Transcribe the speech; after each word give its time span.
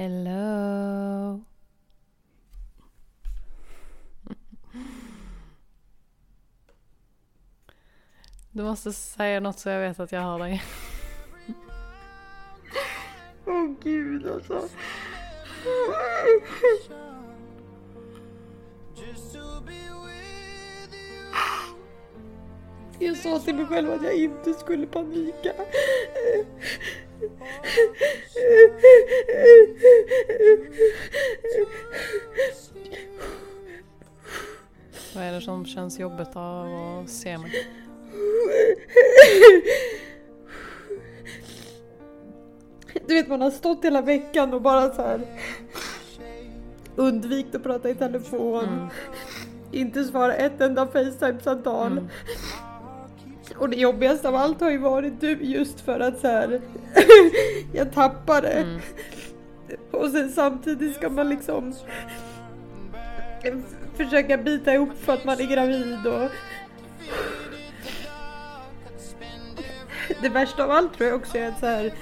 Hello. 0.00 1.40
Du 8.50 8.62
måste 8.62 8.92
säga 8.92 9.40
något 9.40 9.58
så 9.58 9.68
jag 9.68 9.80
vet 9.80 10.00
att 10.00 10.12
jag 10.12 10.20
hör 10.20 10.38
dig. 10.38 10.62
Åh 13.46 13.54
oh, 13.54 13.74
gud 13.82 14.26
alltså. 14.26 14.68
Jag 22.98 23.16
sa 23.16 23.38
till 23.38 23.54
mig 23.54 23.66
själv 23.66 23.90
att 23.92 24.04
jag 24.04 24.14
inte 24.14 24.54
skulle 24.54 24.86
panika. 24.86 25.52
Vad 35.14 35.24
är 35.24 35.32
det 35.32 35.40
som 35.40 35.66
känns 35.66 35.98
jobbigt 35.98 36.36
av 36.36 36.66
att 37.02 37.10
se 37.10 37.38
mig? 37.38 37.66
Du 43.06 43.14
vet 43.14 43.28
man 43.28 43.40
har 43.40 43.50
stått 43.50 43.84
hela 43.84 44.02
veckan 44.02 44.54
och 44.54 44.62
bara 44.62 44.94
så 44.94 45.02
här 45.02 45.20
undvikit 46.96 47.54
att 47.54 47.62
prata 47.62 47.90
i 47.90 47.94
telefon. 47.94 48.64
Mm. 48.64 48.88
Inte 49.72 50.04
svara 50.04 50.34
ett 50.34 50.60
enda 50.60 50.86
Facetime-samtal. 50.86 51.92
Mm. 51.92 52.08
Och 53.60 53.68
det 53.68 53.76
jobbigaste 53.76 54.28
av 54.28 54.34
allt 54.34 54.60
har 54.60 54.70
ju 54.70 54.78
varit 54.78 55.20
du 55.20 55.32
just 55.32 55.80
för 55.80 56.00
att 56.00 56.20
så 56.20 56.26
här, 56.28 56.60
jag 57.72 57.92
tappade. 57.92 58.48
Mm. 58.48 58.80
Och 59.90 60.10
sen 60.10 60.30
samtidigt 60.30 60.96
ska 60.96 61.08
man 61.08 61.28
liksom 61.28 61.74
försöka 63.96 64.36
bita 64.36 64.74
ihop 64.74 64.88
för 65.00 65.12
att 65.12 65.24
man 65.24 65.40
är 65.40 65.46
gravid 65.46 66.06
och 66.06 66.30
det 70.22 70.28
värsta 70.28 70.64
av 70.64 70.70
allt 70.70 70.94
tror 70.94 71.08
jag 71.08 71.18
också 71.18 71.38
är 71.38 71.48
att 71.48 71.60
så 71.60 71.66
här, 71.66 71.94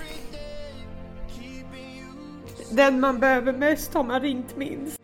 den 2.71 3.01
man 3.01 3.19
behöver 3.21 3.53
mest 3.53 3.95
har 3.95 4.05
man 4.05 4.21
ringt 4.21 4.57
minst. 4.57 5.01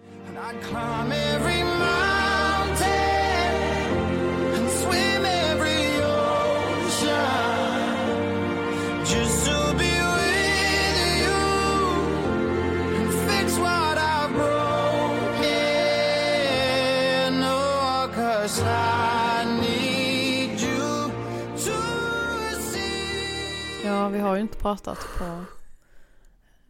Pratat 24.65 24.99
på 25.19 25.45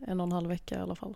en 0.06 0.20
och 0.20 0.26
en 0.26 0.32
halv 0.32 0.48
vecka 0.48 0.74
i 0.74 0.78
alla 0.78 0.94
fall. 0.94 1.14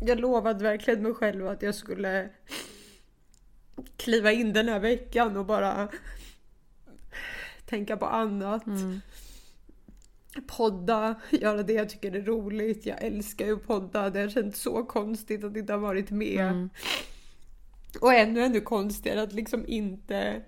Jag 0.00 0.20
lovade 0.20 0.64
verkligen 0.64 1.02
mig 1.02 1.14
själv 1.14 1.48
att 1.48 1.62
jag 1.62 1.74
skulle 1.74 2.28
kliva 3.96 4.32
in 4.32 4.52
den 4.52 4.68
här 4.68 4.80
veckan 4.80 5.36
och 5.36 5.46
bara 5.46 5.88
tänka 7.64 7.96
på 7.96 8.06
annat. 8.06 8.66
Mm. 8.66 9.00
Podda, 10.46 11.20
göra 11.30 11.62
det 11.62 11.72
jag 11.72 11.88
tycker 11.88 12.16
är 12.16 12.22
roligt. 12.22 12.86
Jag 12.86 13.02
älskar 13.02 13.46
ju 13.46 13.54
att 13.54 13.66
podda. 13.66 14.10
Det 14.10 14.20
har 14.20 14.28
känts 14.28 14.60
så 14.60 14.84
konstigt 14.84 15.44
att 15.44 15.56
inte 15.56 15.72
ha 15.72 15.80
varit 15.80 16.10
med. 16.10 16.48
Mm. 16.48 16.70
Och 18.00 18.14
ännu 18.14 18.42
ännu 18.42 18.60
konstigare 18.60 19.22
att 19.22 19.32
liksom 19.32 19.64
inte 19.66 20.42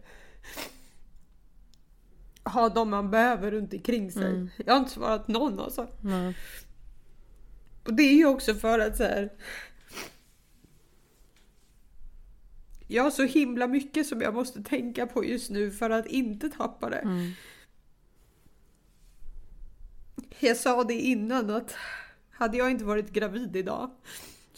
ha 2.44 2.69
de 2.69 2.91
man 2.91 3.10
behöver 3.10 3.50
runt 3.50 3.72
omkring 3.72 4.12
sig. 4.12 4.31
Mm. 4.31 4.50
Jag 4.66 4.72
har 4.72 4.81
inte 4.81 4.92
svarat 4.92 5.28
någon 5.28 5.60
alltså. 5.60 5.88
Mm. 6.04 6.32
Och 7.84 7.94
det 7.94 8.03
är 8.03 8.14
ju 8.14 8.26
också 8.26 8.54
för 8.54 8.78
att 8.78 8.97
så 8.97 9.03
här, 9.03 9.31
Jag 12.91 13.03
har 13.03 13.10
så 13.10 13.22
himla 13.22 13.66
mycket 13.66 14.06
som 14.06 14.20
jag 14.20 14.34
måste 14.34 14.62
tänka 14.62 15.06
på 15.06 15.25
just 15.25 15.50
nu 15.50 15.70
för 15.70 15.91
att 15.91 16.06
inte 16.06 16.48
tappa 16.48 16.91
det. 16.91 16.98
Mm. 16.98 17.32
Jag 20.38 20.56
sa 20.56 20.84
det 20.84 20.94
innan 20.94 21.50
att 21.50 21.75
hade 22.30 22.56
jag 22.56 22.70
inte 22.70 22.84
varit 22.84 23.10
gravid 23.10 23.56
idag 23.56 23.91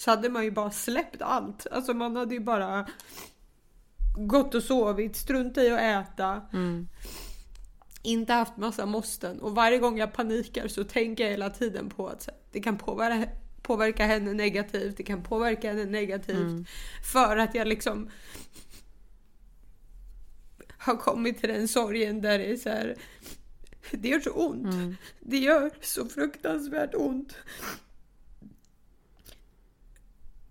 så 0.00 0.10
hade 0.10 0.28
man 0.28 0.44
ju 0.44 0.50
bara 0.50 0.70
släppt 0.70 1.22
allt. 1.22 1.66
Alltså 1.70 1.94
man 1.94 2.16
hade 2.16 2.34
ju 2.34 2.40
bara 2.40 2.88
gått 4.16 4.54
och 4.54 4.62
sovit, 4.62 5.16
struntat 5.16 5.64
i 5.64 5.70
att 5.70 5.80
äta. 5.80 6.42
Mm. 6.52 6.88
Inte 8.02 8.32
haft 8.32 8.56
massa 8.56 8.86
måsten 8.86 9.40
och 9.40 9.54
varje 9.54 9.78
gång 9.78 9.98
jag 9.98 10.12
panikar 10.12 10.68
så 10.68 10.84
tänker 10.84 11.24
jag 11.24 11.30
hela 11.30 11.50
tiden 11.50 11.90
på 11.90 12.08
att 12.08 12.28
det 12.52 12.60
kan 12.60 12.78
påverka, 12.78 13.30
påverka 13.62 14.06
henne 14.06 14.32
negativt, 14.32 14.96
det 14.96 15.02
kan 15.02 15.22
påverka 15.22 15.68
henne 15.68 15.84
negativt. 15.84 16.36
Mm. 16.36 16.64
För 17.12 17.36
att 17.36 17.54
jag 17.54 17.68
liksom 17.68 18.10
har 20.78 20.96
kommit 20.96 21.40
till 21.40 21.48
den 21.48 21.68
sorgen 21.68 22.20
där 22.20 22.38
det 22.38 22.50
är 22.50 22.56
så 22.56 22.68
här, 22.68 22.96
det 23.90 24.08
gör 24.08 24.20
så 24.20 24.30
ont. 24.30 24.74
Mm. 24.74 24.96
Det 25.20 25.38
gör 25.38 25.70
så 25.80 26.08
fruktansvärt 26.08 26.94
ont 26.94 27.34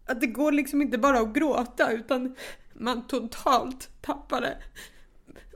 att 0.10 0.22
det 0.22 0.28
går 0.28 0.52
liksom 0.52 0.82
inte 0.82 0.98
bara 0.98 1.20
att 1.20 1.34
gråta 1.34 1.92
utan 1.92 2.36
man 2.74 3.08
totalt 3.08 3.90
tappar 4.02 4.42
det. 4.42 4.58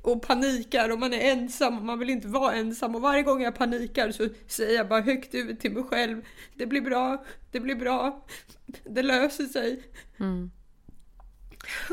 Och 0.01 0.21
panikar 0.21 0.89
och 0.89 0.99
man 0.99 1.13
är 1.13 1.31
ensam 1.31 1.77
och 1.77 1.83
man 1.83 1.99
vill 1.99 2.09
inte 2.09 2.27
vara 2.27 2.53
ensam 2.53 2.95
och 2.95 3.01
varje 3.01 3.23
gång 3.23 3.41
jag 3.41 3.55
panikar 3.55 4.11
så 4.11 4.29
säger 4.47 4.77
jag 4.77 4.87
bara 4.87 5.01
högt 5.01 5.35
ut 5.35 5.59
till 5.59 5.71
mig 5.71 5.83
själv. 5.83 6.21
Det 6.55 6.65
blir 6.65 6.81
bra, 6.81 7.25
det 7.51 7.59
blir 7.59 7.75
bra, 7.75 8.25
det 8.83 9.03
löser 9.03 9.45
sig. 9.45 9.83
Mm. 10.19 10.51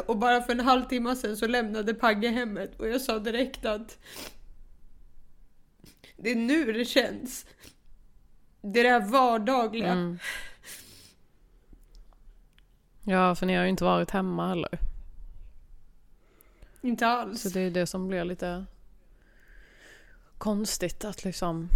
Och 0.07 0.19
bara 0.19 0.43
för 0.43 0.53
en 0.53 0.61
halvtimme 0.61 1.17
sedan 1.17 1.37
så 1.37 1.47
lämnade 1.47 1.95
Pagge 1.95 2.29
hemmet 2.29 2.81
och 2.81 2.89
jag 2.89 3.01
sa 3.01 3.19
direkt 3.19 3.65
att 3.65 3.99
det 6.17 6.31
är 6.31 6.37
nu 6.37 6.73
det 6.73 6.85
känns. 6.85 7.47
Det 8.63 8.81
är 8.81 8.85
det 8.85 8.91
här 8.91 9.11
vardagliga. 9.11 9.93
Mm. 9.93 10.19
Ja, 13.03 13.35
för 13.35 13.47
ni 13.47 13.55
har 13.55 13.63
ju 13.63 13.69
inte 13.69 13.85
varit 13.85 14.11
hemma 14.11 14.49
heller. 14.49 14.79
Inte 16.81 17.07
alls. 17.07 17.43
Så 17.43 17.49
det 17.49 17.61
är 17.61 17.71
det 17.71 17.87
som 17.87 18.09
blir 18.09 18.25
lite 18.25 18.65
konstigt 20.39 21.05
att 21.05 21.25
liksom 21.25 21.69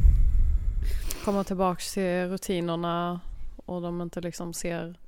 komma 1.25 1.45
tillbaks 1.45 1.95
till 1.95 2.29
rutinerna 2.29 3.21
och 3.67 3.83
de 3.83 4.01
inte 4.01 4.21
liksom 4.21 4.55
ser 4.55 4.99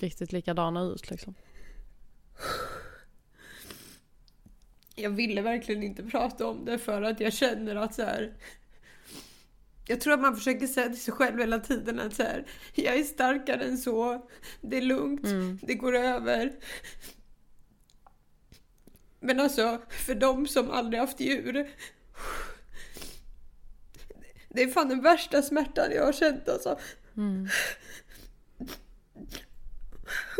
riktigt 0.00 0.32
likadana 0.32 0.82
ut 0.82 1.10
liksom. 1.10 1.34
Jag 4.94 5.10
ville 5.10 5.42
verkligen 5.42 5.82
inte 5.82 6.02
prata 6.02 6.46
om 6.46 6.64
det 6.64 6.78
för 6.78 7.02
att 7.02 7.20
jag 7.20 7.32
känner 7.32 7.76
att 7.76 7.94
så 7.94 8.02
här, 8.02 8.32
jag 9.86 10.00
tror 10.00 10.14
att 10.14 10.20
man 10.20 10.36
försöker 10.36 10.66
säga 10.66 10.88
till 10.88 11.00
sig 11.00 11.14
själv 11.14 11.38
hela 11.38 11.58
tiden 11.58 12.00
att 12.00 12.14
så 12.14 12.22
här, 12.22 12.46
jag 12.74 12.96
är 12.96 13.04
starkare 13.04 13.64
än 13.64 13.78
så, 13.78 14.26
det 14.60 14.76
är 14.76 14.82
lugnt, 14.82 15.24
mm. 15.24 15.58
det 15.62 15.74
går 15.74 15.96
över. 15.96 16.52
Men 19.20 19.40
alltså, 19.40 19.80
för 20.06 20.14
de 20.14 20.46
som 20.46 20.70
aldrig 20.70 21.00
haft 21.00 21.20
djur. 21.20 21.70
Det 24.48 24.62
är 24.62 24.68
fan 24.68 24.88
den 24.88 25.02
värsta 25.02 25.42
smärtan 25.42 25.92
jag 25.92 26.04
har 26.04 26.12
känt 26.12 26.48
alltså. 26.48 26.78
Mm. 27.16 27.48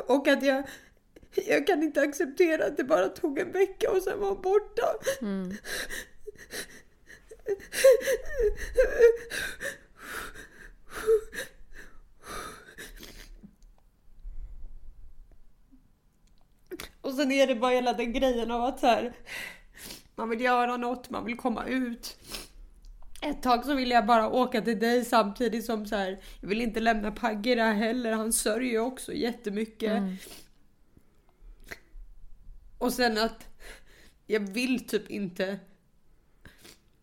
Och 0.06 0.28
att 0.28 0.42
jag, 0.42 0.68
jag 1.46 1.66
kan 1.66 1.82
inte 1.82 2.00
acceptera 2.00 2.66
att 2.66 2.76
det 2.76 2.84
bara 2.84 3.08
tog 3.08 3.38
en 3.38 3.52
vecka 3.52 3.90
och 3.90 4.02
sen 4.02 4.20
var 4.20 4.34
borta. 4.34 4.86
Mm. 5.20 5.54
Och 17.00 17.14
sen 17.14 17.32
är 17.32 17.46
det 17.46 17.54
bara 17.54 17.70
hela 17.70 17.92
den 17.92 18.12
grejen 18.12 18.50
av 18.50 18.64
att 18.64 18.80
så 18.80 18.86
här, 18.86 19.12
man 20.16 20.28
vill 20.28 20.40
göra 20.40 20.76
något, 20.76 21.10
man 21.10 21.24
vill 21.24 21.36
komma 21.36 21.66
ut. 21.66 22.16
Ett 23.22 23.42
tag 23.42 23.64
så 23.64 23.74
ville 23.74 23.94
jag 23.94 24.06
bara 24.06 24.28
åka 24.28 24.60
till 24.60 24.78
dig 24.78 25.04
samtidigt 25.04 25.64
som 25.64 25.86
så 25.86 25.96
här, 25.96 26.22
jag 26.40 26.48
vill 26.48 26.60
inte 26.60 26.80
lämna 26.80 27.12
Pagge 27.12 27.54
där 27.54 27.72
heller, 27.72 28.12
han 28.12 28.32
sörjer 28.32 28.80
också 28.80 29.12
jättemycket. 29.12 29.90
Mm. 29.90 30.16
Och 32.78 32.92
sen 32.92 33.18
att 33.18 33.46
jag 34.26 34.40
vill 34.40 34.86
typ 34.86 35.10
inte 35.10 35.58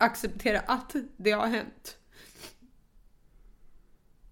acceptera 0.03 0.59
att 0.59 0.95
det 1.17 1.31
har 1.31 1.47
hänt. 1.47 1.97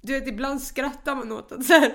Du 0.01 0.13
vet, 0.13 0.27
ibland 0.27 0.61
skrattar 0.61 1.15
man 1.15 1.31
åt 1.31 1.51
att 1.51 1.65
så 1.65 1.73
här, 1.73 1.93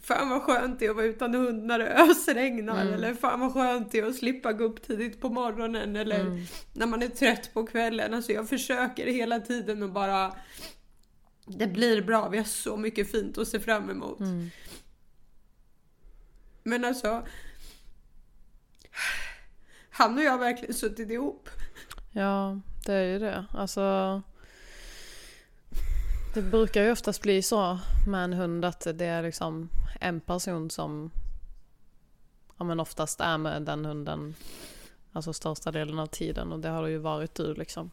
fan 0.00 0.30
vad 0.30 0.42
skönt 0.42 0.78
det 0.78 0.86
är 0.86 0.90
att 0.90 0.96
vara 0.96 1.06
utan 1.06 1.34
hund 1.34 1.64
när 1.64 1.78
det 1.78 1.88
ösregnar. 1.88 2.82
Mm. 2.82 2.94
Eller 2.94 3.14
fan 3.14 3.40
vad 3.40 3.52
skönt 3.52 3.92
det 3.92 3.98
är 3.98 4.06
att 4.06 4.16
slippa 4.16 4.52
gå 4.52 4.64
upp 4.64 4.82
tidigt 4.82 5.20
på 5.20 5.28
morgonen. 5.28 5.96
Eller 5.96 6.20
Mm. 6.20 6.44
när 6.72 6.86
man 6.86 7.02
är 7.02 7.08
trött 7.08 7.54
på 7.54 7.66
kvällen. 7.66 8.14
Alltså 8.14 8.32
jag 8.32 8.48
försöker 8.48 9.06
hela 9.06 9.40
tiden 9.40 9.82
att 9.82 9.92
bara... 9.92 10.34
Det 11.46 11.66
blir 11.66 12.02
bra, 12.02 12.28
vi 12.28 12.38
har 12.38 12.44
så 12.44 12.76
mycket 12.76 13.10
fint 13.10 13.38
att 13.38 13.48
se 13.48 13.60
fram 13.60 13.90
emot. 13.90 14.20
Mm. 14.20 14.50
Men 16.62 16.84
alltså... 16.84 17.26
Han 19.90 20.18
och 20.18 20.24
jag 20.24 20.30
har 20.30 20.38
verkligen 20.38 20.74
suttit 20.74 21.10
ihop. 21.10 21.48
Ja, 22.12 22.60
det 22.86 22.92
är 22.94 23.04
ju 23.04 23.18
det. 23.18 23.44
Alltså... 23.52 24.22
Det 26.34 26.42
brukar 26.42 26.82
ju 26.82 26.92
oftast 26.92 27.22
bli 27.22 27.42
så 27.42 27.78
med 28.08 28.24
en 28.24 28.32
hund 28.32 28.64
att 28.64 28.86
det 28.94 29.04
är 29.06 29.22
liksom 29.22 29.68
en 30.00 30.20
person 30.20 30.70
som 30.70 31.10
ja, 32.58 32.64
men 32.64 32.80
oftast 32.80 33.20
är 33.20 33.38
med 33.38 33.62
den 33.62 33.84
hunden 33.84 34.34
alltså 35.12 35.32
största 35.32 35.70
delen 35.70 35.98
av 35.98 36.06
tiden 36.06 36.52
och 36.52 36.58
det 36.60 36.68
har 36.68 36.82
det 36.82 36.90
ju 36.90 36.98
varit 36.98 37.34
du 37.34 37.54
liksom. 37.54 37.90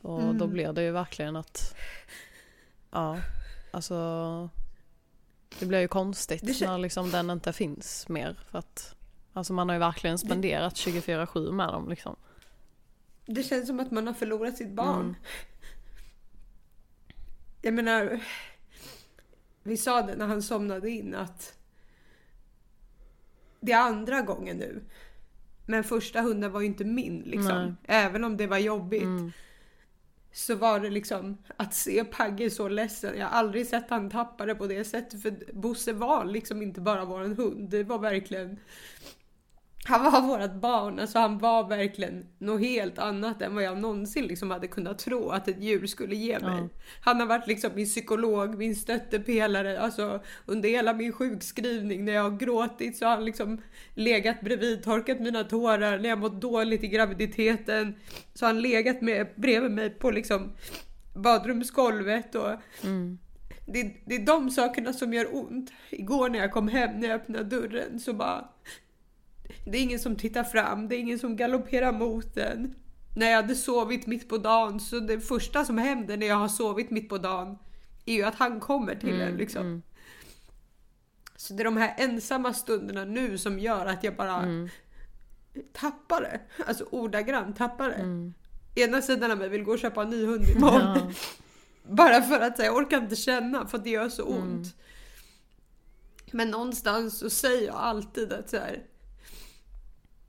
Och 0.00 0.20
då 0.20 0.44
Mm. 0.44 0.50
blir 0.50 0.72
det 0.72 0.82
ju 0.82 0.90
verkligen 0.90 1.36
att 1.36 1.74
ja, 2.90 3.18
alltså 3.70 4.48
det 5.58 5.66
blir 5.66 5.80
ju 5.80 5.88
konstigt 5.88 6.60
när 6.60 6.78
liksom 6.78 7.10
den 7.10 7.30
inte 7.30 7.52
finns 7.52 8.08
mer 8.08 8.36
för 8.50 8.58
att 8.58 8.94
alltså 9.32 9.52
man 9.52 9.68
har 9.68 9.74
ju 9.76 9.80
verkligen 9.80 10.18
spenderat 10.18 10.74
24-7 10.74 11.52
med 11.52 11.68
dem 11.68 11.88
liksom. 11.88 12.16
Det 13.26 13.42
känns 13.42 13.66
som 13.66 13.80
att 13.80 13.90
man 13.90 14.06
har 14.06 14.14
förlorat 14.14 14.56
sitt 14.56 14.72
barn. 14.72 15.00
Mm. 15.00 15.14
Jag 17.62 17.74
menar, 17.74 18.20
vi 19.62 19.76
sa 19.76 20.02
det 20.02 20.16
när 20.16 20.26
han 20.26 20.42
somnade 20.42 20.90
in 20.90 21.14
att 21.14 21.58
det 23.60 23.72
är 23.72 23.80
andra 23.80 24.22
gången 24.22 24.56
nu. 24.56 24.82
Men 25.66 25.84
första 25.84 26.20
hunden 26.20 26.52
var 26.52 26.60
ju 26.60 26.66
inte 26.66 26.84
min 26.84 27.18
liksom. 27.18 27.64
Nej. 27.64 27.74
Även 27.84 28.24
om 28.24 28.36
det 28.36 28.46
var 28.46 28.58
jobbigt. 28.58 29.02
Mm. 29.02 29.32
Så 30.32 30.54
var 30.54 30.80
det 30.80 30.90
liksom 30.90 31.38
att 31.56 31.74
se 31.74 32.04
Pagge 32.04 32.50
så 32.50 32.68
ledsen. 32.68 33.18
Jag 33.18 33.26
har 33.26 33.38
aldrig 33.38 33.66
sett 33.66 33.90
han 33.90 34.10
tappa 34.10 34.46
det 34.46 34.54
på 34.54 34.66
det 34.66 34.84
sättet. 34.84 35.22
För 35.22 35.52
Bosse 35.52 35.92
var 35.92 36.24
liksom 36.24 36.62
inte 36.62 36.80
bara 36.80 37.04
våran 37.04 37.36
hund. 37.36 37.70
Det 37.70 37.84
var 37.84 37.98
verkligen 37.98 38.58
han 39.86 40.12
var 40.12 40.20
vårt 40.22 40.54
barn, 40.54 40.98
alltså 40.98 41.18
han 41.18 41.38
var 41.38 41.68
verkligen 41.68 42.26
något 42.38 42.60
helt 42.60 42.98
annat 42.98 43.42
än 43.42 43.54
vad 43.54 43.64
jag 43.64 43.78
någonsin 43.78 44.24
liksom 44.26 44.50
hade 44.50 44.66
kunnat 44.66 44.98
tro 44.98 45.28
att 45.28 45.48
ett 45.48 45.62
djur 45.62 45.86
skulle 45.86 46.16
ge 46.16 46.38
mig. 46.38 46.58
Ja. 46.58 46.68
Han 47.00 47.20
har 47.20 47.26
varit 47.26 47.46
liksom 47.46 47.70
min 47.74 47.86
psykolog, 47.86 48.58
min 48.58 48.76
stöttepelare, 48.76 49.80
alltså 49.80 50.20
under 50.46 50.68
hela 50.68 50.92
min 50.92 51.12
sjukskrivning 51.12 52.04
när 52.04 52.12
jag 52.12 52.22
har 52.22 52.38
gråtit 52.38 52.96
så 52.96 53.04
har 53.04 53.12
han 53.12 53.24
liksom 53.24 53.62
legat 53.94 54.40
bredvid, 54.40 54.82
torkat 54.82 55.20
mina 55.20 55.44
tårar, 55.44 55.98
när 55.98 56.08
jag 56.08 56.18
mått 56.18 56.40
dåligt 56.40 56.84
i 56.84 56.88
graviditeten 56.88 57.94
så 58.34 58.46
har 58.46 58.52
han 58.52 58.62
legat 58.62 59.00
med, 59.00 59.26
bredvid 59.36 59.70
mig 59.70 59.90
på 59.90 60.10
liksom 60.10 60.52
badrumsgolvet 61.14 62.34
och 62.34 62.50
Mm. 62.84 63.18
det, 63.66 63.94
det 64.06 64.14
är 64.14 64.26
de 64.26 64.50
sakerna 64.50 64.92
som 64.92 65.12
gör 65.14 65.36
ont. 65.36 65.72
Igår 65.90 66.28
när 66.28 66.38
jag 66.38 66.52
kom 66.52 66.68
hem, 66.68 67.00
när 67.00 67.08
jag 67.08 67.20
öppnade 67.20 67.44
dörren 67.44 68.00
så 68.00 68.12
bara... 68.12 68.48
Det 69.66 69.78
är 69.78 69.82
ingen 69.82 69.98
som 70.00 70.16
tittar 70.16 70.44
fram, 70.44 70.88
det 70.88 70.96
är 70.96 70.98
ingen 70.98 71.18
som 71.18 71.36
galopperar 71.36 71.92
mot 71.92 72.36
en. 72.36 72.74
När 73.16 73.26
jag 73.30 73.36
hade 73.36 73.54
sovit 73.54 74.06
mitt 74.06 74.28
på 74.28 74.38
dagen, 74.38 74.80
så 74.80 75.00
det 75.00 75.20
första 75.20 75.64
som 75.64 75.78
händer 75.78 76.16
när 76.16 76.26
jag 76.26 76.36
har 76.36 76.48
sovit 76.48 76.90
mitt 76.90 77.08
på 77.08 77.18
dagen 77.18 77.58
är 78.06 78.14
ju 78.14 78.22
att 78.22 78.34
han 78.34 78.60
kommer 78.60 78.94
till 78.94 79.20
en 79.20 79.36
liksom. 79.36 79.62
mm. 79.62 79.82
Så 81.36 81.54
det 81.54 81.62
är 81.62 81.64
de 81.64 81.76
här 81.76 81.94
ensamma 81.98 82.54
stunderna 82.54 83.04
nu 83.04 83.38
som 83.38 83.58
gör 83.58 83.86
att 83.86 84.04
jag 84.04 84.16
bara 84.16 84.36
Mm. 84.42 84.68
tappar 85.72 86.20
det. 86.20 86.40
Alltså 86.66 86.84
ordagrant 86.90 87.56
tappar 87.56 87.88
det. 87.88 87.94
Mm. 87.94 88.34
Ena 88.74 89.02
sidan 89.02 89.30
av 89.30 89.38
mig 89.38 89.48
vill 89.48 89.62
gå 89.62 89.72
och 89.72 89.78
köpa 89.78 90.02
en 90.02 90.10
ny 90.10 90.26
hund 90.26 90.44
imorgon. 90.56 90.96
Ja. 90.96 91.10
Bara 91.88 92.22
för 92.22 92.40
att 92.40 92.58
här, 92.58 92.64
jag 92.64 92.76
orkar 92.76 92.98
inte 92.98 93.16
känna 93.16 93.66
för 93.66 93.78
att 93.78 93.84
det 93.84 93.90
gör 93.90 94.08
så 94.08 94.26
Mm. 94.26 94.42
ont. 94.42 94.66
Men 96.30 96.50
någonstans 96.50 97.18
så 97.18 97.30
säger 97.30 97.66
jag 97.66 97.76
alltid 97.76 98.32
att 98.32 98.50
så 98.50 98.56
här, 98.56 98.82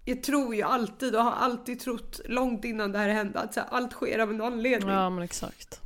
Jag 0.09 0.23
tror 0.23 0.55
ju 0.55 0.61
alltid 0.61 1.15
och 1.15 1.23
har 1.23 1.31
alltid 1.31 1.79
trott 1.79 2.21
långt 2.25 2.65
innan 2.65 2.91
det 2.91 2.99
här 2.99 3.09
hände 3.09 3.39
att 3.39 3.53
så 3.53 3.59
här, 3.59 3.67
allt 3.71 3.91
sker 3.93 4.19
av 4.19 4.29
en 4.29 4.41
anledning. 4.41 4.89
ja 4.89 5.09
men 5.09 5.23
exakt. 5.23 5.81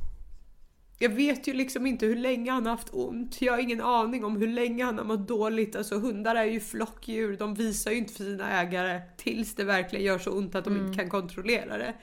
Jag 0.98 1.08
vet 1.08 1.46
ju 1.48 1.52
liksom 1.54 1.86
inte 1.86 2.06
hur 2.06 2.16
länge 2.16 2.50
han 2.50 2.66
har 2.66 2.70
haft 2.70 2.88
ont. 2.94 3.42
Jag 3.42 3.52
har 3.52 3.58
ingen 3.60 3.80
aning 3.80 4.24
om 4.24 4.36
hur 4.36 4.48
länge 4.48 4.84
han 4.84 4.98
har 4.98 5.04
mått 5.04 5.28
dåligt. 5.28 5.76
Alltså 5.76 5.98
hundar 5.98 6.34
är 6.34 6.44
ju 6.44 6.60
flockdjur. 6.60 7.36
De 7.36 7.54
visar 7.54 7.90
ju 7.90 7.96
inte 7.96 8.12
för 8.12 8.24
sina 8.24 8.60
ägare 8.60 9.00
tills 9.16 9.54
det 9.54 9.64
verkligen 9.64 10.04
gör 10.04 10.18
så 10.18 10.30
ont 10.30 10.54
att 10.54 10.64
de 10.64 10.74
Mm. 10.74 10.86
inte 10.86 10.98
kan 10.98 11.10
kontrollera 11.10 11.78
det. 11.78 11.94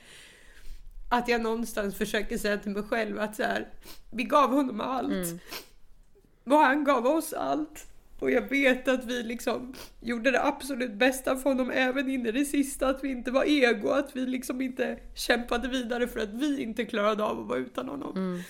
Att 1.10 1.28
jag 1.28 1.40
någonstans 1.40 1.96
försöker 1.96 2.38
säga 2.38 2.58
till 2.58 2.70
mig 2.70 2.82
själv 2.82 3.20
att 3.20 3.36
så 3.36 3.42
här, 3.42 3.68
vi 4.10 4.24
gav 4.24 4.50
honom 4.50 4.80
allt. 4.80 5.12
Mm. 5.12 5.38
Och 6.44 6.56
han 6.58 6.84
gav 6.84 7.06
oss 7.06 7.32
allt. 7.32 7.86
Och 8.20 8.30
jag 8.30 8.48
vet 8.48 8.88
att 8.88 9.04
vi 9.04 9.22
liksom 9.22 9.74
gjorde 10.00 10.30
det 10.30 10.44
absolut 10.44 10.92
bästa 10.92 11.36
för 11.36 11.50
honom 11.50 11.70
även 11.70 12.10
in 12.10 12.26
i 12.26 12.32
det 12.32 12.44
sista. 12.44 12.88
Att 12.88 13.04
vi 13.04 13.10
inte 13.10 13.30
var 13.30 13.44
ego, 13.44 13.88
att 13.88 14.16
vi 14.16 14.26
liksom 14.26 14.60
inte 14.60 14.98
kämpade 15.14 15.68
vidare 15.68 16.08
för 16.08 16.20
att 16.20 16.34
vi 16.34 16.62
inte 16.62 16.84
klarade 16.84 17.24
av 17.24 17.40
att 17.40 17.46
vara 17.46 17.58
utan 17.58 17.88
honom. 17.88 18.16
Mm. 18.16 18.42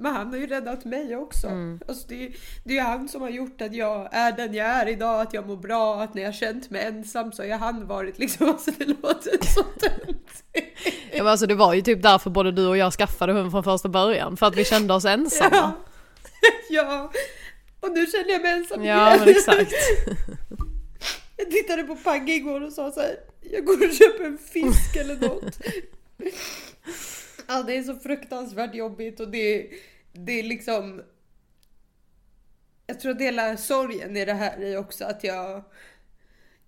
Men 0.00 0.14
han 0.14 0.28
har 0.28 0.36
ju 0.36 0.46
räddat 0.46 0.84
mig 0.84 1.16
också. 1.16 1.46
Mm. 1.46 1.80
Alltså 1.88 2.08
det, 2.08 2.32
det 2.64 2.78
är 2.78 2.82
han 2.82 3.08
som 3.08 3.22
har 3.22 3.30
gjort 3.30 3.60
att 3.60 3.74
jag 3.74 4.08
är 4.12 4.32
den 4.32 4.54
jag 4.54 4.66
är 4.66 4.88
idag, 4.88 5.20
att 5.20 5.34
jag 5.34 5.46
mår 5.46 5.56
bra, 5.56 6.02
att 6.02 6.14
när 6.14 6.22
jag 6.22 6.34
känt 6.34 6.70
mig 6.70 6.84
ensam 6.84 7.32
så 7.32 7.42
har 7.42 7.58
han 7.58 7.86
varit 7.86 8.18
liksom, 8.18 8.48
alltså 8.50 8.70
det 8.78 8.84
låter 8.84 9.46
så 9.46 9.60
dumt. 9.60 10.18
Ja, 11.12 11.18
men 11.18 11.26
alltså 11.26 11.46
det 11.46 11.54
var 11.54 11.74
ju 11.74 11.82
typ 11.82 12.02
därför 12.02 12.30
både 12.30 12.52
du 12.52 12.66
och 12.66 12.76
jag 12.76 12.92
skaffade 12.92 13.32
hund 13.32 13.50
från 13.50 13.64
första 13.64 13.88
början. 13.88 14.36
För 14.36 14.46
att 14.46 14.56
vi 14.56 14.64
kände 14.64 14.94
oss 14.94 15.04
ensamma. 15.04 15.50
Ja. 15.52 15.72
ja. 16.70 17.10
Och 17.80 17.92
nu 17.92 18.06
känner 18.06 18.30
jag 18.30 18.42
mig 18.42 18.52
ensam 18.52 18.84
Ja 18.84 19.16
men 19.18 19.28
exakt. 19.28 19.72
Jag 21.36 21.50
tittade 21.50 21.82
på 21.82 21.96
Pagge 21.96 22.32
igår 22.32 22.60
och 22.60 22.72
sa 22.72 22.92
så 22.92 23.00
här, 23.00 23.16
jag 23.40 23.64
går 23.64 23.88
och 23.88 23.94
köper 23.94 24.24
en 24.24 24.38
fisk 24.38 24.96
eller 24.96 25.16
något. 25.16 25.58
Ja, 27.48 27.62
det 27.62 27.76
är 27.76 27.82
så 27.82 27.94
fruktansvärt 27.96 28.74
jobbigt 28.74 29.20
och 29.20 29.28
det, 29.28 29.70
det 30.12 30.32
är 30.32 30.42
liksom... 30.42 31.02
Jag 32.86 33.00
tror 33.00 33.12
att 33.12 33.20
hela 33.20 33.56
sorgen 33.56 34.16
i 34.16 34.24
det 34.24 34.32
här 34.32 34.60
är 34.60 34.76
också 34.76 35.04
att 35.04 35.24
jag... 35.24 35.64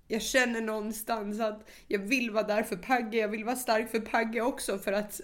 Jag 0.08 0.22
känner 0.22 0.60
någonstans 0.60 1.40
att 1.40 1.70
jag 1.86 1.98
vill 1.98 2.30
vara 2.30 2.46
där 2.46 2.62
för 2.62 2.76
Pagge, 2.76 3.18
jag 3.18 3.28
vill 3.28 3.44
vara 3.44 3.56
stark 3.56 3.90
för 3.90 4.00
Pagge 4.00 4.40
också 4.40 4.78
för 4.78 4.92
att 4.92 5.20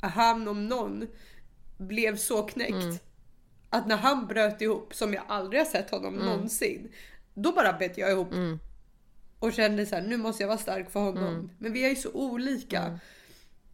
han 0.00 0.48
om 0.48 0.66
någon 0.68 1.08
blev 1.78 2.16
så 2.16 2.42
knäckt. 2.42 2.72
Mm. 2.72 2.98
Att 3.70 3.86
när 3.88 3.96
han 3.96 4.26
bröt 4.26 4.60
ihop, 4.60 4.94
som 4.94 5.14
jag 5.14 5.22
aldrig 5.28 5.60
har 5.60 5.66
sett 5.66 5.90
honom 5.90 6.14
någonsin, 6.14 6.92
då 7.34 7.52
bara 7.52 7.72
bet 7.72 7.98
jag 7.98 8.10
ihop 8.10 8.32
Mm. 8.32 8.58
och 9.38 9.52
kände 9.52 9.86
så 9.86 9.94
här, 9.94 10.02
nu 10.02 10.16
måste 10.16 10.42
jag 10.42 10.48
vara 10.48 10.58
stark 10.58 10.90
för 10.90 11.00
honom. 11.00 11.24
Mm. 11.34 11.50
Men 11.58 11.72
vi 11.72 11.84
är 11.84 11.88
ju 11.88 11.96
så 11.96 12.10
olika. 12.12 12.82
Mm. 12.82 12.98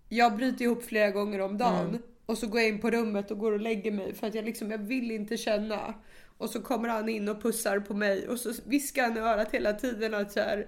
Jag 0.08 0.36
bryter 0.36 0.64
ihop 0.64 0.84
flera 0.84 1.10
gånger 1.10 1.40
om 1.40 1.58
dagen 1.58 1.88
Mm. 1.88 2.02
och 2.26 2.38
så 2.38 2.46
går 2.46 2.60
jag 2.60 2.68
in 2.68 2.80
på 2.80 2.90
rummet 2.90 3.30
och 3.30 3.38
går 3.38 3.52
och 3.52 3.60
lägger 3.60 3.90
mig 3.92 4.14
för 4.14 4.26
att 4.26 4.34
jag 4.34 4.44
liksom, 4.44 4.70
jag 4.70 4.78
vill 4.78 5.10
inte 5.10 5.36
känna. 5.36 5.94
Och 6.38 6.50
så 6.50 6.62
kommer 6.62 6.88
han 6.88 7.08
in 7.08 7.28
och 7.28 7.42
pussar 7.42 7.80
på 7.80 7.94
mig 7.94 8.28
och 8.28 8.38
så 8.38 8.52
viskar 8.66 9.02
han 9.02 9.16
i 9.16 9.20
örat 9.20 9.48
hela 9.54 9.72
tiden 9.72 10.14
att 10.14 10.32
så 10.32 10.40
här, 10.40 10.66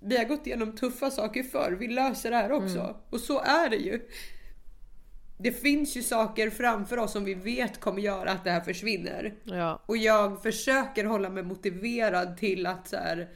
vi 0.00 0.16
har 0.16 0.24
gått 0.24 0.46
igenom 0.46 0.76
tuffa 0.76 1.10
saker 1.10 1.42
förr, 1.42 1.76
vi 1.80 1.88
löser 1.88 2.30
det 2.30 2.36
här 2.36 2.52
också. 2.52 2.78
Mm. 2.80 2.94
Och 3.10 3.20
så 3.20 3.40
är 3.40 3.70
det 3.70 3.76
ju. 3.76 4.00
Det 5.36 5.52
finns 5.52 5.96
ju 5.96 6.02
saker 6.02 6.50
framför 6.50 6.96
oss 6.98 7.12
som 7.12 7.24
vi 7.24 7.34
vet 7.34 7.80
kommer 7.80 8.02
göra 8.02 8.30
att 8.30 8.44
det 8.44 8.50
här 8.50 8.60
försvinner. 8.60 9.34
Ja. 9.44 9.82
Och 9.86 9.96
jag 9.96 10.42
försöker 10.42 11.04
hålla 11.04 11.30
mig 11.30 11.42
motiverad 11.42 12.36
till 12.36 12.66
att 12.66 12.88
så 12.88 12.96
här, 12.96 13.28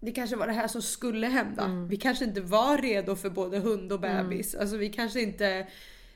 det 0.00 0.12
kanske 0.12 0.36
var 0.36 0.46
det 0.46 0.52
här 0.52 0.68
som 0.68 0.82
skulle 0.82 1.26
hända. 1.26 1.64
Mm. 1.64 1.88
Vi 1.88 1.96
kanske 1.96 2.24
inte 2.24 2.40
var 2.40 2.78
redo 2.78 3.16
för 3.16 3.30
både 3.30 3.58
hund 3.58 3.92
och 3.92 4.00
bebis. 4.00 4.54
Alltså 4.54 4.76
vi 4.76 4.88
kanske 4.88 5.20
inte 5.20 5.66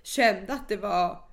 kände 0.03 0.53
att 0.53 0.69
det 0.69 0.77
var 0.77 1.27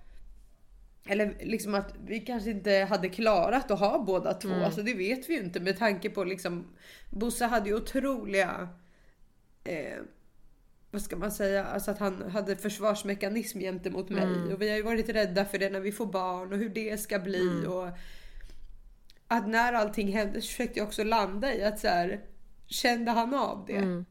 eller 1.05 1.35
liksom 1.43 1.75
att 1.75 1.93
vi 2.05 2.19
kanske 2.19 2.49
inte 2.49 2.71
hade 2.89 3.09
klarat 3.09 3.71
att 3.71 3.79
ha 3.79 4.03
båda 4.03 4.33
två. 4.33 4.49
Mm. 4.49 4.63
Alltså 4.63 4.81
det 4.81 4.93
vet 4.93 5.29
vi 5.29 5.33
ju 5.33 5.39
inte 5.39 5.59
med 5.59 5.77
tanke 5.77 6.09
på 6.09 6.23
liksom 6.23 6.67
Bosse 7.09 7.45
hade 7.45 7.69
ju 7.69 7.75
otroliga 7.75 8.69
eh, 9.63 9.97
vad 10.93 11.01
ska 11.01 11.15
man 11.15 11.31
säga, 11.31 11.65
alltså 11.65 11.91
att 11.91 11.99
han 11.99 12.31
hade 12.31 12.55
försvarsmekanism 12.55 13.59
gentemot 13.59 14.09
mig. 14.09 14.23
Mm. 14.23 14.53
Och 14.53 14.61
vi 14.61 14.69
har 14.69 14.77
ju 14.77 14.83
varit 14.83 15.09
rädda 15.09 15.45
för 15.45 15.57
det 15.57 15.69
när 15.69 15.79
vi 15.79 15.91
får 15.91 16.05
barn 16.05 16.53
och 16.53 16.59
hur 16.59 16.69
det 16.69 16.99
ska 16.99 17.19
bli. 17.19 17.41
Mm. 17.41 17.71
Och 17.71 17.87
att 19.27 19.47
när 19.47 19.73
allting 19.73 20.13
hände 20.13 20.41
så 20.41 20.47
försökte 20.47 20.79
jag 20.79 20.87
också 20.87 21.03
landa 21.03 21.53
i 21.53 21.63
att 21.63 21.79
så 21.79 21.87
här, 21.87 22.21
kände 22.67 23.11
han 23.11 23.33
av 23.33 23.65
det. 23.67 23.75
Mm. 23.75 24.05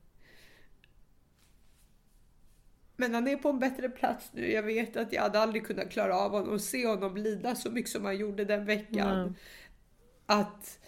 Men 2.96 3.14
han 3.14 3.28
är 3.28 3.36
på 3.36 3.48
en 3.48 3.58
bättre 3.58 3.88
plats 3.88 4.30
nu. 4.32 4.52
Jag 4.52 4.62
vet 4.62 4.96
att 4.96 5.12
jag 5.12 5.22
hade 5.22 5.40
aldrig 5.40 5.66
kunnat 5.66 5.90
klara 5.90 6.16
av 6.16 6.30
honom 6.30 6.54
och 6.54 6.60
se 6.60 6.86
honom 6.86 7.16
lida 7.16 7.54
så 7.54 7.70
mycket 7.70 7.90
som 7.90 8.04
han 8.04 8.16
gjorde 8.16 8.44
den 8.44 8.64
veckan. 8.64 9.36
Att 10.26 10.78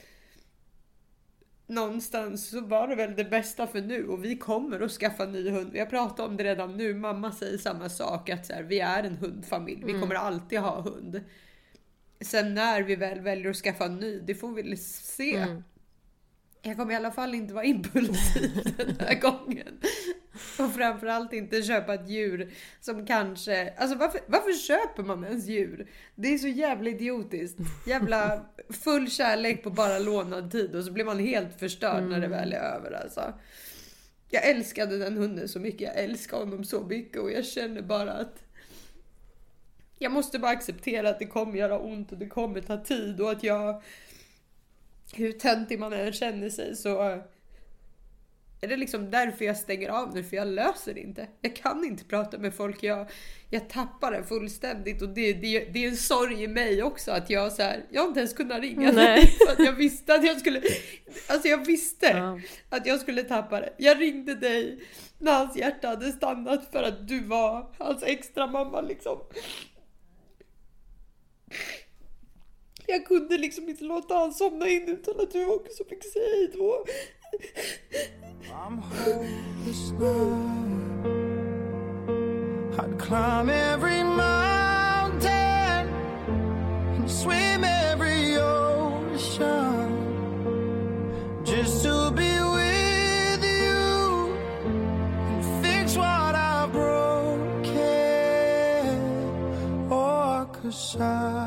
någonstans 1.67 2.49
så 2.49 2.61
var 2.61 2.89
det 2.89 2.95
väl 2.95 3.17
det 3.17 3.25
bästa 3.25 3.67
för 3.67 3.81
nu 3.81 4.09
och 4.09 4.25
vi 4.25 4.37
kommer 4.37 4.81
att 4.81 4.91
skaffa 4.91 5.25
ny 5.25 5.51
hund. 5.51 5.73
Vi 5.73 5.79
har 5.79 5.87
pratat 5.87 6.21
om 6.29 6.37
det 6.37 6.45
redan 6.45 6.77
nu. 6.77 6.95
Mamma 6.95 7.33
säger 7.33 7.59
samma 7.59 7.89
sak 7.89 8.31
att 8.31 8.47
så 8.47 8.53
här, 8.53 8.63
vi 8.63 8.81
är 8.81 9.03
en 9.03 9.17
hundfamilj. 9.17 9.83
Vi 9.85 10.01
kommer 10.01 10.15
alltid 10.15 10.59
ha 10.59 10.81
hund. 10.81 11.21
Sen 12.21 12.55
när 12.55 12.83
vi 12.83 12.97
väl 12.97 13.21
väljer 13.21 13.51
att 13.51 13.57
skaffa 13.57 13.85
en 13.85 13.97
ny, 13.97 14.21
det 14.21 14.35
får 14.35 14.53
vi 14.53 14.77
se. 14.77 15.37
Mm. 15.37 15.63
Jag 16.63 16.77
kommer 16.77 16.93
i 16.93 16.97
alla 16.97 17.13
fall 17.13 17.35
inte 17.35 17.55
vara 17.55 17.65
impulsiv 17.65 18.75
den 18.77 18.97
här 19.01 19.21
gången. 19.21 19.81
Och 20.59 20.75
framförallt 20.75 21.33
inte 21.33 21.63
köpa 21.63 21.95
ett 21.95 22.09
djur 22.09 22.53
som 22.81 23.07
kanske... 23.07 23.75
Alltså 23.77 23.99
varför, 23.99 24.21
varför 24.27 24.53
köper 24.53 25.03
man 25.03 25.25
ens 25.25 25.47
djur? 25.47 25.91
Det 26.15 26.29
är 26.29 26.39
så 26.39 26.49
jävla 26.49 26.91
idiotiskt. 26.91 27.59
Jävla 27.87 28.45
full 28.85 29.11
kärlek 29.11 29.63
på 29.63 29.71
bara 29.71 29.99
lånad 29.99 30.51
tid 30.53 30.75
och 30.75 30.85
så 30.85 30.93
blir 30.93 31.05
man 31.05 31.19
helt 31.19 31.59
förstörd 31.61 32.05
när 32.05 32.21
det 32.21 32.29
väl 32.29 32.53
är 32.53 32.57
över 32.57 32.93
alltså. 33.03 33.33
Jag 34.31 34.49
älskade 34.49 34.99
den 34.99 35.17
hunden 35.17 35.49
så 35.49 35.61
mycket. 35.61 35.81
Jag 35.81 35.97
älskar 35.97 36.37
honom 36.37 36.65
så 36.65 36.81
mycket 36.81 37.23
och 37.23 37.33
jag 37.33 37.45
känner 37.45 37.83
bara 37.83 38.13
att 38.13 38.45
jag 39.99 40.13
måste 40.13 40.39
bara 40.39 40.53
acceptera 40.53 41.09
att 41.09 41.19
det 41.19 41.27
kommer 41.27 41.59
göra 41.59 41.79
ont 41.79 42.13
och 42.13 42.19
det 42.19 42.29
kommer 42.29 42.61
ta 42.61 42.85
tid 42.85 43.21
och 43.21 43.31
att 43.31 43.43
jag 43.43 43.83
hur 45.15 45.33
töntig 45.33 45.79
man 45.79 45.93
än 45.93 46.13
känner 46.13 46.51
sig 46.51 46.77
så 46.77 47.23
är 48.65 48.69
det 48.69 48.77
liksom 48.77 49.11
därför 49.11 49.45
jag 49.45 49.57
stänger 49.57 49.89
av 49.89 50.15
nu 50.15 50.25
för 50.25 50.37
jag 50.37 50.49
löser 50.49 50.95
det 50.95 51.01
inte. 51.01 51.29
Jag 51.41 51.57
kan 51.57 51.85
inte 51.85 52.05
prata 52.05 52.39
med 52.39 52.55
folk. 52.55 52.83
Jag, 52.83 53.11
jag 53.51 53.69
tappar 53.69 54.13
det 54.13 54.25
fullständigt 54.25 55.03
och 55.03 55.09
det, 55.09 55.33
det, 55.33 55.65
det 55.65 55.85
är 55.85 55.89
en 55.89 55.97
sorg 55.97 56.43
i 56.43 56.49
mig 56.49 56.83
också 56.83 57.11
att 57.13 57.31
jag 57.31 57.53
så 57.53 57.63
här, 57.63 57.85
jag 57.91 58.01
har 58.01 58.09
inte 58.09 58.21
ens 58.21 58.33
kunnat 58.33 58.61
ringa 58.61 58.93
Nej. 58.93 59.37
jag 59.59 59.73
visste 59.73 60.15
att 60.15 60.25
jag 60.25 60.41
skulle, 60.41 60.63
alltså 61.29 61.49
jag 61.49 61.67
visste 61.67 62.07
Ja. 62.07 62.41
att 62.69 62.87
jag 62.87 63.01
skulle 63.01 63.23
tappa 63.23 63.61
det. 63.61 63.75
Jag 63.79 64.01
ringde 64.01 64.35
dig 64.35 64.85
när 65.19 65.33
hans 65.33 65.57
hjärta 65.57 65.89
hade 65.89 66.13
stannat 66.13 66.69
för 66.73 66.83
att 66.83 67.09
du 67.09 67.25
var 67.25 67.75
hans 67.79 68.03
extra 68.03 68.47
mamma 68.47 68.81
liksom. 68.81 69.19
Jag 72.87 73.07
kunde 73.07 73.39
liksom 73.39 73.69
inte 73.69 73.85
låta 73.85 74.15
han 74.15 74.33
somna 74.33 74.69
in 74.69 74.89
utan 74.89 75.21
att 75.21 75.31
du 75.31 75.47
också 75.47 75.85
fick 75.85 76.05
säga 76.05 76.25
hej 76.25 76.51
då. 76.55 76.85
I'm 78.55 78.79
hopeless 78.79 79.91
now. 79.99 80.65
I'd 82.79 82.99
climb 82.99 83.49
every 83.51 84.03
mountain 84.03 85.31
and 86.95 87.11
swim 87.11 87.65
every 87.65 88.37
ocean 88.37 89.91
just 91.45 91.83
to 91.85 92.11
be 92.11 92.33
with 92.59 93.45
you 93.45 94.37
and 95.29 95.45
fix 95.65 95.97
what 95.97 96.35
I 96.35 96.67
broken. 96.73 97.75
Oh, 99.91 100.47
cause 100.53 100.97
I 101.01 101.44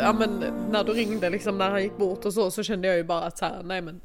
Ja 0.00 0.12
men 0.12 0.44
när 0.70 0.84
du 0.84 0.92
ringde 0.92 1.30
liksom 1.30 1.58
när 1.58 1.70
han 1.70 1.82
gick 1.82 1.96
bort 1.96 2.24
och 2.24 2.34
så 2.34 2.50
så 2.50 2.62
kände 2.62 2.88
jag 2.88 2.96
ju 2.96 3.04
bara 3.04 3.22
att 3.22 3.38
så 3.38 3.44
här, 3.44 3.62
nej 3.62 3.80
men 3.80 4.00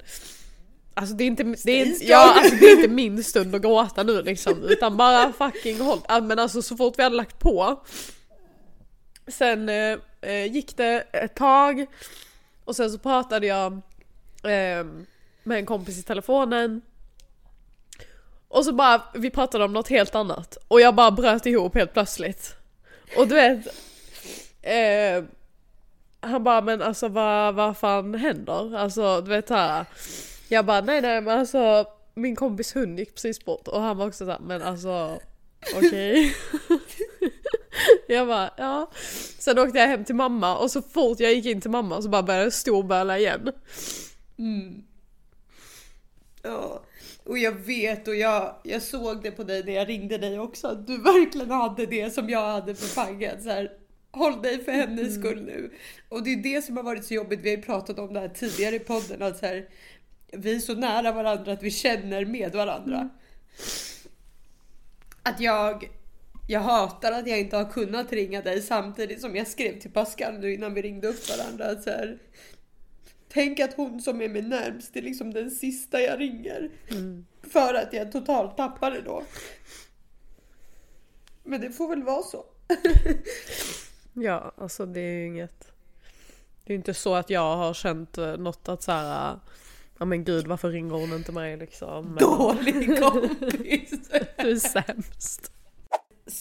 Alltså 0.98 1.16
det 1.16 1.24
är 1.24 1.28
inte, 1.28 1.44
det 1.44 1.72
är 1.72 1.86
inte, 1.86 2.06
ja, 2.06 2.34
alltså, 2.38 2.56
det 2.56 2.66
är 2.66 2.76
inte 2.76 2.88
min 2.88 3.24
stund 3.24 3.56
att 3.56 3.62
gråta 3.62 4.04
nu 4.04 4.22
liksom 4.22 4.64
utan 4.64 4.98
bara 4.98 5.34
fucking 5.34 5.80
håll. 5.80 6.00
Men 6.24 6.40
alltså 6.40 6.62
så 6.62 6.78
fort 6.78 6.94
vi 7.00 7.04
hade 7.04 7.16
lagt 7.16 7.40
på 7.40 7.84
Sen 9.28 9.70
eh, 9.70 9.98
eh, 10.22 10.46
gick 10.46 10.78
det 10.78 11.02
ett 11.12 11.36
tag 11.36 11.86
och 12.66 12.76
sen 12.76 12.92
så 12.92 12.98
pratade 12.98 13.48
jag 13.48 13.74
eh, 14.44 14.86
med 15.44 15.58
en 15.58 15.66
kompis 15.66 16.00
i 16.00 16.04
telefonen 16.04 16.82
och 18.48 18.66
så 18.66 18.74
bara, 18.74 19.04
vi 19.16 19.30
pratade 19.30 19.66
om 19.66 19.74
något 19.74 19.88
helt 19.88 20.16
annat 20.16 20.58
och 20.68 20.82
jag 20.82 20.96
bara 20.96 21.12
bröt 21.12 21.46
ihop 21.46 21.76
helt 21.76 21.94
plötsligt. 21.94 22.56
Och 23.18 23.28
du 23.28 23.36
vet 23.36 23.68
eh, 24.62 25.24
han 26.26 26.44
bara 26.44 26.62
men 26.62 26.82
alltså 26.82 27.08
vad, 27.08 27.56
vad 27.56 27.78
fan 27.78 28.16
händer? 28.16 28.76
Alltså 28.76 29.22
du 29.22 29.30
vet 29.30 29.50
här. 29.50 29.86
Jag 30.50 30.66
bara 30.66 30.82
nej 30.82 31.02
nej 31.02 31.22
men 31.22 31.40
alltså 31.40 31.86
min 32.14 32.36
kompis 32.36 32.76
hund 32.76 33.00
gick 33.00 33.16
precis 33.16 33.46
bort 33.46 33.68
och 33.68 33.82
han 33.82 33.98
var 33.98 34.08
också 34.08 34.26
såhär 34.26 34.40
men 34.40 34.62
alltså 34.62 35.20
okej. 35.76 36.36
jag 38.08 38.28
bara 38.28 38.50
ja. 38.58 38.92
Sen 39.40 39.60
åkte 39.60 39.80
jag 39.80 39.88
hem 39.88 40.06
till 40.06 40.16
mamma 40.16 40.58
och 40.58 40.72
så 40.72 40.82
fort 40.82 41.20
jag 41.20 41.34
gick 41.34 41.46
in 41.46 41.62
till 41.62 41.72
mamma 41.72 42.02
så 42.02 42.10
bara 42.10 42.24
började 42.24 42.46
jag 42.46 42.54
storböla 42.54 43.18
igen. 43.18 43.52
Mm. 44.38 44.84
Ja, 46.44 46.82
och 47.24 47.38
jag 47.38 47.52
vet 47.52 48.08
och 48.08 48.16
jag, 48.16 48.56
jag 48.64 48.82
såg 48.82 49.24
det 49.24 49.32
på 49.32 49.44
dig 49.44 49.64
när 49.64 49.74
jag 49.74 49.90
ringde 49.90 50.18
dig 50.18 50.40
också 50.40 50.68
att 50.68 50.88
du 50.88 50.98
verkligen 50.98 51.52
hade 51.52 51.86
det 51.86 52.14
som 52.14 52.30
jag 52.30 52.52
hade 52.52 52.76
för 52.76 52.88
fanget. 52.88 53.44
Så 53.44 53.50
här, 53.50 53.72
håll 54.16 54.42
dig 54.42 54.64
för 54.64 54.72
hennes 54.72 55.16
skull 55.16 55.44
nu. 55.44 55.72
Och 56.10 56.24
det 56.24 56.34
är 56.34 56.38
det 56.38 56.62
som 56.62 56.78
har 56.78 56.84
varit 56.84 57.06
så 57.06 57.14
jobbigt. 57.14 57.40
Vi 57.40 57.50
har 57.50 57.58
ju 57.58 57.64
pratat 57.64 58.00
om 58.00 58.14
det 58.14 58.20
här 58.20 58.30
tidigare 58.30 58.76
i 58.76 58.80
podden. 58.80 59.22
Att 59.22 59.38
så 59.38 59.46
här, 59.46 59.70
vi 60.32 60.56
är 60.56 60.60
så 60.60 60.76
nära 60.76 61.12
varandra 61.12 61.52
att 61.52 61.64
vi 61.64 61.72
känner 61.72 62.26
med 62.26 62.52
varandra. 62.52 63.10
Att 65.24 65.40
jag, 65.40 65.90
jag 66.48 66.60
hatar 66.60 67.12
att 67.12 67.28
jag 67.28 67.40
inte 67.40 67.58
har 67.58 67.72
kunnat 67.72 68.14
ringa 68.14 68.42
dig 68.42 68.62
samtidigt 68.62 69.22
som 69.22 69.36
jag 69.36 69.48
skrev 69.48 69.80
till 69.80 69.92
Pascal 69.92 70.40
nu 70.40 70.54
innan 70.54 70.74
vi 70.74 70.82
ringde 70.82 71.08
upp 71.08 71.30
varandra. 71.30 71.66
Att 71.66 71.84
så 71.84 71.90
här, 71.90 72.20
Tänk 73.36 73.60
att 73.60 73.74
hon 73.74 74.02
som 74.02 74.22
är 74.22 74.30
mig 74.30 74.42
närmst 74.42 74.96
är 74.96 75.02
liksom 75.02 75.34
den 75.34 75.52
sista 75.52 76.02
jag 76.02 76.20
ringer. 76.20 76.70
För 77.52 77.74
att 77.74 77.94
jag 77.94 78.12
totalt 78.12 78.58
tappar 78.58 78.92
det 78.92 79.02
då. 79.02 79.24
Men 81.44 81.62
det 81.62 81.72
får 81.72 81.88
väl 81.88 82.04
vara 82.04 82.24
så. 82.24 82.46
Ja 84.16 84.52
alltså 84.58 84.86
det 84.86 85.00
är 85.00 85.12
ju 85.12 85.28
inget 85.28 85.72
Det 86.66 86.74
är 86.74 86.76
inte 86.76 86.94
så 86.94 87.16
att 87.16 87.30
jag 87.30 87.56
har 87.56 87.74
känt 87.74 88.18
eh, 88.18 88.38
något 88.38 88.70
att 88.70 88.84
såhär 88.84 89.40
Ja 90.00 90.06
men 90.06 90.24
gud 90.24 90.48
varför 90.48 90.70
ringer 90.70 90.94
hon 90.94 91.14
inte 91.14 91.32
mig 91.32 91.58
liksom 91.58 92.06
Men 92.06 92.18
Dålig 92.18 93.00
kompis. 93.02 94.10
Du 94.38 94.50
är 94.50 94.56
sämst 94.56 95.52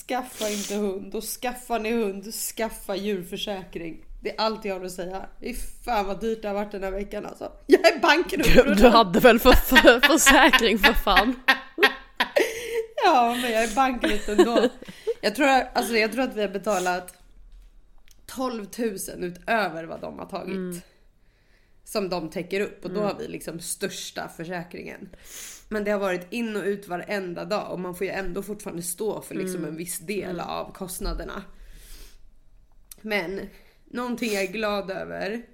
Skaffa 0.06 0.48
inte 0.48 0.74
hund 0.74 1.14
och 1.14 1.24
skaffar 1.24 1.78
ni 1.78 1.92
hund, 1.92 2.34
skaffa 2.34 2.96
djurförsäkring. 2.96 4.04
Det 4.22 4.30
är 4.30 4.40
allt 4.40 4.64
jag 4.64 4.78
har 4.78 4.84
att 4.84 4.92
säga. 4.92 5.26
Fy 5.40 5.54
fan 5.84 6.06
vad 6.06 6.20
dyrt 6.20 6.42
det 6.42 6.48
har 6.48 6.54
varit 6.54 6.72
den 6.72 6.82
här 6.82 6.90
veckan 6.90 7.26
alltså. 7.26 7.52
Jag 7.66 7.86
är 7.86 7.98
bankrutt. 7.98 8.54
Du, 8.54 8.74
du 8.74 8.88
hade 8.88 9.20
väl 9.20 9.38
för, 9.38 9.52
för, 9.52 10.00
försäkring 10.00 10.78
för 10.78 10.92
fan? 10.92 11.34
Ja, 13.04 13.38
men 13.42 13.52
jag 13.52 13.64
är 13.64 13.74
bankrutt 13.74 14.28
ändå. 14.28 14.68
Jag 15.20 15.34
tror, 15.34 15.46
alltså, 15.48 15.96
jag 15.96 16.12
tror 16.12 16.22
att 16.22 16.36
vi 16.36 16.40
har 16.40 16.48
betalat 16.48 17.23
12 18.36 18.66
000 18.78 19.24
utöver 19.24 19.84
vad 19.84 20.00
de 20.00 20.18
har 20.18 20.26
tagit. 20.26 20.84
Som 21.84 22.08
de 22.08 22.30
täcker 22.30 22.60
upp 22.60 22.84
och 22.84 22.90
då 22.90 23.00
har 23.00 23.18
vi 23.18 23.28
liksom 23.28 23.60
största 23.60 24.28
försäkringen. 24.28 25.08
Men 25.68 25.84
det 25.84 25.90
har 25.90 25.98
varit 25.98 26.32
in 26.32 26.56
och 26.56 26.64
ut 26.64 26.88
varenda 26.88 27.44
dag 27.44 27.72
och 27.72 27.80
man 27.80 27.94
får 27.94 28.06
ju 28.06 28.12
ändå 28.12 28.42
fortfarande 28.42 28.82
stå 28.82 29.20
för 29.20 29.34
liksom 29.34 29.64
en 29.64 29.76
viss 29.76 29.98
del 29.98 30.40
av 30.40 30.72
kostnaderna. 30.72 31.42
Men 33.00 33.40
någonting 33.84 34.32
jag 34.32 34.42
är 34.42 34.52
glad 34.52 34.90
över 34.90 35.46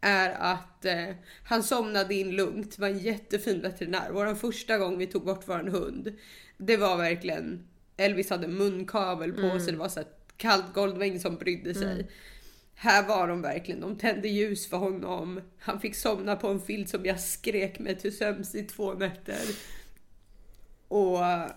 är 0.00 0.30
att 0.30 0.84
eh, 0.84 1.08
han 1.44 1.62
somnade 1.62 2.14
in 2.14 2.30
lugnt. 2.30 2.76
Det 2.76 2.80
var 2.80 2.88
en 2.88 2.98
jättefin 2.98 3.60
veterinär. 3.60 4.10
Vår 4.12 4.34
första 4.34 4.78
gång 4.78 4.98
vi 4.98 5.06
tog 5.06 5.24
bort 5.24 5.48
våran 5.48 5.68
hund. 5.68 6.16
Det 6.56 6.76
var 6.76 6.96
verkligen 6.96 7.68
Elvis 7.96 8.30
hade 8.30 8.48
munkavel 8.48 9.32
på 9.32 9.60
sig. 9.60 9.72
Det 9.72 9.78
var 9.78 9.88
så 9.88 10.00
här 10.00 10.08
kallt 10.38 10.74
golv. 10.74 10.92
Det 10.92 10.98
var 10.98 11.06
ingen 11.06 11.20
som 11.20 11.36
brydde 11.36 11.74
sig. 11.74 12.10
Här 12.74 13.08
var 13.08 13.28
de 13.28 13.42
verkligen. 13.42 13.80
De 13.80 13.96
tände 13.98 14.28
ljus 14.28 14.68
för 14.68 14.76
honom. 14.76 15.40
Han 15.58 15.80
fick 15.80 15.94
somna 15.94 16.36
på 16.36 16.48
en 16.48 16.60
filt 16.60 16.88
som 16.88 17.04
jag 17.04 17.20
skrek 17.20 17.78
mig 17.78 17.98
till 17.98 18.16
sömns 18.16 18.54
i 18.54 18.62
två 18.64 18.94
nätter. 18.94 19.42
Och 20.88 21.26
eh, 21.26 21.50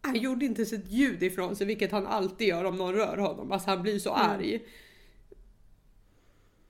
han 0.00 0.16
gjorde 0.16 0.44
inte 0.44 0.60
ens 0.60 0.72
ett 0.72 0.90
ljud 0.90 1.22
ifrån 1.22 1.56
sig, 1.56 1.66
vilket 1.66 1.92
han 1.92 2.06
alltid 2.06 2.48
gör 2.48 2.64
om 2.64 2.76
någon 2.76 2.94
rör 2.94 3.16
honom. 3.16 3.52
Alltså 3.52 3.70
han 3.70 3.82
blir 3.82 3.98
så 3.98 4.12
arg. 4.12 4.62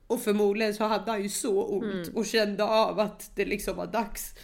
Och 0.07 0.21
förmodligen 0.23 0.75
så 0.75 0.85
hade 0.85 1.11
han 1.11 1.23
ju 1.23 1.29
så 1.29 1.65
ont 1.65 2.09
och 2.15 2.27
kände 2.27 2.65
av 2.65 3.01
att 3.01 3.31
det 3.35 3.45
liksom 3.45 3.77
var 3.77 3.87
dags. 3.87 4.35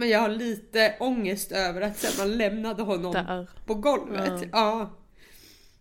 Men 0.00 0.08
jag 0.08 0.20
har 0.20 0.28
lite 0.28 0.94
ångest 1.00 1.52
över 1.52 1.80
att 1.80 1.98
sen 1.98 2.10
man 2.18 2.38
lämnade 2.38 2.82
honom 2.82 3.12
Där. 3.12 3.50
på 3.66 3.74
golvet. 3.74 4.42
Ja. 4.42 4.48
Ja. 4.52 4.90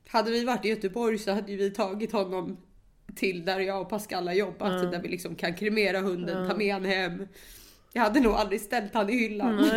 Hade 0.08 0.32
vi 0.32 0.44
varit 0.44 0.66
i 0.66 0.70
Göteborg 0.70 1.18
så 1.18 1.32
hade 1.32 1.56
vi 1.56 1.72
tagit 1.72 2.12
honom 2.12 2.58
till 3.16 3.46
där 3.46 3.60
jag 3.60 3.82
och 3.82 3.90
Pascal 3.90 4.28
har 4.28 4.34
jobbat. 4.34 4.92
Där 4.92 5.02
vi 5.02 5.08
liksom 5.08 5.36
kan 5.36 5.54
kremera 5.54 6.00
hunden, 6.00 6.50
ta 6.50 6.56
med 6.56 6.74
han 6.74 6.86
hem. 6.86 7.28
Jag 7.94 8.02
hade 8.02 8.20
nog 8.20 8.34
aldrig 8.34 8.62
ställt 8.62 8.94
han 8.94 9.10
i 9.10 9.14
hyllan. 9.14 9.70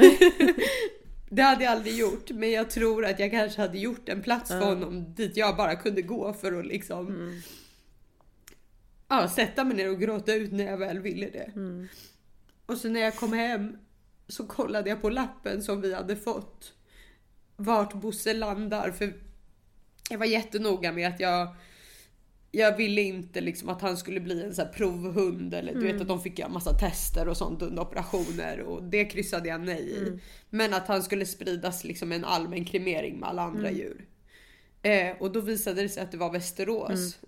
det 1.30 1.42
hade 1.42 1.64
jag 1.64 1.72
aldrig 1.72 1.96
gjort. 1.96 2.30
Men 2.30 2.50
jag 2.50 2.70
tror 2.70 3.04
att 3.04 3.18
jag 3.18 3.30
kanske 3.30 3.60
hade 3.60 3.78
gjort 3.78 4.08
en 4.08 4.22
plats 4.22 4.50
för 4.50 4.64
honom 4.64 5.14
dit 5.14 5.36
jag 5.36 5.56
bara 5.56 5.76
kunde 5.76 6.02
gå 6.02 6.32
för 6.32 6.58
att 6.58 6.66
liksom 6.66 7.32
ja, 9.08 9.28
sätta 9.28 9.64
mig 9.64 9.76
ner 9.76 9.90
och 9.90 10.00
gråta 10.00 10.34
ut 10.34 10.52
när 10.52 10.64
jag 10.64 10.76
väl 10.76 10.98
ville 10.98 11.30
det. 11.30 11.52
Och 12.66 12.78
så 12.78 12.88
när 12.88 13.00
jag 13.00 13.16
kom 13.16 13.32
hem 13.32 13.76
så 14.32 14.46
kollade 14.46 14.90
jag 14.90 15.02
på 15.02 15.10
lappen 15.10 15.62
som 15.62 15.80
vi 15.80 15.94
hade 15.94 16.16
fått. 16.16 16.72
Vart 17.56 17.94
Bosse 17.94 18.34
landar. 18.34 18.90
För 18.90 19.14
jag 20.10 20.18
var 20.18 20.26
jättenoga 20.26 20.92
med 20.92 21.08
att 21.08 21.20
jag 21.20 21.56
jag 22.54 22.76
ville 22.76 23.02
inte 23.02 23.40
liksom 23.40 23.68
att 23.68 23.82
han 23.82 23.96
skulle 23.96 24.20
bli 24.20 24.42
en 24.42 24.54
här 24.56 24.72
provhund 24.72 25.54
eller 25.54 25.74
du 25.74 25.80
vet 25.92 26.00
att 26.00 26.08
de 26.08 26.20
fick 26.20 26.38
göra 26.38 26.48
massa 26.48 26.72
tester 26.72 27.28
och 27.28 27.36
sånt 27.36 27.62
under 27.62 27.82
operationer 27.82 28.60
och 28.60 28.82
det 28.82 29.04
kryssade 29.04 29.48
jag 29.48 29.60
nej 29.60 29.90
i. 29.90 30.18
Men 30.50 30.74
att 30.74 30.88
han 30.88 31.02
skulle 31.02 31.26
spridas 31.26 31.84
liksom 31.84 32.12
en 32.12 32.24
allmän 32.24 32.64
kremering 32.64 33.20
med 33.20 33.28
alla 33.28 33.42
andra 33.42 33.70
djur. 33.70 34.06
Eh, 34.82 35.16
och 35.20 35.32
då 35.32 35.40
visade 35.40 35.82
det 35.82 35.88
sig 35.88 36.02
att 36.02 36.10
det 36.10 36.16
var 36.16 36.30
Västerås. 36.30 37.18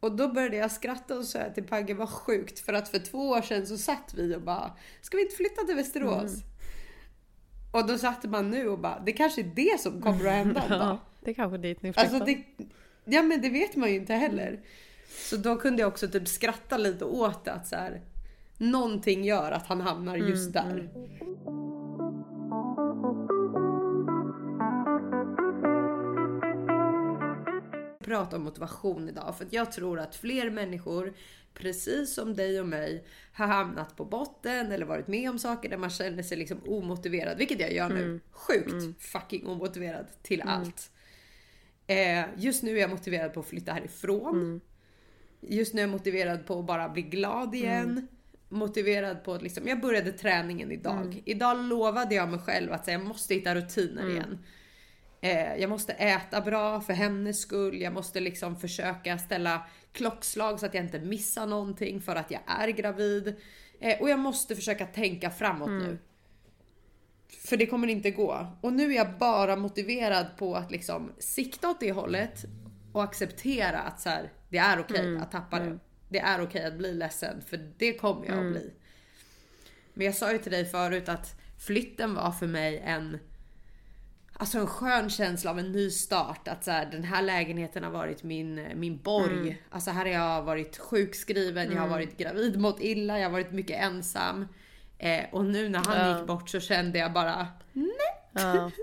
Och 0.00 0.16
då 0.16 0.28
började 0.28 0.56
jag 0.56 0.72
skratta 0.72 1.18
och 1.18 1.24
säga 1.24 1.50
till 1.50 1.64
Pagge 1.64 1.94
vad 1.94 2.08
sjukt 2.08 2.58
för 2.58 2.72
att 2.72 2.88
för 2.88 2.98
två 2.98 3.28
år 3.28 3.42
sedan 3.42 3.66
så 3.66 3.78
satt 3.78 4.14
vi 4.16 4.36
och 4.36 4.42
bara 4.42 4.72
ska 5.00 5.16
vi 5.16 5.22
inte 5.22 5.36
flytta 5.36 5.62
till 5.62 5.76
Västerås? 5.76 6.32
Och 7.72 7.86
då 7.86 7.98
satt 7.98 8.24
man 8.24 8.50
nu 8.50 8.68
och 8.68 8.78
bara 8.78 9.02
det 9.06 9.12
kanske 9.12 9.40
är 9.40 9.52
det 9.54 9.80
som 9.80 10.02
kommer 10.02 10.26
att 10.26 10.32
hända. 10.32 10.64
Ja, 10.68 10.98
det 11.20 11.30
är 11.30 11.34
kanske 11.34 11.58
dit 11.58 11.82
ni 11.82 11.92
flyttar. 11.92 12.14
Alltså 12.14 12.24
det, 12.24 12.44
ja 13.04 13.22
men 13.22 13.40
det 13.40 13.50
vet 13.50 13.76
man 13.76 13.88
ju 13.88 13.96
inte 13.96 14.14
heller. 14.14 14.60
Så 15.08 15.36
då 15.36 15.56
kunde 15.56 15.82
jag 15.82 15.88
också 15.88 16.08
typ 16.08 16.28
skratta 16.28 16.76
lite 16.76 17.04
åt 17.04 17.48
att 17.48 17.66
så 17.66 17.76
här, 17.76 18.00
någonting 18.58 19.24
gör 19.24 19.52
att 19.52 19.66
han 19.66 19.80
hamnar 19.80 20.16
just 20.16 20.52
där. 20.52 20.88
Prata 28.08 28.36
om 28.36 28.42
motivation 28.42 29.08
idag 29.08 29.34
för 29.38 29.44
att 29.44 29.52
jag 29.52 29.72
tror 29.72 30.00
att 30.00 30.14
fler 30.16 30.50
människor 30.50 31.14
precis 31.54 32.14
som 32.14 32.34
dig 32.34 32.60
och 32.60 32.66
mig 32.68 33.04
har 33.32 33.46
hamnat 33.46 33.96
på 33.96 34.04
botten 34.04 34.72
eller 34.72 34.86
varit 34.86 35.08
med 35.08 35.30
om 35.30 35.38
saker 35.38 35.68
där 35.68 35.76
man 35.76 35.90
känner 35.90 36.22
sig 36.22 36.36
liksom 36.38 36.58
omotiverad, 36.66 37.38
vilket 37.38 37.60
jag 37.60 37.72
gör 37.72 37.88
nu. 37.88 38.20
Sjukt 38.30 38.72
fucking 38.98 39.46
omotiverad 39.46 40.06
till 40.22 40.42
allt. 40.42 40.90
Eh, 41.86 42.24
just 42.36 42.62
nu 42.62 42.76
är 42.76 42.80
jag 42.80 42.90
motiverad 42.90 43.34
på 43.34 43.40
att 43.40 43.46
flytta 43.46 43.72
härifrån. 43.72 44.60
Just 45.40 45.74
nu 45.74 45.80
är 45.80 45.82
jag 45.82 45.90
motiverad 45.90 46.46
på 46.46 46.58
att 46.58 46.66
bara 46.66 46.88
bli 46.88 47.02
glad 47.02 47.54
igen. 47.54 48.08
Motiverad 48.48 49.24
på 49.24 49.34
att 49.34 49.42
liksom, 49.42 49.68
jag 49.68 49.80
började 49.80 50.12
träningen 50.12 50.72
idag. 50.72 51.22
Idag 51.24 51.64
lovade 51.64 52.14
jag 52.14 52.28
mig 52.28 52.40
själv 52.40 52.72
att 52.72 52.84
säga, 52.84 52.98
jag 52.98 53.06
måste 53.08 53.34
hitta 53.34 53.54
rutiner 53.54 54.02
igen. 54.10 54.38
Eh, 55.20 55.56
jag 55.56 55.70
måste 55.70 55.92
äta 55.92 56.40
bra 56.40 56.80
för 56.80 56.92
hennes 56.92 57.40
skull. 57.40 57.80
Jag 57.80 57.92
måste 57.92 58.20
liksom 58.20 58.56
försöka 58.56 59.18
ställa 59.18 59.66
klockslag 59.92 60.60
så 60.60 60.66
att 60.66 60.74
jag 60.74 60.84
inte 60.84 61.00
missar 61.00 61.46
någonting 61.46 62.00
för 62.00 62.16
att 62.16 62.30
jag 62.30 62.40
är 62.46 62.68
gravid. 62.68 63.36
Eh, 63.80 64.00
och 64.00 64.10
jag 64.10 64.18
måste 64.18 64.56
försöka 64.56 64.86
tänka 64.86 65.30
framåt 65.30 65.68
nu. 65.68 65.98
För 67.44 67.56
det 67.56 67.66
kommer 67.66 67.88
inte 67.88 68.10
gå. 68.10 68.46
Och 68.60 68.72
nu 68.72 68.92
är 68.92 68.96
jag 68.96 69.18
bara 69.18 69.56
motiverad 69.56 70.26
på 70.36 70.54
att 70.56 70.70
liksom 70.70 71.12
sikta 71.18 71.70
åt 71.70 71.80
det 71.80 71.92
hållet 71.92 72.44
och 72.92 73.04
acceptera 73.04 73.78
att 73.78 74.00
så 74.00 74.08
här, 74.08 74.32
det 74.48 74.58
är 74.58 74.80
okej 74.80 75.18
att 75.18 75.30
tappa 75.30 75.58
det. 75.58 75.78
Det 76.08 76.18
är 76.18 76.42
okej 76.42 76.64
att 76.64 76.78
bli 76.78 76.94
ledsen 76.94 77.42
för 77.46 77.72
det 77.78 77.92
kommer 77.92 78.26
jag 78.26 78.46
att 78.46 78.52
bli. 78.52 78.72
Men 79.94 80.06
jag 80.06 80.14
sa 80.14 80.32
ju 80.32 80.38
till 80.38 80.52
dig 80.52 80.64
förut 80.64 81.08
att 81.08 81.40
flytten 81.58 82.14
var 82.14 82.30
för 82.30 82.46
mig 82.46 82.78
en 82.84 83.18
Alltså 84.40 84.58
en 84.58 84.66
skön 84.66 85.10
känsla 85.10 85.50
av 85.50 85.58
en 85.58 85.72
ny 85.72 85.90
start. 85.90 86.48
Att 86.48 86.64
så 86.64 86.70
här, 86.70 86.86
den 86.86 87.04
här 87.04 87.22
lägenheten 87.22 87.84
har 87.84 87.90
varit 87.90 88.22
min, 88.22 88.66
min 88.74 88.98
borg. 89.02 89.62
Alltså 89.70 89.90
här 89.90 90.04
har 90.06 90.12
jag 90.12 90.42
varit 90.42 90.78
sjukskriven, 90.78 91.72
jag 91.72 91.80
har 91.80 91.88
varit 91.88 92.16
gravid, 92.16 92.60
mått 92.60 92.80
illa, 92.80 93.18
jag 93.18 93.24
har 93.26 93.32
varit 93.32 93.52
mycket 93.52 93.82
ensam. 93.82 94.48
Eh, 94.98 95.24
och 95.32 95.44
nu 95.44 95.68
när 95.68 95.78
han 95.86 96.08
Ja. 96.08 96.18
gick 96.18 96.26
bort 96.26 96.48
så 96.50 96.60
kände 96.60 96.98
jag 96.98 97.12
bara 97.12 97.46
Ja. 98.32 98.70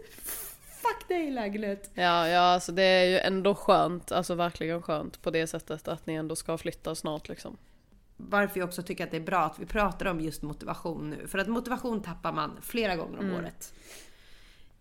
Fuck 0.81 1.07
dig 1.07 1.31
lägenhet. 1.31 1.89
Ja, 1.93 2.27
ja, 2.27 2.39
alltså 2.39 2.71
det 2.71 2.83
är 2.83 3.05
ju 3.05 3.17
ändå 3.19 3.55
skönt, 3.55 4.11
alltså 4.11 4.35
verkligen 4.35 4.81
skönt 4.81 5.21
på 5.21 5.31
det 5.31 5.47
sättet 5.47 5.87
att 5.87 6.05
ni 6.05 6.13
ändå 6.13 6.35
ska 6.35 6.57
flytta 6.57 6.95
snart 6.95 7.29
liksom. 7.29 7.57
Varför 8.17 8.59
jag 8.59 8.67
också 8.67 8.83
tycker 8.83 9.03
att 9.03 9.11
det 9.11 9.17
är 9.17 9.21
bra 9.21 9.39
att 9.39 9.59
vi 9.59 9.65
pratar 9.65 10.05
om 10.05 10.19
just 10.21 10.41
motivation 10.41 11.09
nu. 11.09 11.27
För 11.27 11.37
att 11.37 11.47
motivation 11.47 12.01
tappar 12.01 12.31
man 12.31 12.57
flera 12.61 12.95
gånger 12.95 13.19
om 13.19 13.33
året. 13.33 13.73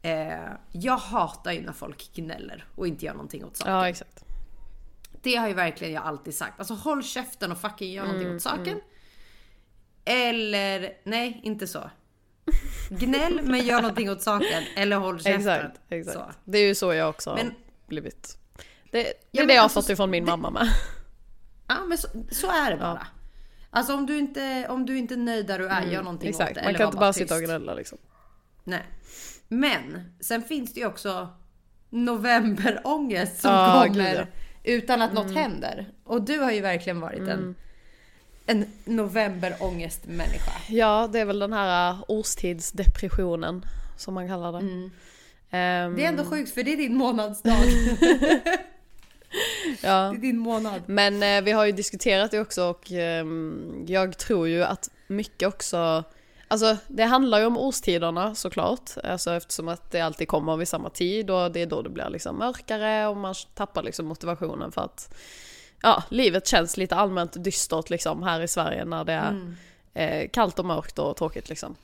Eh, 0.04 0.52
jag 0.72 0.96
hatar 0.96 1.52
ju 1.52 1.60
när 1.60 1.72
folk 1.72 2.10
gnäller 2.14 2.64
och 2.74 2.86
inte 2.86 3.04
gör 3.06 3.12
någonting 3.12 3.44
åt 3.44 3.56
saken. 3.56 3.72
Ja, 3.72 3.88
exakt. 3.88 4.24
Det 5.22 5.36
har 5.36 5.48
ju 5.48 5.54
verkligen 5.54 5.92
jag 5.94 6.04
alltid 6.04 6.34
sagt. 6.34 6.58
Alltså 6.58 6.74
håll 6.74 7.02
käften 7.02 7.52
och 7.52 7.58
fucking 7.58 7.92
gör 7.92 8.04
någonting 8.04 8.34
åt 8.36 8.42
saken. 8.42 8.80
Eller, 10.04 10.92
nej 11.04 11.40
inte 11.44 11.66
så. 11.66 11.90
Gnäll 12.90 13.40
men 13.44 13.66
gör 13.66 13.80
någonting 13.82 14.10
åt 14.10 14.22
saken. 14.22 14.62
Eller 14.76 14.96
håll 14.96 15.20
käften. 15.22 15.40
Exakt, 15.56 15.80
exakt. 15.88 16.16
Så. 16.16 16.30
Det 16.44 16.58
är 16.58 16.66
ju 16.66 16.74
så 16.74 16.94
jag 16.94 17.08
också 17.08 17.34
Men- 17.34 17.46
har 17.46 17.54
blivit. 17.86 18.38
Det, 18.90 19.02
det 19.02 19.08
är 19.08 19.14
Ja, 19.30 19.46
det 19.46 19.52
jag 19.54 19.60
har 19.60 19.64
alltså, 19.64 19.82
fått 19.82 19.90
ifrån 19.90 20.10
min 20.10 20.24
det- 20.24 20.30
mamma 20.30 20.50
med. 20.50 20.68
Ja 21.68 21.84
men 21.88 21.98
så, 21.98 22.08
så 22.30 22.50
är 22.50 22.70
det 22.70 22.76
bara. 22.76 23.06
Alltså 23.70 23.94
om 23.94 24.06
du 24.06 24.18
inte, 24.18 24.66
om 24.68 24.86
du 24.86 24.98
inte 24.98 25.14
är 25.14 25.18
nöjd 25.18 25.46
där 25.46 25.58
du 25.58 25.66
är, 25.68 25.82
gör 25.86 26.02
någonting 26.02 26.28
åt 26.34 26.40
Mm, 26.40 26.48
Exakt, 26.48 26.54
det. 26.54 26.64
man 26.64 26.74
kan 26.74 26.86
inte 26.86 26.96
bara 26.98 27.12
sitta 27.12 27.34
och 27.34 27.40
gnälla 27.42 27.74
liksom. 27.74 27.98
Nej. 28.64 28.82
Men 29.48 30.14
sen 30.20 30.42
finns 30.42 30.74
det 30.74 30.80
ju 30.80 30.86
också 30.86 31.28
novemberångest 31.90 33.40
som 33.40 33.50
Ja, 33.50 33.84
kommer 33.86 34.14
gud, 34.14 34.26
utan 34.64 35.02
att 35.02 35.12
något 35.12 35.34
händer. 35.34 35.86
Och 36.04 36.22
du 36.22 36.38
har 36.38 36.52
ju 36.52 36.60
verkligen 36.60 37.00
varit 37.00 37.28
en, 37.28 37.54
en 38.46 38.66
novemberångestmänniska. 38.84 40.52
Ja, 40.68 41.08
det 41.12 41.20
är 41.20 41.24
väl 41.24 41.38
den 41.38 41.52
här 41.52 41.92
uh, 41.92 42.04
årstidsdepressionen 42.08 43.64
som 43.96 44.14
man 44.14 44.28
kallar 44.28 44.52
det. 44.52 44.58
Ehm, 45.50 45.96
Det 45.96 46.04
är 46.04 46.08
ändå 46.08 46.24
sjukt 46.24 46.54
för 46.54 46.62
det 46.62 46.72
är 46.72 46.76
din 46.76 46.94
månadsdag. 46.96 47.52
ja. 49.82 50.10
Det 50.10 50.16
är 50.16 50.20
din 50.20 50.38
månad. 50.38 50.82
Men 50.86 51.22
eh, 51.22 51.42
vi 51.44 51.52
har 51.52 51.64
ju 51.64 51.72
diskuterat 51.72 52.30
det 52.30 52.40
också 52.40 52.64
och 52.64 52.92
ehm, 52.92 53.84
jag 53.88 54.18
tror 54.18 54.48
ju 54.48 54.64
att 54.64 54.90
mycket 55.06 55.48
också 55.48 56.04
Alltså 56.48 56.76
det 56.88 57.04
handlar 57.04 57.38
ju 57.38 57.46
om 57.46 57.56
årstiderna 57.56 58.34
såklart, 58.34 58.90
alltså 59.04 59.32
eftersom 59.32 59.68
att 59.68 59.90
det 59.90 60.00
alltid 60.00 60.28
kommer 60.28 60.56
vid 60.56 60.68
samma 60.68 60.90
tid 60.90 61.30
och 61.30 61.52
det 61.52 61.62
är 61.62 61.66
då 61.66 61.82
det 61.82 61.90
blir 61.90 62.10
liksom 62.10 62.38
mörkare 62.38 63.06
och 63.06 63.16
man 63.16 63.34
tappar 63.54 63.82
liksom 63.82 64.06
motivationen 64.06 64.72
för 64.72 64.80
att 64.80 65.14
ja, 65.82 66.02
livet 66.08 66.46
känns 66.46 66.76
lite 66.76 66.96
allmänt 66.96 67.44
dystert 67.44 67.90
liksom 67.90 68.22
här 68.22 68.40
i 68.40 68.48
Sverige 68.48 68.84
när 68.84 69.04
det 69.04 69.12
är 69.12 69.54
eh, 69.94 70.28
kallt 70.28 70.58
och 70.58 70.64
mörkt 70.64 70.98
och 70.98 71.16
tråkigt 71.16 71.48
liksom. 71.48 71.76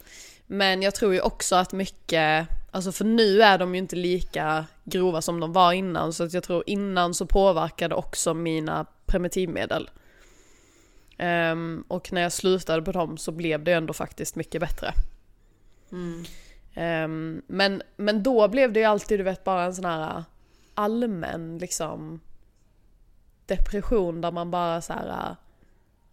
Men 0.46 0.82
jag 0.82 0.94
tror 0.94 1.12
ju 1.14 1.20
också 1.20 1.56
att 1.56 1.72
mycket, 1.72 2.48
alltså 2.70 2.92
för 2.92 3.04
nu 3.04 3.42
är 3.42 3.58
de 3.58 3.74
ju 3.74 3.78
inte 3.78 3.96
lika 3.96 4.66
grova 4.84 5.22
som 5.22 5.40
de 5.40 5.52
var 5.52 5.72
innan 5.72 6.12
så 6.12 6.24
att 6.24 6.32
jag 6.32 6.42
tror 6.42 6.64
innan 6.66 7.14
så 7.14 7.26
påverkade 7.26 7.94
också 7.94 8.34
mina 8.34 8.86
primitivmedel. 9.06 9.90
Ehm, 11.22 11.85
och 11.88 12.12
när 12.12 12.20
jag 12.20 12.33
slutade 12.33 12.83
på 12.83 12.92
dem 12.92 13.18
så 13.18 13.33
blev 13.33 13.64
det 13.64 13.72
ändå 13.72 13.92
faktiskt 13.92 14.37
mycket 14.37 14.61
bättre. 14.61 14.92
Ehm, 16.74 17.42
men, 17.46 17.83
men 17.96 18.22
då 18.22 18.48
blev 18.48 18.72
det 18.72 18.80
ju 18.80 18.87
alltid 18.87 19.18
du 19.20 19.22
vet 19.22 19.44
bara 19.44 19.64
en 19.64 19.74
sån 19.74 19.85
här 19.85 20.24
allmän 20.74 21.59
liksom 21.59 22.20
depression 23.46 24.20
där 24.20 24.33
man 24.33 24.50
bara 24.50 24.80
så 24.80 24.92
här 24.92 25.37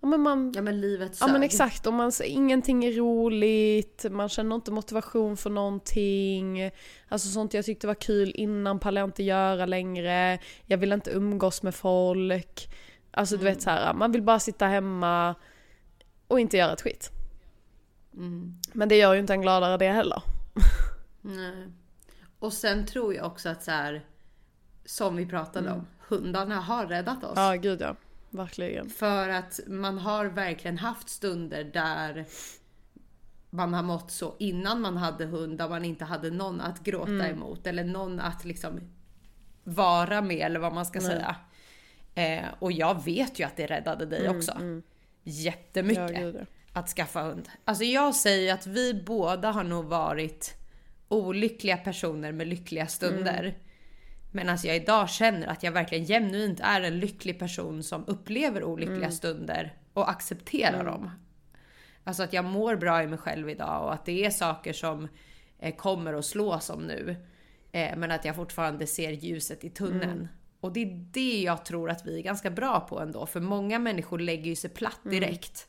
Ja 0.01 0.07
men 0.07 0.21
man 0.21 0.53
Ja 0.55 0.61
men 0.61 0.81
livet 0.81 1.11
Ja 1.19 1.25
sög. 1.25 1.33
men 1.33 1.43
exakt, 1.43 1.87
och 1.87 1.93
man 1.93 2.11
ingenting 2.23 2.85
är 2.85 2.91
roligt, 2.91 4.05
man 4.11 4.29
känner 4.29 4.55
inte 4.55 4.71
motivation 4.71 5.37
för 5.37 5.49
någonting. 5.49 6.71
Alltså 7.07 7.27
sånt 7.27 7.53
jag 7.53 7.65
tyckte 7.65 7.87
var 7.87 7.95
kul 7.95 8.31
innan 8.35 8.79
pallar 8.79 9.01
jag 9.01 9.07
inte 9.07 9.23
göra 9.23 9.65
längre. 9.65 10.39
Jag 10.65 10.77
vill 10.77 10.93
inte 10.93 11.11
umgås 11.11 11.63
med 11.63 11.75
folk. 11.75 12.69
Alltså 13.17 13.37
du 13.37 13.43
vet 13.43 13.61
så 13.61 13.69
här, 13.69 13.93
man 13.93 14.11
vill 14.11 14.21
bara 14.21 14.39
sitta 14.39 14.65
hemma 14.67 15.35
och 16.27 16.39
inte 16.39 16.57
göra 16.57 16.73
ett 16.73 16.81
skit. 16.81 17.11
Men 18.73 18.89
det 18.89 18.95
gör 18.95 19.13
ju 19.13 19.19
inte 19.19 19.33
en 19.33 19.41
gladare 19.41 19.77
det 19.77 19.91
heller. 19.91 20.23
Nej. 21.21 21.67
Och 22.39 22.53
sen 22.53 22.85
tror 22.85 23.13
jag 23.13 23.25
också 23.25 23.49
att 23.49 23.63
så 23.63 23.71
här, 23.71 24.05
som 24.85 25.15
vi 25.15 25.25
pratade 25.25 25.71
om, 25.71 25.87
hundarna 26.07 26.59
har 26.59 26.85
räddat 26.85 27.23
oss. 27.23 27.33
Ja 27.35 27.53
gud 27.53 27.81
ja, 27.81 27.95
verkligen. 28.29 28.89
För 28.89 29.29
att 29.29 29.59
man 29.67 29.97
har 29.97 30.25
verkligen 30.25 30.77
haft 30.77 31.09
stunder 31.09 31.63
där 31.63 32.25
man 33.49 33.73
har 33.73 33.83
mått 33.83 34.11
så 34.11 34.35
innan 34.39 34.81
man 34.81 34.97
hade 34.97 35.25
hund 35.25 35.57
där 35.57 35.69
man 35.69 35.85
inte 35.85 36.05
hade 36.05 36.31
någon 36.31 36.61
att 36.61 36.79
gråta 36.83 37.29
emot 37.29 37.67
eller 37.67 37.83
någon 37.83 38.19
att 38.19 38.45
liksom 38.45 38.79
vara 39.63 40.21
med 40.21 40.45
eller 40.45 40.59
vad 40.59 40.73
man 40.73 40.85
ska 40.85 41.01
säga. 41.01 41.35
Eh, 42.17 42.45
och 42.59 42.71
jag 42.71 43.05
vet 43.05 43.39
ju 43.39 43.43
att 43.43 43.57
det 43.57 43.65
räddade 43.65 44.05
dig 44.05 44.29
också. 44.29 44.81
Jättemycket 45.23 46.11
Ja, 46.13 46.19
gud, 46.19 46.35
ja. 46.39 46.45
att 46.73 46.89
skaffa 46.89 47.21
hund. 47.21 47.49
Alltså 47.65 47.83
jag 47.83 48.15
säger 48.15 48.53
att 48.53 48.67
vi 48.67 48.93
båda 48.93 49.51
har 49.51 49.63
nog 49.63 49.85
varit 49.85 50.55
olyckliga 51.07 51.77
personer 51.77 52.31
med 52.31 52.47
lyckliga 52.47 52.87
stunder. 52.87 53.57
Men 54.31 54.49
alltså 54.49 54.67
jag 54.67 54.75
idag 54.75 55.09
känner 55.09 55.47
att 55.47 55.63
jag 55.63 55.71
verkligen 55.71 56.05
genuint 56.05 56.59
är 56.59 56.81
en 56.81 56.99
lycklig 56.99 57.39
person 57.39 57.83
som 57.83 58.03
upplever 58.07 58.63
olyckliga 58.63 59.11
stunder 59.11 59.73
och 59.93 60.09
accepterar 60.09 60.85
dem. 60.85 61.11
Alltså 62.03 62.23
att 62.23 62.33
jag 62.33 62.45
mår 62.45 62.75
bra 62.75 63.03
i 63.03 63.07
mig 63.07 63.17
själv 63.17 63.49
idag 63.49 63.83
och 63.83 63.93
att 63.93 64.05
det 64.05 64.25
är 64.25 64.29
saker 64.29 64.73
som 64.73 65.07
eh, 65.59 65.75
kommer 65.75 66.13
att 66.13 66.25
slå 66.25 66.59
som 66.59 66.87
nu. 66.87 67.15
Eh, 67.71 67.97
men 67.97 68.11
att 68.11 68.25
jag 68.25 68.35
fortfarande 68.35 68.87
ser 68.87 69.11
ljuset 69.11 69.63
i 69.63 69.69
tunneln. 69.69 70.27
Och 70.59 70.73
det 70.73 70.81
är 70.83 71.05
det 71.11 71.41
jag 71.41 71.65
tror 71.65 71.89
att 71.89 72.07
vi 72.07 72.19
är 72.19 72.23
ganska 72.23 72.49
bra 72.49 72.79
på 72.79 72.99
ändå. 72.99 73.25
För 73.25 73.39
många 73.39 73.79
människor 73.79 74.19
lägger 74.19 74.45
ju 74.45 74.55
sig 74.55 74.69
platt 74.69 74.99
direkt. 75.03 75.67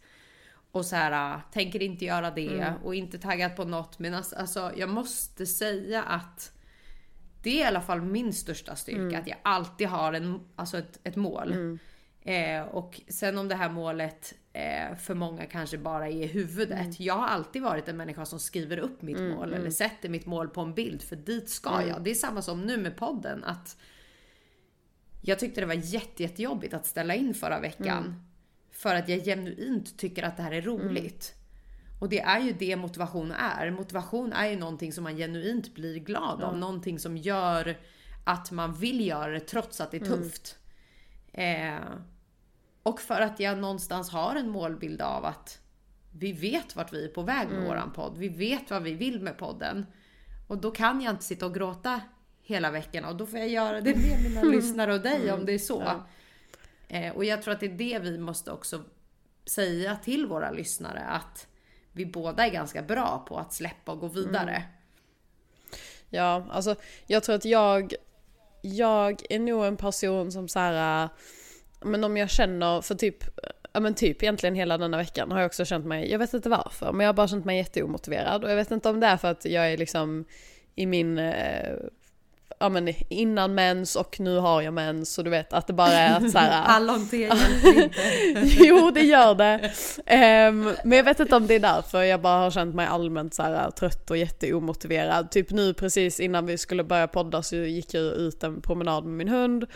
Och 0.72 0.86
så 0.86 0.96
här, 0.96 1.34
äh, 1.34 1.40
tänker 1.52 1.82
inte 1.82 2.04
göra 2.04 2.30
det 2.30 2.74
och 2.84 2.94
inte 2.94 3.18
taggad 3.18 3.56
på 3.56 3.64
något. 3.64 3.98
Men 3.98 4.14
alltså, 4.14 4.36
alltså 4.36 4.72
jag 4.76 4.88
måste 4.88 5.46
säga 5.46 6.02
att 6.02 6.52
det 7.42 7.50
är 7.50 7.64
i 7.64 7.64
alla 7.64 7.80
fall 7.80 8.02
min 8.02 8.32
största 8.32 8.76
styrka. 8.76 9.18
Att 9.18 9.26
jag 9.26 9.38
alltid 9.42 9.88
har 9.88 10.12
en, 10.12 10.40
alltså 10.56 10.78
ett, 10.78 10.98
ett 11.04 11.16
mål. 11.16 11.78
Eh, 12.22 12.62
och 12.62 13.00
sen 13.08 13.38
om 13.38 13.48
det 13.48 13.54
här 13.54 13.70
målet 13.70 14.34
eh, 14.52 14.96
för 14.96 15.14
många 15.14 15.46
kanske 15.46 15.78
bara 15.78 16.08
är 16.08 16.12
i 16.22 16.26
huvudet. 16.26 17.00
Jag 17.00 17.14
har 17.14 17.26
alltid 17.26 17.62
varit 17.62 17.88
en 17.88 17.96
människa 17.96 18.24
som 18.24 18.38
skriver 18.38 18.78
upp 18.78 19.02
mitt 19.02 19.16
mål 19.34 19.54
eller 19.54 19.70
sätter 19.70 20.08
mitt 20.08 20.26
mål 20.26 20.48
på 20.48 20.60
en 20.60 20.74
bild 20.74 21.02
för 21.02 21.16
dit 21.16 21.50
ska 21.50 21.70
jag. 21.88 22.02
Det 22.02 22.10
är 22.10 22.14
samma 22.14 22.42
som 22.42 22.62
nu 22.62 22.76
med 22.76 22.96
podden. 22.96 23.44
att 23.44 23.76
jag 25.20 25.38
tyckte 25.38 25.60
det 25.60 25.66
var 25.66 25.74
jätte, 25.74 26.22
jättejobbigt 26.22 26.74
att 26.74 26.86
ställa 26.86 27.14
in 27.14 27.34
förra 27.34 27.60
veckan. 27.60 28.24
För 28.70 28.94
att 28.94 29.08
jag 29.08 29.24
genuint 29.24 29.98
tycker 29.98 30.22
att 30.22 30.36
det 30.36 30.42
här 30.42 30.52
är 30.52 30.62
roligt. 30.62 31.34
Och 32.00 32.08
det 32.08 32.20
är 32.20 32.40
ju 32.40 32.52
det 32.52 32.76
motivation 32.76 33.32
är. 33.32 33.70
Motivation 33.70 34.32
är 34.32 34.46
ju 34.46 34.56
någonting 34.56 34.92
som 34.92 35.04
man 35.04 35.16
genuint 35.16 35.74
blir 35.74 35.98
glad 35.98 36.42
av. 36.42 36.58
Någonting 36.58 36.98
som 36.98 37.16
gör 37.16 37.78
att 38.24 38.50
man 38.50 38.74
vill 38.74 39.06
göra 39.06 39.32
det 39.32 39.40
trots 39.40 39.80
att 39.80 39.90
det 39.90 39.96
är 39.96 40.04
tufft. 40.06 40.58
Eh, 41.32 41.78
och 42.82 43.00
för 43.00 43.20
att 43.20 43.40
jag 43.40 43.58
någonstans 43.58 44.10
har 44.10 44.36
en 44.36 44.48
målbild 44.48 45.02
av 45.02 45.24
att 45.24 45.60
vi 46.12 46.32
vet 46.32 46.76
vart 46.76 46.92
vi 46.92 47.04
är 47.04 47.08
på 47.08 47.22
väg 47.22 47.48
med 47.48 47.66
våran 47.66 47.92
podd. 47.92 48.18
Vi 48.18 48.28
vet 48.28 48.70
vad 48.70 48.82
vi 48.82 48.94
vill 48.94 49.20
med 49.20 49.38
podden. 49.38 49.86
Och 50.48 50.58
då 50.58 50.70
kan 50.70 51.00
jag 51.00 51.12
inte 51.12 51.24
sitta 51.24 51.46
och 51.46 51.54
gråta 51.54 52.00
hela 52.48 52.70
veckan. 52.70 53.04
Och 53.04 53.16
då 53.16 53.26
får 53.26 53.38
jag 53.38 53.48
göra 53.48 53.80
det 53.80 53.94
med 53.94 54.22
mina 54.22 54.42
lyssnare 54.52 54.94
och 54.94 55.00
dig 55.00 55.32
om 55.32 55.46
det 55.46 55.52
är 55.52 55.58
så. 55.58 56.02
Eh, 56.88 57.16
och 57.16 57.24
jag 57.24 57.42
tror 57.42 57.54
att 57.54 57.60
det 57.60 57.66
är 57.66 57.70
det 57.70 57.98
vi 57.98 58.18
måste 58.18 58.50
också 58.52 58.84
säga 59.46 59.96
till 59.96 60.26
våra 60.26 60.50
lyssnare 60.50 61.00
att 61.00 61.46
vi 61.92 62.06
båda 62.06 62.46
är 62.46 62.50
ganska 62.50 62.82
bra 62.82 63.24
på 63.28 63.38
att 63.38 63.52
släppa 63.52 63.92
och 63.92 64.00
gå 64.00 64.08
vidare. 64.08 64.62
Ja, 66.10 66.46
alltså 66.50 66.74
jag 67.06 67.22
tror 67.22 67.34
att 67.34 67.44
jag, 67.44 67.94
jag 68.62 69.22
är 69.30 69.38
nog 69.38 69.64
en 69.64 69.76
person 69.76 70.32
som 70.32 70.48
så 70.48 70.58
här, 70.58 71.04
äh, 71.04 71.10
men 71.80 72.04
om 72.04 72.16
jag 72.16 72.30
känner 72.30 72.80
för 72.80 72.94
typ, 72.94 73.24
ja 73.72 73.80
men 73.80 73.94
typ 73.94 74.22
egentligen 74.22 74.54
hela 74.54 74.78
denna 74.78 74.96
veckan 74.96 75.30
har 75.30 75.38
jag 75.38 75.46
också 75.46 75.64
känt 75.64 75.86
mig, 75.86 76.10
jag 76.10 76.18
vet 76.18 76.34
inte 76.34 76.48
varför, 76.48 76.92
men 76.92 77.04
jag 77.04 77.08
har 77.08 77.14
bara 77.14 77.28
känt 77.28 77.44
mig 77.44 77.56
jätteomotiverad. 77.56 78.44
Och 78.44 78.50
jag 78.50 78.56
vet 78.56 78.70
inte 78.70 78.88
om 78.88 79.00
det 79.00 79.06
är 79.06 79.16
för 79.16 79.30
att 79.30 79.44
jag 79.44 79.72
är 79.72 79.76
liksom 79.76 80.24
i 80.74 80.86
min, 80.86 81.18
eh, 81.18 81.76
ja 82.58 82.68
men 82.68 82.94
innan 83.08 83.54
mens 83.54 83.96
och 83.96 84.20
nu 84.20 84.36
har 84.36 84.62
jag 84.62 84.74
mens 84.74 85.18
och 85.18 85.24
du 85.24 85.30
vet 85.30 85.52
att 85.52 85.66
det 85.66 85.72
bara 85.72 85.92
är 85.92 86.16
att 86.16 86.32
så 86.32 86.38
här, 86.38 86.78
inte. 87.82 87.96
jo, 88.64 88.90
det 88.90 89.02
gör 89.02 89.34
det. 89.34 89.72
Ehm, 90.06 90.70
men 90.84 90.98
jag 90.98 91.04
vet 91.04 91.20
inte 91.20 91.36
om 91.36 91.46
det 91.46 91.54
är 91.54 91.60
därför 91.60 92.02
jag 92.02 92.20
bara 92.20 92.38
har 92.38 92.50
känt 92.50 92.74
mig 92.74 92.86
allmänt 92.86 93.34
så 93.34 93.42
här 93.42 93.70
trött 93.70 94.10
och 94.10 94.16
jätteomotiverad. 94.16 95.30
Typ 95.30 95.50
nu 95.50 95.74
precis 95.74 96.20
innan 96.20 96.46
vi 96.46 96.58
skulle 96.58 96.84
börja 96.84 97.08
podda 97.08 97.42
så 97.42 97.56
gick 97.56 97.94
jag 97.94 98.02
ut 98.02 98.42
en 98.42 98.60
promenad 98.60 99.04
med 99.04 99.14
min 99.14 99.28
hund 99.28 99.66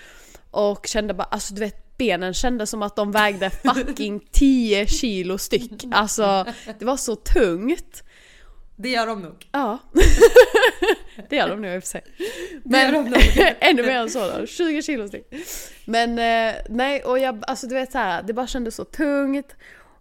och 0.51 0.87
kände 0.87 1.15
bara, 1.15 1.25
alltså 1.25 1.55
du 1.55 1.61
vet 1.61 1.97
benen 1.97 2.35
kändes 2.35 2.71
som 2.71 2.83
att 2.83 2.97
de 2.97 3.13
vägde 3.13 3.51
fucking 3.51 4.21
10 4.33 4.87
kilo 4.87 5.39
styck. 5.39 5.85
Alltså 5.93 6.47
det 6.79 6.85
var 6.85 6.97
så 6.97 7.17
tungt. 7.17 8.03
Det 8.77 8.89
gör 8.89 9.07
de 9.07 9.23
nog. 9.23 9.49
Ja. 9.53 9.79
Det 11.29 11.37
gör 11.37 11.49
de 11.49 11.61
nu 11.61 11.75
i 11.75 11.79
och 11.79 11.83
för 11.83 11.89
sig. 11.89 12.05
Men 12.65 12.95
de 12.95 13.21
ännu 13.61 13.83
mer 13.83 13.97
än 13.97 14.11
så 14.11 14.39
då, 14.39 14.47
20 14.47 14.83
kilo 14.83 15.09
styck. 15.09 15.27
Men 15.85 16.11
eh, 16.19 16.61
nej, 16.69 17.03
och 17.03 17.19
jag, 17.19 17.45
alltså 17.47 17.67
du 17.67 17.75
vet 17.75 17.93
så 17.93 17.99
här, 17.99 18.23
det 18.23 18.33
bara 18.33 18.47
kändes 18.47 18.75
så 18.75 18.85
tungt. 18.85 19.57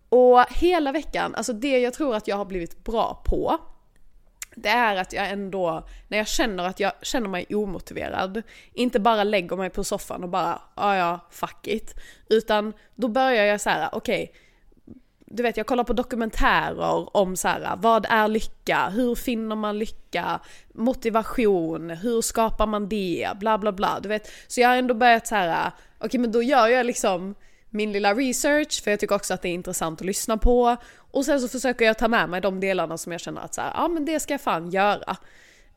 Och 0.09 0.45
hela 0.49 0.91
veckan, 0.91 1.35
alltså 1.35 1.53
det 1.53 1.79
jag 1.79 1.93
tror 1.93 2.15
att 2.15 2.27
jag 2.27 2.35
har 2.35 2.45
blivit 2.45 2.83
bra 2.83 3.23
på, 3.25 3.59
det 4.55 4.69
är 4.69 4.95
att 4.95 5.13
jag 5.13 5.29
ändå, 5.29 5.87
när 6.07 6.17
jag 6.17 6.27
känner 6.27 6.63
att 6.63 6.79
jag 6.79 6.91
känner 7.01 7.29
mig 7.29 7.45
omotiverad, 7.49 8.41
inte 8.73 8.99
bara 8.99 9.23
lägger 9.23 9.55
mig 9.55 9.69
på 9.69 9.83
soffan 9.83 10.23
och 10.23 10.29
bara, 10.29 10.61
ja 10.75 10.95
ja, 10.95 11.19
fuck 11.31 11.67
it. 11.67 11.95
Utan 12.29 12.73
då 12.95 13.07
börjar 13.07 13.45
jag 13.45 13.61
så 13.61 13.69
här, 13.69 13.89
okej, 13.91 14.33
du 15.33 15.43
vet 15.43 15.57
jag 15.57 15.67
kollar 15.67 15.83
på 15.83 15.93
dokumentärer 15.93 17.17
om 17.17 17.35
så 17.35 17.47
här, 17.47 17.75
vad 17.77 18.05
är 18.09 18.27
lycka, 18.27 18.89
hur 18.89 19.15
finner 19.15 19.55
man 19.55 19.79
lycka, 19.79 20.39
motivation, 20.73 21.89
hur 21.89 22.21
skapar 22.21 22.67
man 22.67 22.89
det, 22.89 23.29
bla 23.39 23.57
bla 23.57 23.71
bla. 23.71 23.99
Du 23.99 24.09
vet, 24.09 24.31
så 24.47 24.61
jag 24.61 24.69
har 24.69 24.75
ändå 24.75 24.93
börjat 24.93 25.27
så 25.27 25.35
här, 25.35 25.71
okej 25.99 26.19
men 26.19 26.31
då 26.31 26.43
gör 26.43 26.67
jag 26.67 26.85
liksom 26.85 27.35
min 27.69 27.91
lilla 27.91 28.13
research 28.13 28.83
för 28.83 28.91
jag 28.91 28.99
tycker 28.99 29.15
också 29.15 29.33
att 29.33 29.41
det 29.41 29.49
är 29.49 29.53
intressant 29.53 30.01
att 30.01 30.05
lyssna 30.05 30.37
på. 30.37 30.77
Och 30.97 31.25
sen 31.25 31.39
så 31.41 31.47
försöker 31.47 31.85
jag 31.85 31.97
ta 31.97 32.07
med 32.07 32.29
mig 32.29 32.41
de 32.41 32.59
delarna 32.59 32.97
som 32.97 33.11
jag 33.11 33.21
känner 33.21 33.41
att 33.41 33.53
så 33.53 33.61
här, 33.61 33.71
ja 33.75 33.87
men 33.87 34.05
det 34.05 34.19
ska 34.19 34.33
jag 34.33 34.41
fan 34.41 34.69
göra. 34.71 35.17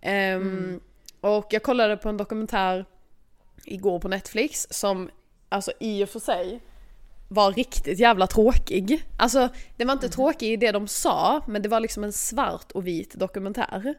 Ehm, 0.00 0.80
Och 1.20 1.46
jag 1.50 1.62
kollade 1.62 1.96
på 1.96 2.08
en 2.08 2.16
dokumentär 2.16 2.84
igår 3.64 3.98
på 3.98 4.08
Netflix 4.08 4.66
som 4.70 5.10
alltså 5.48 5.72
i 5.80 6.04
och 6.04 6.08
för 6.08 6.20
sig 6.20 6.60
var 7.28 7.52
riktigt 7.52 7.98
jävla 7.98 8.26
tråkig. 8.26 9.02
Alltså 9.16 9.48
det 9.76 9.84
var 9.84 9.92
inte 9.92 10.08
tråkig 10.08 10.52
i 10.52 10.56
det 10.56 10.72
de 10.72 10.88
sa, 10.88 11.40
men 11.46 11.62
det 11.62 11.68
var 11.68 11.80
liksom 11.80 12.04
en 12.04 12.12
svart 12.12 12.72
och 12.72 12.86
vit 12.86 13.14
dokumentär. 13.14 13.94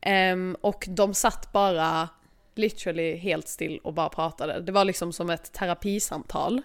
Ehm, 0.00 0.56
och 0.60 0.84
de 0.88 1.14
satt 1.14 1.52
bara 1.52 2.08
literally 2.54 3.16
helt 3.16 3.48
still 3.48 3.78
och 3.78 3.94
bara 3.94 4.08
pratade. 4.08 4.60
Det 4.60 4.72
var 4.72 4.84
liksom 4.84 5.12
som 5.12 5.30
ett 5.30 5.52
terapisamtal. 5.52 6.62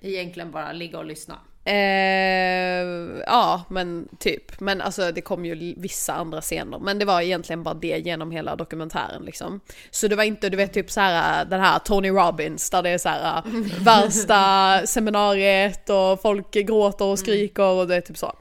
Egentligen 0.00 0.50
bara 0.50 0.72
ligga 0.72 0.98
och 0.98 1.04
lyssna. 1.04 1.38
Eh, 1.66 2.86
ja, 3.26 3.64
men 3.68 4.08
typ. 4.18 4.60
Men 4.60 4.80
alltså 4.80 5.12
det 5.12 5.20
kom 5.20 5.44
ju 5.44 5.74
vissa 5.76 6.14
andra 6.14 6.40
scener. 6.40 6.78
Men 6.78 6.98
det 6.98 7.04
var 7.04 7.20
egentligen 7.20 7.62
bara 7.62 7.74
det 7.74 7.98
genom 7.98 8.30
hela 8.30 8.56
dokumentären 8.56 9.22
liksom. 9.22 9.60
Så 9.90 10.08
det 10.08 10.16
var 10.16 10.24
inte, 10.24 10.48
du 10.48 10.56
vet 10.56 10.72
typ 10.72 10.90
så 10.90 11.00
här 11.00 11.44
den 11.44 11.60
här 11.60 11.78
Tony 11.78 12.10
Robbins 12.10 12.70
där 12.70 12.82
det 12.82 12.90
är 12.90 12.98
så 12.98 13.08
här 13.08 13.42
värsta 13.84 14.86
seminariet 14.86 15.90
och 15.90 16.22
folk 16.22 16.50
gråter 16.50 17.04
och 17.04 17.18
skriker 17.18 17.70
och 17.72 17.86
det 17.86 17.96
är 17.96 18.00
typ 18.00 18.18
så. 18.18 18.38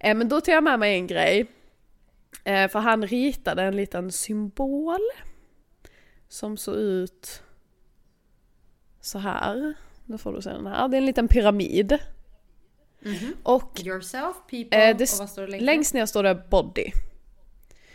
Eh, 0.00 0.14
men 0.14 0.28
då 0.28 0.40
tog 0.40 0.54
jag 0.54 0.64
med 0.64 0.78
mig 0.78 0.94
en 0.94 1.06
grej. 1.06 1.46
Eh, 2.44 2.68
för 2.68 2.78
han 2.78 3.06
ritade 3.06 3.62
en 3.62 3.76
liten 3.76 4.12
symbol. 4.12 5.00
Som 6.28 6.56
såg 6.56 6.76
ut 6.76 7.42
så 9.00 9.18
här. 9.18 9.74
Nu 10.06 10.18
får 10.18 10.32
du 10.32 10.42
se 10.42 10.50
den 10.50 10.66
här. 10.66 10.88
Det 10.88 10.96
är 10.96 10.98
en 10.98 11.06
liten 11.06 11.28
pyramid. 11.28 11.98
Och 13.42 13.80
Yourself, 13.84 14.36
people 14.50 14.88
Eh, 14.88 14.96
det, 14.96 15.12
och 15.12 15.18
vad 15.18 15.28
står 15.30 15.42
det 15.42 15.48
längst? 15.48 15.64
längst 15.64 15.94
ner 15.94 16.06
står 16.06 16.22
det 16.22 16.34
body. 16.50 16.92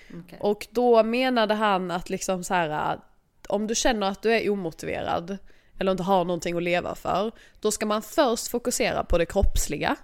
Okej. 0.09 0.39
Och 0.41 0.67
då 0.71 1.03
menade 1.03 1.53
han 1.53 1.91
att 1.91 2.09
liksom 2.09 2.43
så 2.43 2.53
här, 2.53 2.99
om 3.47 3.67
du 3.67 3.75
känner 3.75 4.07
att 4.07 4.21
du 4.21 4.33
är 4.33 4.49
omotiverad 4.49 5.37
eller 5.79 5.91
inte 5.91 6.03
har 6.03 6.25
någonting 6.25 6.57
att 6.57 6.63
leva 6.63 6.95
för, 6.95 7.31
då 7.59 7.71
ska 7.71 7.85
man 7.85 8.01
först 8.01 8.47
fokusera 8.47 9.03
på 9.03 9.17
det 9.17 9.25
kroppsliga. 9.25 9.95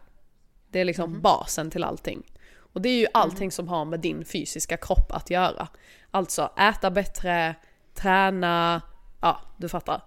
Det 0.71 0.79
är 0.79 0.85
liksom 0.85 1.21
basen 1.21 1.71
till 1.71 1.83
allting. 1.83 2.23
Och 2.73 2.81
det 2.81 2.89
är 2.89 2.99
ju 2.99 3.07
allting 3.13 3.51
som 3.51 3.67
har 3.67 3.85
med 3.85 3.99
din 3.99 4.25
fysiska 4.25 4.77
kropp 4.77 5.11
att 5.11 5.29
göra. 5.29 5.67
Alltså 6.11 6.51
äta 6.57 6.91
bättre, 6.91 7.55
träna, 7.93 8.81
ja 9.21 9.41
du 9.57 9.69
fattar. 9.69 10.01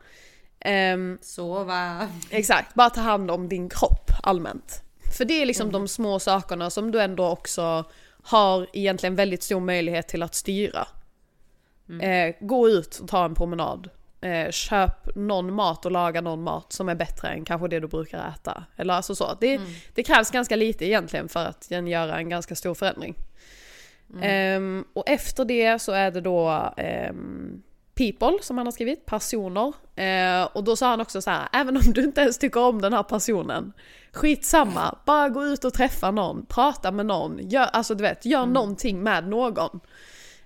Ehm, 0.60 1.18
Sova. 1.22 2.08
Exakt, 2.30 2.74
bara 2.74 2.90
ta 2.90 3.00
hand 3.00 3.30
om 3.30 3.48
din 3.48 3.68
kropp 3.68 4.10
allmänt. 4.22 4.82
För 5.16 5.24
det 5.24 5.42
är 5.42 5.46
liksom 5.46 5.72
de 5.72 5.88
små 5.88 6.18
sakerna 6.18 6.70
som 6.70 6.90
du 6.90 7.00
ändå 7.00 7.26
också 7.28 7.84
har 8.22 8.66
egentligen 8.72 9.16
väldigt 9.16 9.42
stor 9.42 9.60
möjlighet 9.60 10.08
till 10.08 10.22
att 10.22 10.34
styra. 10.34 10.86
Eh, 12.02 12.34
gå 12.40 12.68
ut 12.68 12.98
och 12.98 13.08
ta 13.08 13.24
en 13.24 13.34
promenad. 13.34 13.90
eh, 14.20 14.50
köp 14.50 15.16
någon 15.16 15.52
mat 15.54 15.84
och 15.86 15.92
laga 15.92 16.20
någon 16.20 16.42
mat 16.42 16.72
som 16.72 16.88
är 16.88 16.94
bättre 16.94 17.28
än 17.28 17.44
kanske 17.44 17.68
det 17.68 17.80
du 17.80 17.86
brukar 17.86 18.28
äta. 18.28 18.64
Eller 18.76 18.94
alltså 18.94 19.14
så. 19.14 19.36
Det, 19.40 19.60
det 19.94 20.02
krävs 20.02 20.30
ganska 20.30 20.56
lite 20.56 20.84
egentligen 20.86 21.28
för 21.28 21.44
att 21.44 21.70
göra 21.70 22.18
en 22.18 22.28
ganska 22.28 22.54
stor 22.54 22.74
förändring. 22.74 23.14
Ehm, 24.22 24.84
och 24.92 25.08
efter 25.08 25.44
det 25.44 25.78
så 25.78 25.92
är 25.92 26.10
det 26.10 26.20
då 26.20 26.72
ehm, 26.76 27.62
people 28.00 28.38
som 28.42 28.58
han 28.58 28.66
har 28.66 28.72
skrivit, 28.72 29.06
personer. 29.06 29.72
Eh, 29.96 30.44
och 30.52 30.64
då 30.64 30.76
sa 30.76 30.90
han 30.90 31.00
också 31.00 31.22
så 31.22 31.30
här, 31.30 31.48
även 31.52 31.76
om 31.76 31.82
du 31.82 32.04
inte 32.04 32.20
ens 32.20 32.38
tycker 32.38 32.60
om 32.60 32.80
den 32.80 32.92
här 32.92 33.02
personen, 33.02 33.72
skitsamma, 34.12 34.98
bara 35.06 35.28
gå 35.28 35.44
ut 35.44 35.64
och 35.64 35.74
träffa 35.74 36.10
någon, 36.10 36.46
prata 36.46 36.90
med 36.90 37.06
någon, 37.06 37.48
gör, 37.48 37.64
alltså 37.64 37.94
du 37.94 38.02
vet, 38.02 38.24
gör 38.24 38.46
någonting 38.46 39.02
med 39.02 39.28
någon. 39.28 39.80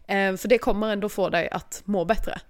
Eh, 0.07 0.37
för 0.37 0.49
det 0.49 0.59
kommer 0.59 0.93
ändå 0.93 1.09
få 1.09 1.29
dig 1.29 1.49
att 1.51 1.83
må 1.85 2.05
bättre. 2.05 2.41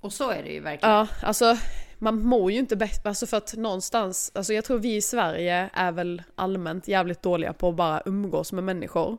Och 0.00 0.12
så 0.12 0.30
är 0.30 0.42
det 0.42 0.50
ju 0.50 0.60
verkligen. 0.60 0.94
Ja, 0.94 1.08
alltså 1.22 1.56
man 1.98 2.22
mår 2.22 2.52
ju 2.52 2.58
inte 2.58 2.76
bättre, 2.76 3.08
alltså 3.08 3.26
för 3.26 3.36
att 3.36 3.54
någonstans, 3.56 4.32
alltså 4.34 4.52
jag 4.52 4.64
tror 4.64 4.78
vi 4.78 4.96
i 4.96 5.02
Sverige 5.02 5.70
är 5.72 5.92
väl 5.92 6.22
allmänt 6.34 6.88
jävligt 6.88 7.22
dåliga 7.22 7.52
på 7.52 7.68
att 7.68 7.74
bara 7.76 8.02
umgås 8.06 8.52
med 8.52 8.64
människor. 8.64 9.18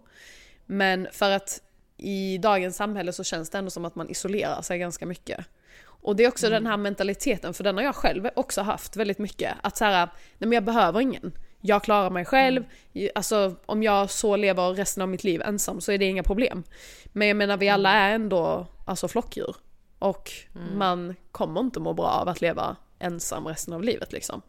Men 0.65 1.07
för 1.11 1.31
att 1.31 1.61
i 1.97 2.37
dagens 2.37 2.75
samhälle 2.75 3.13
så 3.13 3.23
känns 3.23 3.49
det 3.49 3.57
ändå 3.57 3.69
som 3.69 3.85
att 3.85 3.95
man 3.95 4.09
isolerar 4.09 4.61
sig 4.61 4.79
ganska 4.79 5.05
mycket. 5.05 5.45
Och 5.85 6.15
det 6.15 6.23
är 6.23 6.27
också 6.27 6.49
den 6.49 6.65
här 6.65 6.77
mentaliteten, 6.77 7.53
för 7.53 7.63
den 7.63 7.77
har 7.77 7.83
jag 7.83 7.95
själv 7.95 8.29
också 8.35 8.61
haft 8.61 8.95
väldigt 8.95 9.19
mycket. 9.19 9.53
Att 9.61 9.77
så 9.77 9.85
här, 9.85 10.05
nej 10.05 10.47
men 10.47 10.51
jag 10.51 10.63
behöver 10.63 11.01
ingen. 11.01 11.37
Jag 11.61 11.83
klarar 11.83 12.09
mig 12.09 12.25
själv, 12.25 12.63
alltså 13.15 13.55
om 13.65 13.83
jag 13.83 14.09
så 14.09 14.35
lever 14.35 14.73
resten 14.73 15.01
av 15.01 15.09
mitt 15.09 15.23
liv 15.23 15.41
ensam 15.41 15.81
så 15.81 15.91
är 15.91 15.97
det 15.97 16.05
inga 16.05 16.23
problem. 16.23 16.63
Men 17.05 17.27
jag 17.27 17.37
menar 17.37 17.57
vi 17.57 17.69
alla 17.69 17.91
är 17.91 18.15
ändå 18.15 18.67
alltså 18.85 19.07
flockdjur. 19.07 19.55
Och 19.99 20.31
man 20.73 21.15
kommer 21.31 21.61
inte 21.61 21.79
må 21.79 21.93
bra 21.93 22.07
av 22.07 22.27
att 22.27 22.41
leva 22.41 22.75
ensam 22.99 23.47
resten 23.47 23.73
av 23.73 23.83
livet 23.83 24.11
liksom. 24.11 24.41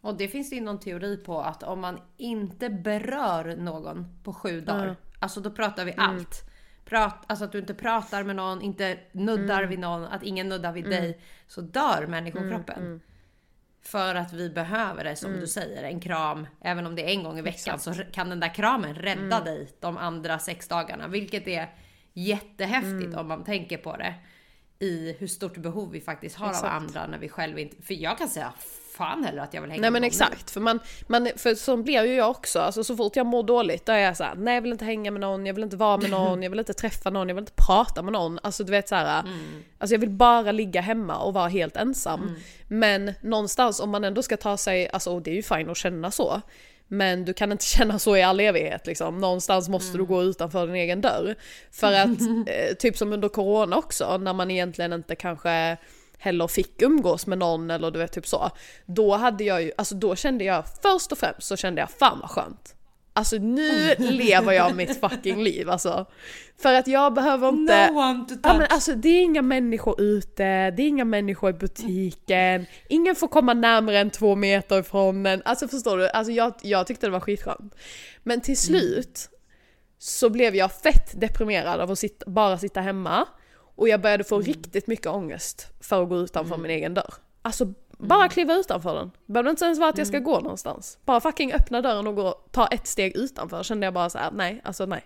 Och 0.00 0.14
det 0.14 0.28
finns 0.28 0.52
ju 0.52 0.60
någon 0.60 0.80
teori 0.80 1.16
på 1.16 1.40
att 1.40 1.62
om 1.62 1.80
man 1.80 2.00
inte 2.16 2.70
berör 2.70 3.56
någon 3.56 4.06
på 4.24 4.32
sju 4.32 4.60
dagar, 4.60 4.96
alltså 5.20 5.40
då 5.40 5.50
pratar 5.50 5.84
vi 5.84 5.94
allt. 5.96 6.44
Prat, 6.84 7.24
alltså 7.26 7.44
att 7.44 7.52
du 7.52 7.58
inte 7.58 7.74
pratar 7.74 8.22
med 8.24 8.36
någon, 8.36 8.62
inte 8.62 8.98
nuddar 9.12 9.64
vid 9.64 9.78
någon, 9.78 10.04
att 10.04 10.22
ingen 10.22 10.48
nuddar 10.48 10.72
vid 10.72 10.84
dig. 10.84 11.20
Så 11.46 11.60
dör 11.60 12.06
människokroppen. 12.06 13.00
För 13.82 14.14
att 14.14 14.32
vi 14.32 14.50
behöver 14.50 15.04
det 15.04 15.16
som 15.16 15.32
du 15.40 15.46
säger, 15.46 15.82
en 15.82 16.00
kram. 16.00 16.46
Även 16.60 16.86
om 16.86 16.94
det 16.94 17.02
är 17.02 17.08
en 17.08 17.22
gång 17.24 17.38
i 17.38 17.42
veckan 17.42 17.78
så 17.78 17.94
kan 18.12 18.28
den 18.28 18.40
där 18.40 18.54
kramen 18.54 18.94
rädda 18.94 19.40
dig 19.40 19.68
de 19.80 19.96
andra 19.96 20.38
sex 20.38 20.68
dagarna. 20.68 21.08
Vilket 21.08 21.48
är 21.48 21.74
jättehäftigt 22.12 23.16
om 23.16 23.28
man 23.28 23.44
tänker 23.44 23.78
på 23.78 23.96
det. 23.96 24.14
I 24.82 25.16
hur 25.18 25.26
stort 25.26 25.56
behov 25.56 25.90
vi 25.90 26.00
faktiskt 26.00 26.36
har 26.36 26.48
Exakt. 26.50 26.64
av 26.64 26.70
andra 26.70 27.06
när 27.06 27.18
vi 27.18 27.28
själva 27.28 27.60
inte... 27.60 27.82
För 27.82 27.94
jag 27.94 28.18
kan 28.18 28.28
säga 28.28 28.52
fan 28.92 29.24
heller 29.24 29.42
att 29.42 29.54
jag 29.54 29.62
vill 29.62 29.70
hänga 29.70 29.80
Nej 29.80 29.90
men 29.90 30.02
någon 30.02 30.02
nu. 30.02 30.06
exakt, 30.06 30.50
för, 30.50 30.60
man, 30.60 30.80
man, 31.06 31.28
för 31.36 31.54
så 31.54 31.76
blir 31.76 32.04
ju 32.04 32.14
jag 32.14 32.30
också. 32.30 32.60
Alltså, 32.60 32.84
så 32.84 32.96
fort 32.96 33.16
jag 33.16 33.26
mår 33.26 33.42
dåligt 33.42 33.86
då 33.86 33.92
är 33.92 33.98
jag 33.98 34.16
så 34.16 34.24
här: 34.24 34.34
nej 34.34 34.54
jag 34.54 34.62
vill 34.62 34.72
inte 34.72 34.84
hänga 34.84 35.10
med 35.10 35.20
någon, 35.20 35.46
jag 35.46 35.54
vill 35.54 35.64
inte 35.64 35.76
vara 35.76 35.96
med 35.96 36.10
någon, 36.10 36.42
jag 36.42 36.50
vill 36.50 36.58
inte 36.58 36.72
träffa 36.72 37.10
någon, 37.10 37.28
jag 37.28 37.34
vill 37.34 37.42
inte 37.42 37.62
prata 37.66 38.02
med 38.02 38.12
någon. 38.12 38.38
Alltså 38.42 38.64
du 38.64 38.70
vet 38.70 38.88
så 38.88 38.94
här, 38.94 39.24
alltså 39.78 39.94
jag 39.94 40.00
vill 40.00 40.10
bara 40.10 40.52
ligga 40.52 40.80
hemma 40.80 41.18
och 41.18 41.34
vara 41.34 41.48
helt 41.48 41.76
ensam. 41.76 42.36
Men 42.68 43.14
någonstans 43.20 43.80
om 43.80 43.90
man 43.90 44.04
ändå 44.04 44.22
ska 44.22 44.36
ta 44.36 44.56
sig, 44.56 44.88
alltså 44.88 45.14
och 45.14 45.22
det 45.22 45.30
är 45.30 45.34
ju 45.34 45.42
fint 45.42 45.68
att 45.68 45.76
känna 45.76 46.10
så. 46.10 46.40
Men 46.92 47.24
du 47.24 47.32
kan 47.32 47.52
inte 47.52 47.64
känna 47.76 47.98
så 47.98 48.16
i 48.16 48.22
all 48.22 48.40
evighet 48.40 48.86
liksom. 48.86 49.18
Någonstans 49.18 49.68
måste 49.68 49.98
du 49.98 50.04
gå 50.04 50.22
utanför 50.22 50.66
din 50.66 50.76
egen 50.76 51.00
dörr. 51.00 51.34
För 51.70 51.92
att, 51.92 52.20
eh, 52.46 52.74
typ 52.78 52.96
som 52.96 53.12
under 53.12 53.28
corona 53.28 53.76
också, 53.76 54.18
när 54.18 54.32
man 54.32 54.50
egentligen 54.50 54.92
inte 54.92 55.14
kanske 55.14 55.76
heller 56.18 56.48
fick 56.48 56.82
umgås 56.82 57.26
med 57.26 57.38
någon 57.38 57.70
eller 57.70 57.90
du 57.90 57.98
vet 57.98 58.12
typ 58.12 58.26
så. 58.26 58.50
Då 58.86 59.16
hade 59.16 59.44
jag 59.44 59.62
ju, 59.62 59.72
alltså 59.76 59.94
då 59.94 60.16
kände 60.16 60.44
jag 60.44 60.64
först 60.82 61.12
och 61.12 61.18
främst 61.18 61.42
så 61.42 61.56
kände 61.56 61.80
jag 61.80 61.90
fan 61.90 62.18
vad 62.20 62.30
skönt. 62.30 62.74
Alltså 63.12 63.36
nu 63.36 63.94
lever 63.98 64.52
jag 64.52 64.76
mitt 64.76 65.00
fucking 65.00 65.42
liv 65.42 65.70
alltså. 65.70 66.06
För 66.58 66.74
att 66.74 66.86
jag 66.86 67.14
behöver 67.14 67.48
inte... 67.48 67.90
No 67.90 67.98
one 67.98 68.24
to 68.28 68.34
Ja, 68.42 68.48
touch. 68.50 68.58
men 68.58 68.66
alltså 68.70 68.94
det 68.94 69.08
är 69.08 69.22
inga 69.22 69.42
människor 69.42 70.00
ute, 70.00 70.70
det 70.70 70.82
är 70.82 70.88
inga 70.88 71.04
människor 71.04 71.50
i 71.50 71.52
butiken, 71.52 72.66
ingen 72.88 73.14
får 73.14 73.28
komma 73.28 73.54
närmare 73.54 73.98
än 73.98 74.10
två 74.10 74.36
meter 74.36 74.80
ifrån 74.80 75.26
en. 75.26 75.42
Alltså 75.44 75.68
förstår 75.68 75.98
du? 75.98 76.08
Alltså 76.08 76.32
jag, 76.32 76.54
jag 76.62 76.86
tyckte 76.86 77.06
det 77.06 77.10
var 77.10 77.20
skitskönt. 77.20 77.74
Men 78.22 78.40
till 78.40 78.56
slut 78.56 79.28
så 79.98 80.30
blev 80.30 80.56
jag 80.56 80.72
fett 80.72 81.20
deprimerad 81.20 81.80
av 81.80 81.90
att 81.90 81.98
sitta, 81.98 82.30
bara 82.30 82.58
sitta 82.58 82.80
hemma. 82.80 83.28
Och 83.76 83.88
jag 83.88 84.00
började 84.00 84.24
få 84.24 84.40
riktigt 84.40 84.86
mycket 84.86 85.06
ångest 85.06 85.66
för 85.80 86.02
att 86.02 86.08
gå 86.08 86.16
utanför 86.16 86.56
min 86.56 86.70
egen 86.70 86.94
dörr. 86.94 87.14
Alltså 87.42 87.74
bara 88.00 88.28
kliva 88.28 88.54
utanför 88.54 88.94
den. 88.94 89.10
Det 89.26 89.32
behöver 89.32 89.50
inte 89.50 89.64
ens 89.64 89.78
vara 89.78 89.90
att 89.90 89.98
jag 89.98 90.06
ska 90.06 90.18
gå 90.18 90.40
någonstans. 90.40 90.98
Bara 91.04 91.20
fucking 91.20 91.52
öppna 91.52 91.80
dörren 91.80 92.06
och 92.06 92.14
gå, 92.16 92.32
ta 92.50 92.66
ett 92.66 92.86
steg 92.86 93.16
utanför 93.16 93.62
kände 93.62 93.86
jag 93.86 93.94
bara 93.94 94.10
så 94.10 94.18
här: 94.18 94.30
nej, 94.30 94.60
alltså 94.64 94.86
nej. 94.86 95.04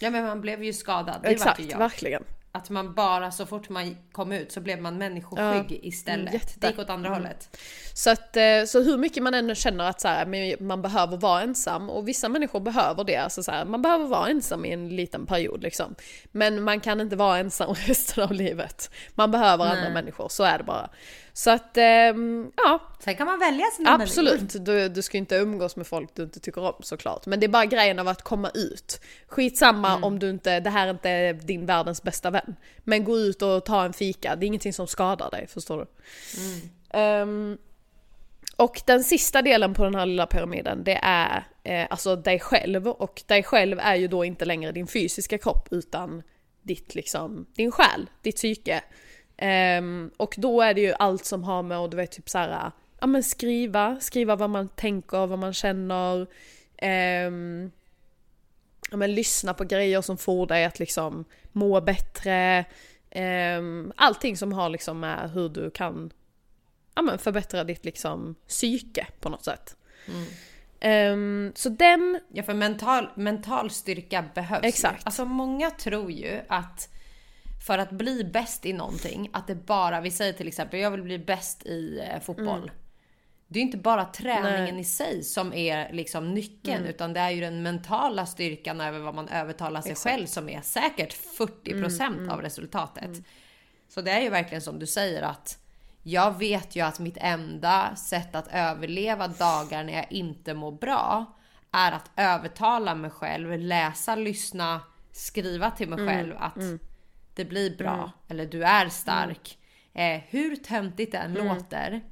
Ja 0.00 0.10
men 0.10 0.24
man 0.24 0.40
blev 0.40 0.64
ju 0.64 0.72
skadad. 0.72 1.20
Det 1.22 1.28
Exakt, 1.28 1.58
var 1.58 1.64
ju 1.64 1.70
jag. 1.70 1.78
verkligen. 1.78 2.24
Att 2.56 2.70
man 2.70 2.94
bara 2.94 3.30
så 3.30 3.46
fort 3.46 3.68
man 3.68 3.96
kom 4.12 4.32
ut 4.32 4.52
så 4.52 4.60
blev 4.60 4.80
man 4.80 4.98
människoskygg 4.98 5.80
istället. 5.82 6.34
jätte. 6.34 6.52
Det 6.56 6.66
gick 6.66 6.78
åt 6.78 6.90
andra 6.90 7.10
hållet. 7.10 7.58
Så, 7.94 8.10
att, 8.10 8.36
eh, 8.36 8.64
så 8.66 8.82
hur 8.82 8.98
mycket 8.98 9.22
man 9.22 9.34
än 9.34 9.54
känner 9.54 9.88
att 9.88 10.00
så 10.00 10.08
här, 10.08 10.62
man 10.62 10.82
behöver 10.82 11.16
vara 11.16 11.42
ensam, 11.42 11.90
och 11.90 12.08
vissa 12.08 12.28
människor 12.28 12.60
behöver 12.60 13.04
det, 13.04 13.16
alltså 13.16 13.42
så 13.42 13.50
här, 13.50 13.64
man 13.64 13.82
behöver 13.82 14.06
vara 14.06 14.28
ensam 14.28 14.64
i 14.64 14.72
en 14.72 14.88
liten 14.88 15.26
period 15.26 15.62
liksom. 15.62 15.94
Men 16.32 16.62
man 16.62 16.80
kan 16.80 17.00
inte 17.00 17.16
vara 17.16 17.38
ensam 17.38 17.74
resten 17.86 18.24
av 18.24 18.32
livet. 18.32 18.90
Man 19.14 19.30
behöver 19.30 19.64
andra 19.64 19.84
Nej. 19.84 19.92
människor, 19.92 20.28
så 20.28 20.44
är 20.44 20.58
det 20.58 20.64
bara. 20.64 20.88
Så 21.32 21.50
att, 21.50 21.76
ehm, 21.76 22.50
ja, 22.56 22.80
Sen 22.98 23.16
kan 23.16 23.26
man 23.26 23.38
välja 23.38 23.66
sina 23.76 23.94
absolut. 23.94 24.64
Du, 24.64 24.88
du 24.88 25.02
ska 25.02 25.18
inte 25.18 25.36
umgås 25.36 25.76
med 25.76 25.86
folk 25.86 26.10
du 26.14 26.22
inte 26.22 26.40
tycker 26.40 26.60
om 26.60 26.74
såklart. 26.80 27.26
Men 27.26 27.40
det 27.40 27.46
är 27.46 27.48
bara 27.48 27.64
grejen 27.66 27.98
av 27.98 28.08
att 28.08 28.22
komma 28.22 28.50
ut. 28.54 29.00
Skitsamma 29.26 29.90
Mm. 29.90 30.04
om 30.04 30.18
du 30.18 30.30
inte, 30.30 30.60
det 30.60 30.70
här 30.70 30.90
inte 30.90 31.10
är 31.10 31.32
din 31.32 31.66
världens 31.66 32.02
bästa 32.02 32.30
vän. 32.30 32.56
Men 32.84 33.04
gå 33.04 33.18
ut 33.18 33.42
och 33.42 33.64
ta 33.64 33.84
en 33.84 33.92
fika, 33.92 34.36
det 34.36 34.44
är 34.44 34.48
ingenting 34.48 34.72
som 34.72 34.86
skadar 34.86 35.30
dig, 35.30 35.46
förstår 35.46 35.78
du? 35.78 35.86
Mm. 36.42 36.60
Ehm, 36.90 37.58
och 38.56 38.82
den 38.86 39.04
sista 39.04 39.42
delen 39.42 39.74
på 39.74 39.84
den 39.84 39.94
här 39.94 40.06
lilla 40.06 40.26
pyramiden 40.26 40.84
det 40.84 40.98
är 41.02 41.46
eh, 41.62 41.86
alltså 41.90 42.16
dig 42.16 42.40
själv 42.40 42.88
och 42.88 43.22
dig 43.26 43.42
själv 43.42 43.78
är 43.80 43.94
ju 43.94 44.08
då 44.08 44.24
inte 44.24 44.44
längre 44.44 44.72
din 44.72 44.86
fysiska 44.86 45.38
kropp 45.38 45.68
utan 45.70 46.22
ditt 46.62 46.94
liksom, 46.94 47.46
din 47.56 47.70
själ, 47.72 48.10
ditt 48.22 48.36
psyke. 48.36 48.82
Ehm, 49.36 50.10
och 50.16 50.34
då 50.38 50.62
är 50.62 50.74
det 50.74 50.80
ju 50.80 50.92
allt 50.98 51.24
som 51.24 51.44
har 51.44 51.62
med 51.62 51.78
att 51.78 51.90
du 51.90 51.96
vet 51.96 52.12
typ 52.12 52.28
såhär, 52.28 52.72
ja 53.06 53.10
men 53.10 53.22
skriva, 53.22 54.00
skriva 54.00 54.36
vad 54.36 54.50
man 54.50 54.68
tänker, 54.68 55.26
vad 55.26 55.38
man 55.38 55.52
känner. 55.52 56.26
ehm, 56.76 57.70
ja 58.90 58.96
men 58.96 59.14
lyssna 59.14 59.54
på 59.54 59.64
grejer 59.64 60.00
som 60.00 60.18
får 60.18 60.46
dig 60.46 60.64
att 60.64 60.78
liksom 60.78 61.24
må 61.52 61.80
bättre. 61.80 62.64
ehm, 63.10 63.92
allting 63.96 64.36
som 64.36 64.52
har 64.52 64.68
liksom 64.68 65.00
med 65.00 65.30
hur 65.30 65.48
du 65.48 65.70
kan 65.70 66.12
ja, 66.94 67.02
men 67.02 67.18
förbättra 67.18 67.64
ditt 67.64 67.84
liksom 67.84 68.34
psyke 68.48 69.06
på 69.20 69.28
något 69.28 69.44
sätt. 69.44 69.76
Ehm, 70.80 71.52
så 71.54 71.68
den, 71.68 72.20
Ja 72.32 72.42
för 72.42 72.54
mental, 72.54 73.08
mental 73.14 73.70
styrka 73.70 74.24
behövs 74.34 74.64
Exakt. 74.64 75.02
ju. 75.02 75.06
Alltså 75.06 75.24
många 75.24 75.70
tror 75.70 76.10
ju 76.10 76.40
att 76.48 76.88
för 77.66 77.78
att 77.78 77.90
bli 77.90 78.24
bäst 78.24 78.66
i 78.66 78.72
någonting, 78.72 79.30
att 79.32 79.46
det 79.46 79.54
bara, 79.54 80.00
vi 80.00 80.10
säger 80.10 80.32
till 80.32 80.48
exempel 80.48 80.80
jag 80.80 80.90
vill 80.90 81.02
bli 81.02 81.18
bäst 81.18 81.66
i 81.66 82.00
eh, 82.10 82.20
fotboll. 82.20 82.70
Det 83.48 83.58
är 83.58 83.62
inte 83.62 83.76
bara 83.76 84.04
träningen 84.04 84.74
Nej. 84.74 84.80
i 84.80 84.84
sig 84.84 85.22
som 85.22 85.52
är 85.52 85.92
liksom 85.92 86.34
nyckeln 86.34 86.84
utan 86.84 87.12
det 87.12 87.20
är 87.20 87.30
ju 87.30 87.40
den 87.40 87.62
mentala 87.62 88.26
styrkan 88.26 88.80
över 88.80 88.98
vad 88.98 89.14
man 89.14 89.28
övertalar 89.28 89.80
sig 89.80 89.94
själv 89.94 90.26
som 90.26 90.48
är 90.48 90.60
säkert 90.60 91.16
40% 91.38 92.30
av 92.30 92.42
resultatet. 92.42 93.10
Så 93.88 94.00
det 94.00 94.10
är 94.10 94.20
ju 94.20 94.30
verkligen 94.30 94.62
som 94.62 94.78
du 94.78 94.86
säger 94.86 95.22
att 95.22 95.58
jag 96.02 96.38
vet 96.38 96.76
ju 96.76 96.80
att 96.80 96.98
mitt 96.98 97.16
enda 97.20 97.96
sätt 97.96 98.34
att 98.34 98.48
överleva 98.52 99.28
dagar 99.28 99.84
när 99.84 99.92
jag 99.92 100.12
inte 100.12 100.54
mår 100.54 100.72
bra 100.72 101.36
är 101.72 101.92
att 101.92 102.10
övertala 102.16 102.94
mig 102.94 103.10
själv, 103.10 103.58
läsa, 103.58 104.14
lyssna, 104.14 104.80
skriva 105.12 105.70
till 105.70 105.88
mig 105.88 106.08
själv 106.08 106.34
att 106.38 106.80
det 107.34 107.44
blir 107.44 107.76
bra 107.76 108.10
eller 108.28 108.46
du 108.46 108.64
är 108.64 108.88
stark. 108.88 109.58
Eh, 109.94 110.20
hur 110.28 110.56
töntigt 110.56 111.12
det 111.12 111.18
än 111.18 111.34
låter 111.34 112.02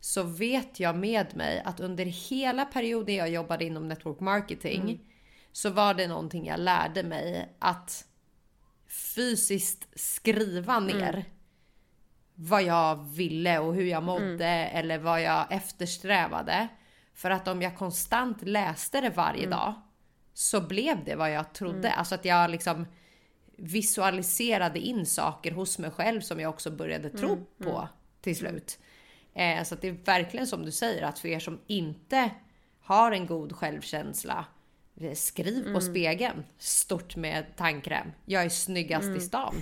så 0.00 0.22
vet 0.22 0.80
jag 0.80 0.96
med 0.96 1.36
mig 1.36 1.62
att 1.64 1.80
under 1.80 2.04
hela 2.04 2.64
perioden 2.64 3.14
jag 3.14 3.30
jobbade 3.30 3.64
inom 3.64 3.88
network 3.88 4.20
marketing 4.20 5.00
så 5.52 5.70
var 5.70 5.94
det 5.94 6.06
någonting 6.08 6.46
jag 6.46 6.60
lärde 6.60 7.02
mig 7.02 7.56
att 7.58 8.04
fysiskt 8.88 9.88
skriva 10.00 10.80
ner 10.80 11.24
vad 12.34 12.62
jag 12.62 12.96
ville 12.96 13.58
och 13.58 13.74
hur 13.74 13.84
jag 13.84 14.02
mådde 14.02 14.46
eller 14.46 14.98
vad 14.98 15.22
jag 15.22 15.52
eftersträvade. 15.52 16.68
För 17.14 17.30
att 17.30 17.48
om 17.48 17.62
jag 17.62 17.76
konstant 17.78 18.42
läste 18.42 19.00
det 19.00 19.10
varje 19.10 19.46
dag 19.50 19.74
så 20.34 20.60
blev 20.60 21.04
det 21.04 21.14
vad 21.14 21.32
jag 21.32 21.52
trodde. 21.52 21.92
Alltså 21.92 22.14
att 22.14 22.24
jag 22.24 22.50
liksom 22.50 22.86
visualiserade 23.56 24.78
in 24.78 25.06
saker 25.06 25.52
hos 25.52 25.78
mig 25.78 25.90
själv 25.90 26.20
som 26.20 26.40
jag 26.40 26.50
också 26.50 26.70
började 26.70 27.10
tro 27.10 27.32
Mm, 27.32 27.44
på 27.58 27.88
till 28.20 28.36
slut. 28.36 28.78
Eh, 29.34 29.62
så 29.64 29.74
det 29.74 29.88
är 29.88 29.92
verkligen 30.04 30.46
som 30.46 30.64
du 30.64 30.70
säger 30.72 31.02
att 31.02 31.18
för 31.18 31.28
er 31.28 31.38
som 31.38 31.60
inte 31.66 32.30
har 32.82 33.12
en 33.12 33.26
god 33.26 33.52
självkänsla, 33.52 34.44
eh, 35.00 35.14
skriv 35.14 35.62
Mm. 35.62 35.74
på 35.74 35.80
spegeln 35.80 36.44
stort 36.58 37.16
med 37.16 37.56
tandkräm. 37.56 38.12
Jag 38.24 38.42
är 38.44 38.48
snyggast 38.48 39.04
Mm. 39.04 39.16
i 39.16 39.20
stan. 39.20 39.54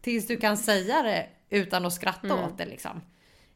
Tills 0.00 0.26
du 0.26 0.36
kan 0.36 0.56
säga 0.56 1.02
det 1.02 1.26
utan 1.50 1.84
att 1.86 1.92
skratta 1.92 2.44
åt 2.46 2.58
det 2.58 2.66
liksom. 2.66 3.02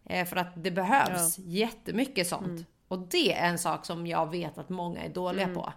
Eh, 0.05 0.27
för 0.27 0.37
att 0.37 0.65
det 0.65 0.71
behövs 0.71 1.39
jättemycket 1.39 2.27
sånt. 2.27 2.47
Mm. 2.47 2.65
Och 2.89 2.99
det 2.99 3.33
är 3.33 3.49
en 3.49 3.59
sak 3.59 3.87
som 3.87 4.07
jag 4.07 4.31
vet 4.31 4.59
att 4.59 4.69
många 4.69 5.01
är 5.01 5.09
dåliga 5.09 5.45
Mm. 5.45 5.55
på. 5.57 5.73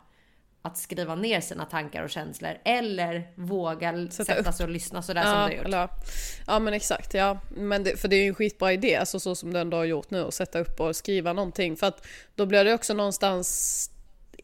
Att 0.65 0.77
skriva 0.77 1.15
ner 1.15 1.41
sina 1.41 1.65
tankar 1.65 2.03
och 2.03 2.09
känslor 2.09 2.51
eller 2.65 3.31
våga 3.35 4.07
Sätta 4.11 4.35
sätta 4.35 4.51
sig 4.51 4.63
och 4.63 4.69
lyssna 4.69 5.01
sådär 5.01 5.21
som 5.23 5.31
Ja, 5.31 5.35
du 5.37 5.41
har 5.41 5.51
gjort. 5.51 5.65
eller, 5.65 5.89
ja 6.47 6.59
men 6.59 6.73
exakt, 6.73 7.13
ja. 7.13 7.39
Men 7.49 7.83
det, 7.83 7.97
för 7.99 8.07
det 8.07 8.15
är 8.15 8.21
ju 8.21 8.27
en 8.27 8.35
skitbra 8.35 8.73
idé, 8.73 8.95
alltså 8.95 9.19
så 9.19 9.35
som 9.35 9.53
du 9.53 9.59
ändå 9.59 9.77
har 9.77 9.83
gjort 9.83 10.09
nu, 10.11 10.21
att 10.25 10.33
sätta 10.33 10.59
upp 10.59 10.79
och 10.79 10.95
skriva 10.95 11.33
någonting. 11.33 11.75
För 11.77 11.87
att 11.87 12.07
då 12.35 12.45
blir 12.45 12.65
det 12.65 12.73
också 12.73 12.93
någonstans, 12.93 13.89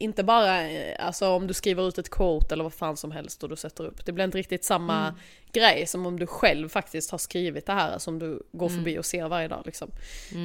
inte 0.00 0.24
bara 0.24 0.68
eh, 0.70 1.06
alltså 1.06 1.28
om 1.28 1.46
du 1.46 1.54
skriver 1.54 1.88
ut 1.88 1.98
ett 1.98 2.10
quote 2.10 2.54
eller 2.54 2.64
vad 2.64 2.72
fan 2.74 2.96
som 2.96 3.10
helst 3.12 3.42
och 3.42 3.48
du 3.48 3.56
sätter 3.56 3.84
upp. 3.84 4.06
Det 4.06 4.12
blir 4.12 4.24
inte 4.24 4.38
riktigt 4.38 4.64
samma 4.64 5.00
Mm. 5.00 5.14
grej 5.52 5.86
som 5.86 6.06
om 6.06 6.18
du 6.18 6.26
själv 6.26 6.68
faktiskt 6.68 7.10
har 7.10 7.18
skrivit 7.18 7.66
det 7.66 7.72
här 7.72 7.98
som 7.98 8.18
du 8.18 8.42
går 8.52 8.66
Mm. 8.66 8.78
förbi 8.78 8.98
och 8.98 9.04
ser 9.06 9.28
varje 9.28 9.48
dag. 9.48 9.62
Liksom. 9.66 9.90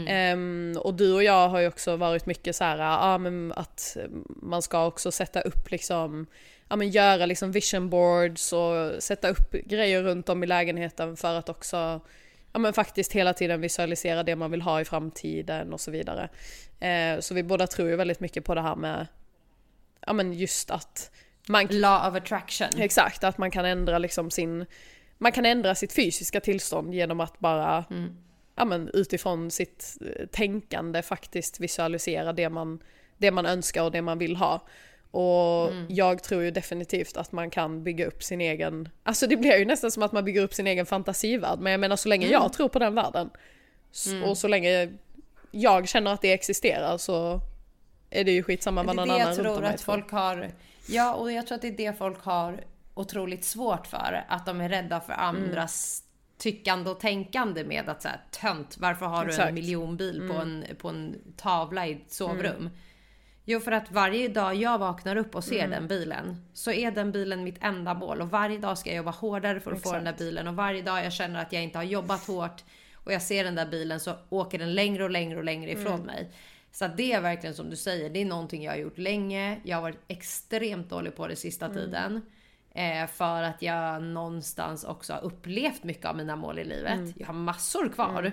Ehm, 0.07 0.77
och 0.81 0.93
du 0.93 1.13
och 1.13 1.23
jag 1.23 1.49
har 1.49 1.59
ju 1.59 1.67
också 1.67 1.95
varit 1.95 2.25
mycket 2.25 2.55
så 2.55 2.63
här, 2.63 2.77
ja 2.77 3.17
men 3.17 3.53
att 3.55 3.97
man 4.27 4.61
ska 4.61 4.85
också 4.85 5.11
sätta 5.11 5.41
upp 5.41 5.71
liksom 5.71 6.25
ja, 6.69 6.75
men 6.75 6.89
göra 6.89 7.25
liksom 7.25 7.51
vision 7.51 7.89
boards 7.89 8.53
och 8.53 9.03
sätta 9.03 9.29
upp 9.29 9.51
grejer 9.51 10.03
runt 10.03 10.29
om 10.29 10.43
i 10.43 10.47
lägenheten 10.47 11.17
för 11.17 11.33
att 11.33 11.49
också 11.49 12.01
ja, 12.53 12.59
men 12.59 12.73
faktiskt 12.73 13.11
hela 13.11 13.33
tiden 13.33 13.61
visualisera 13.61 14.23
det 14.23 14.35
man 14.35 14.51
vill 14.51 14.61
ha 14.61 14.81
i 14.81 14.85
framtiden 14.85 15.73
och 15.73 15.81
så 15.81 15.91
vidare. 15.91 16.29
Eh, 16.79 17.19
så 17.19 17.33
vi 17.33 17.43
båda 17.43 17.67
tror 17.67 17.89
ju 17.89 17.95
väldigt 17.95 18.19
mycket 18.19 18.45
på 18.45 18.55
det 18.55 18.61
här 18.61 18.75
med 18.75 19.07
ja, 20.05 20.13
men 20.13 20.33
just 20.33 20.71
att 20.71 21.11
man 21.47 21.67
Law 21.69 22.07
of 22.09 22.15
attraction. 22.15 22.67
Exakt, 22.77 23.23
att 23.23 23.37
man 23.37 23.51
kan 23.51 23.65
ändra 23.65 23.97
liksom 23.97 24.31
sin 24.31 24.65
man 25.17 25.31
kan 25.31 25.45
ändra 25.45 25.75
sitt 25.75 25.93
fysiska 25.93 26.39
tillstånd 26.41 26.93
genom 26.93 27.19
att 27.19 27.39
bara 27.39 27.85
ja, 28.55 28.65
men 28.65 28.89
utifrån 28.93 29.51
sitt 29.51 29.97
eh, 30.01 30.25
tänkande 30.27 31.01
faktiskt 31.01 31.59
visualisera 31.59 32.33
det 32.33 32.49
man, 32.49 32.79
det 33.17 33.31
man 33.31 33.45
önskar 33.45 33.83
och 33.83 33.91
det 33.91 34.01
man 34.01 34.17
vill 34.17 34.35
ha. 34.35 34.67
Och 35.11 35.71
jag 35.89 36.23
tror 36.23 36.43
ju 36.43 36.51
definitivt 36.51 37.17
att 37.17 37.31
man 37.31 37.49
kan 37.49 37.83
bygga 37.83 38.05
upp 38.05 38.23
sin 38.23 38.41
egen, 38.41 38.89
alltså 39.03 39.27
det 39.27 39.37
blir 39.37 39.57
ju 39.57 39.65
nästan 39.65 39.91
som 39.91 40.03
att 40.03 40.11
man 40.11 40.25
bygger 40.25 40.41
upp 40.43 40.53
sin 40.53 40.67
egen 40.67 40.85
fantasivärld, 40.85 41.59
men 41.59 41.71
jag 41.71 41.79
menar 41.79 41.95
så 41.95 42.09
länge 42.09 42.27
jag 42.27 42.53
tror 42.53 42.69
på 42.69 42.79
den 42.79 42.95
världen 42.95 43.29
s- 43.91 44.07
och 44.25 44.37
så 44.37 44.47
länge 44.47 44.89
jag 45.51 45.87
känner 45.87 46.13
att 46.13 46.21
det 46.21 46.33
existerar 46.33 46.97
så 46.97 47.41
är 48.15 48.23
det 48.23 48.31
ju 48.31 48.43
skitsamma 48.43 48.83
vad 48.83 48.93
är 48.93 48.95
någon 48.95 49.07
det 49.07 49.13
annan 49.13 49.35
jag 49.35 49.45
runt 49.45 49.57
om 49.57 49.63
att 49.63 49.81
folk 49.81 50.11
har. 50.11 50.51
Ja, 50.87 51.13
och 51.13 51.31
jag 51.31 51.47
tror 51.47 51.55
att 51.55 51.61
det 51.61 51.67
är 51.67 51.77
det 51.77 51.97
folk 51.97 52.23
har 52.23 52.63
otroligt 52.93 53.43
svårt 53.43 53.87
för. 53.87 54.25
Att 54.27 54.45
de 54.45 54.61
är 54.61 54.69
rädda 54.69 55.01
för 55.01 55.13
andras 55.13 56.03
tyckande 56.37 56.89
och 56.89 56.99
tänkande 56.99 57.63
med 57.63 57.89
att 57.89 58.01
säga 58.01 58.19
tönt, 58.31 58.77
varför 58.77 59.05
har 59.05 59.25
du 59.25 59.29
Exakt. 59.29 59.49
en 59.49 59.55
miljonbil 59.55 60.29
på, 60.31 60.37
en, 60.37 60.65
på 60.77 60.89
en 60.89 61.15
tavla 61.37 61.87
i 61.87 61.91
ett 61.91 62.11
sovrum? 62.11 62.69
Jo, 63.45 63.59
för 63.59 63.71
att 63.71 63.91
varje 63.91 64.27
dag 64.27 64.55
jag 64.55 64.77
vaknar 64.77 65.15
upp 65.15 65.35
och 65.35 65.43
ser 65.43 65.67
den 65.67 65.87
bilen 65.87 66.45
så 66.53 66.71
är 66.71 66.91
den 66.91 67.11
bilen 67.11 67.43
mitt 67.43 67.57
enda 67.61 67.93
mål 67.93 68.21
och 68.21 68.29
varje 68.29 68.59
dag 68.59 68.77
ska 68.77 68.89
jag 68.89 68.97
jobba 68.97 69.11
hårdare 69.11 69.59
för 69.59 69.71
att 69.71 69.83
få 69.83 69.93
den 69.93 70.03
där 70.03 70.15
bilen 70.17 70.47
och 70.47 70.55
varje 70.55 70.81
dag 70.81 71.05
jag 71.05 71.13
känner 71.13 71.41
att 71.41 71.53
jag 71.53 71.63
inte 71.63 71.77
har 71.77 71.83
jobbat 71.83 72.27
hårt 72.27 72.63
och 72.93 73.13
jag 73.13 73.21
ser 73.21 73.43
den 73.43 73.55
där 73.55 73.65
bilen 73.65 73.99
så 73.99 74.15
åker 74.29 74.59
den 74.59 74.73
längre 74.73 75.03
och 75.03 75.09
längre 75.09 75.37
och 75.37 75.43
längre 75.43 75.71
ifrån 75.71 76.01
mig. 76.01 76.31
Så 76.75 76.85
att 76.85 76.97
det 76.97 77.13
är 77.13 77.21
verkligen 77.21 77.55
som 77.55 77.69
du 77.69 77.75
säger, 77.75 78.09
det 78.09 78.21
är 78.21 78.25
någonting 78.25 78.63
jag 78.63 78.71
har 78.71 78.77
gjort 78.77 78.97
länge. 78.97 79.59
Jag 79.63 79.77
har 79.77 79.81
varit 79.81 80.03
extremt 80.07 80.89
dålig 80.89 81.15
på 81.15 81.27
det 81.27 81.35
sista 81.35 81.69
tiden. 81.69 82.21
Eh, 82.71 83.07
för 83.07 83.43
att 83.43 83.61
jag 83.61 84.03
någonstans 84.03 84.83
också 84.83 85.13
har 85.13 85.23
upplevt 85.23 85.83
mycket 85.83 86.05
av 86.05 86.17
mina 86.17 86.35
mål 86.35 86.59
i 86.59 86.63
livet. 86.63 86.99
Jag 87.15 87.27
har 87.27 87.33
massor 87.33 87.89
kvar. 87.89 88.31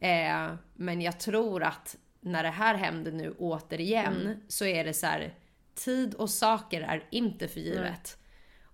Eh, 0.00 0.54
men 0.74 1.00
jag 1.02 1.20
tror 1.20 1.62
att 1.62 1.96
när 2.20 2.42
det 2.42 2.50
här 2.50 2.74
händer 2.74 3.12
nu 3.12 3.34
återigen 3.38 4.42
så 4.48 4.64
är 4.64 4.84
det 4.84 4.94
så 4.94 5.06
här. 5.06 5.34
Tid 5.74 6.14
och 6.14 6.30
saker 6.30 6.80
är 6.80 7.04
inte 7.10 7.48
för 7.48 7.60
givet. 7.60 8.18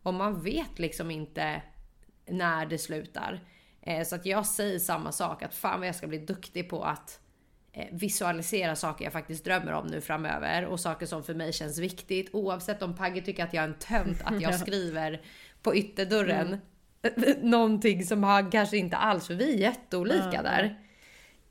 Och 0.03 0.15
man 0.15 0.43
vet 0.43 0.79
liksom 0.79 1.11
inte 1.11 1.63
när 2.27 2.67
det 2.67 2.79
slutar. 2.79 3.41
Eh, 3.81 4.05
så 4.05 4.15
att 4.15 4.27
jag 4.27 4.47
säger 4.47 4.79
samma 4.79 5.13
sak. 5.13 5.43
Att 5.43 5.55
fan 5.55 5.79
vad 5.79 5.89
jag 5.89 5.97
ska 5.97 6.07
bli 6.07 6.19
duktig 6.19 6.69
på 6.69 6.85
att 6.85 7.22
visualisera 7.93 8.77
saker 8.77 9.05
jag 9.05 9.13
faktiskt 9.13 9.45
drömmer 9.45 9.73
om 9.73 9.87
nu 9.87 10.01
framöver. 10.01 10.65
Och 10.67 10.81
saker 10.81 11.07
som 11.07 11.23
för 11.23 11.35
mig 11.35 11.53
känns 11.53 11.79
viktigt. 11.79 12.31
Oavsett 12.33 12.83
om 12.83 12.97
Pagge 12.97 13.21
tycker 13.21 13.45
att 13.45 13.55
jag 13.55 13.65
är 13.65 13.69
en 13.69 13.79
tönt 13.79 14.23
att 14.25 14.41
jag 14.41 14.55
skriver 14.55 15.21
på 15.63 15.77
ytterdörren. 15.77 16.61
Någonting 17.41 18.05
som 18.05 18.23
han 18.25 18.51
kanske 18.51 18.77
inte 18.77 18.97
alls, 18.97 19.27
för 19.27 19.35
vi 19.35 19.55
är 19.55 19.59
jätteolika 19.59 20.43
där. 20.43 20.79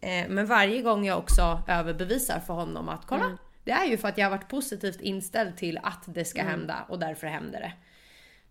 Eh, 0.02 0.30
Men 0.30 0.46
varje 0.46 0.82
gång 0.82 1.06
jag 1.06 1.18
också 1.18 1.64
överbevisar 1.68 2.40
för 2.40 2.54
honom 2.54 2.90
att 2.90 3.08
kolla, 3.08 3.38
det 3.64 3.72
är 3.72 3.86
ju 3.86 3.98
för 3.98 4.08
att 4.08 4.18
jag 4.18 4.26
har 4.26 4.38
varit 4.38 4.50
positivt 4.50 5.02
inställd 5.02 5.58
till 5.58 5.80
att 5.84 6.04
det 6.06 6.26
ska 6.26 6.44
hända 6.44 6.86
och 6.90 7.00
därför 7.00 7.28
händer 7.28 7.60
det. 7.60 7.74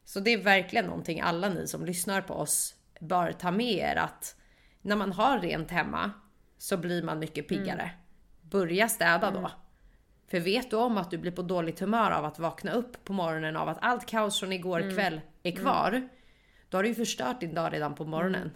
Så 0.05 0.21
det 0.21 0.31
är 0.31 0.39
verkligen 0.39 0.85
någonting 0.87 1.21
alla 1.21 1.49
ni 1.49 1.67
som 1.67 1.85
lyssnar 1.85 2.21
på 2.21 2.35
oss 2.35 2.75
bör 3.01 3.33
ta 3.33 3.51
med 3.51 3.75
er 3.75 3.97
att 3.97 4.37
när 4.83 4.97
man 4.97 5.13
har 5.13 5.39
rent 5.39 5.71
hemma 5.71 6.11
så 6.61 6.77
blir 6.77 7.03
man 7.03 7.19
mycket 7.19 7.49
piggare. 7.49 7.91
Börja 8.43 8.89
städa 8.89 9.31
då. 9.31 9.51
För 10.31 10.41
vet 10.41 10.71
du 10.71 10.77
om 10.77 10.99
att 10.99 11.11
du 11.11 11.19
blir 11.19 11.33
på 11.33 11.43
dåligt 11.43 11.81
humör 11.81 12.11
av 12.11 12.25
att 12.25 12.39
vakna 12.39 12.73
upp 12.73 13.05
på 13.05 13.13
morgonen 13.13 13.57
av 13.57 13.69
att 13.69 13.79
allt 13.81 14.07
kaos 14.07 14.41
från 14.41 14.53
igår 14.53 14.95
kväll 14.95 15.21
är 15.43 15.53
kvar. 15.53 16.09
Då 16.71 16.79
har 16.79 16.83
du 16.83 16.89
ju 16.89 16.95
förstört 16.95 17.41
din 17.41 17.55
dag 17.55 17.73
redan 17.73 17.95
på 17.95 18.05
morgonen. 18.05 18.51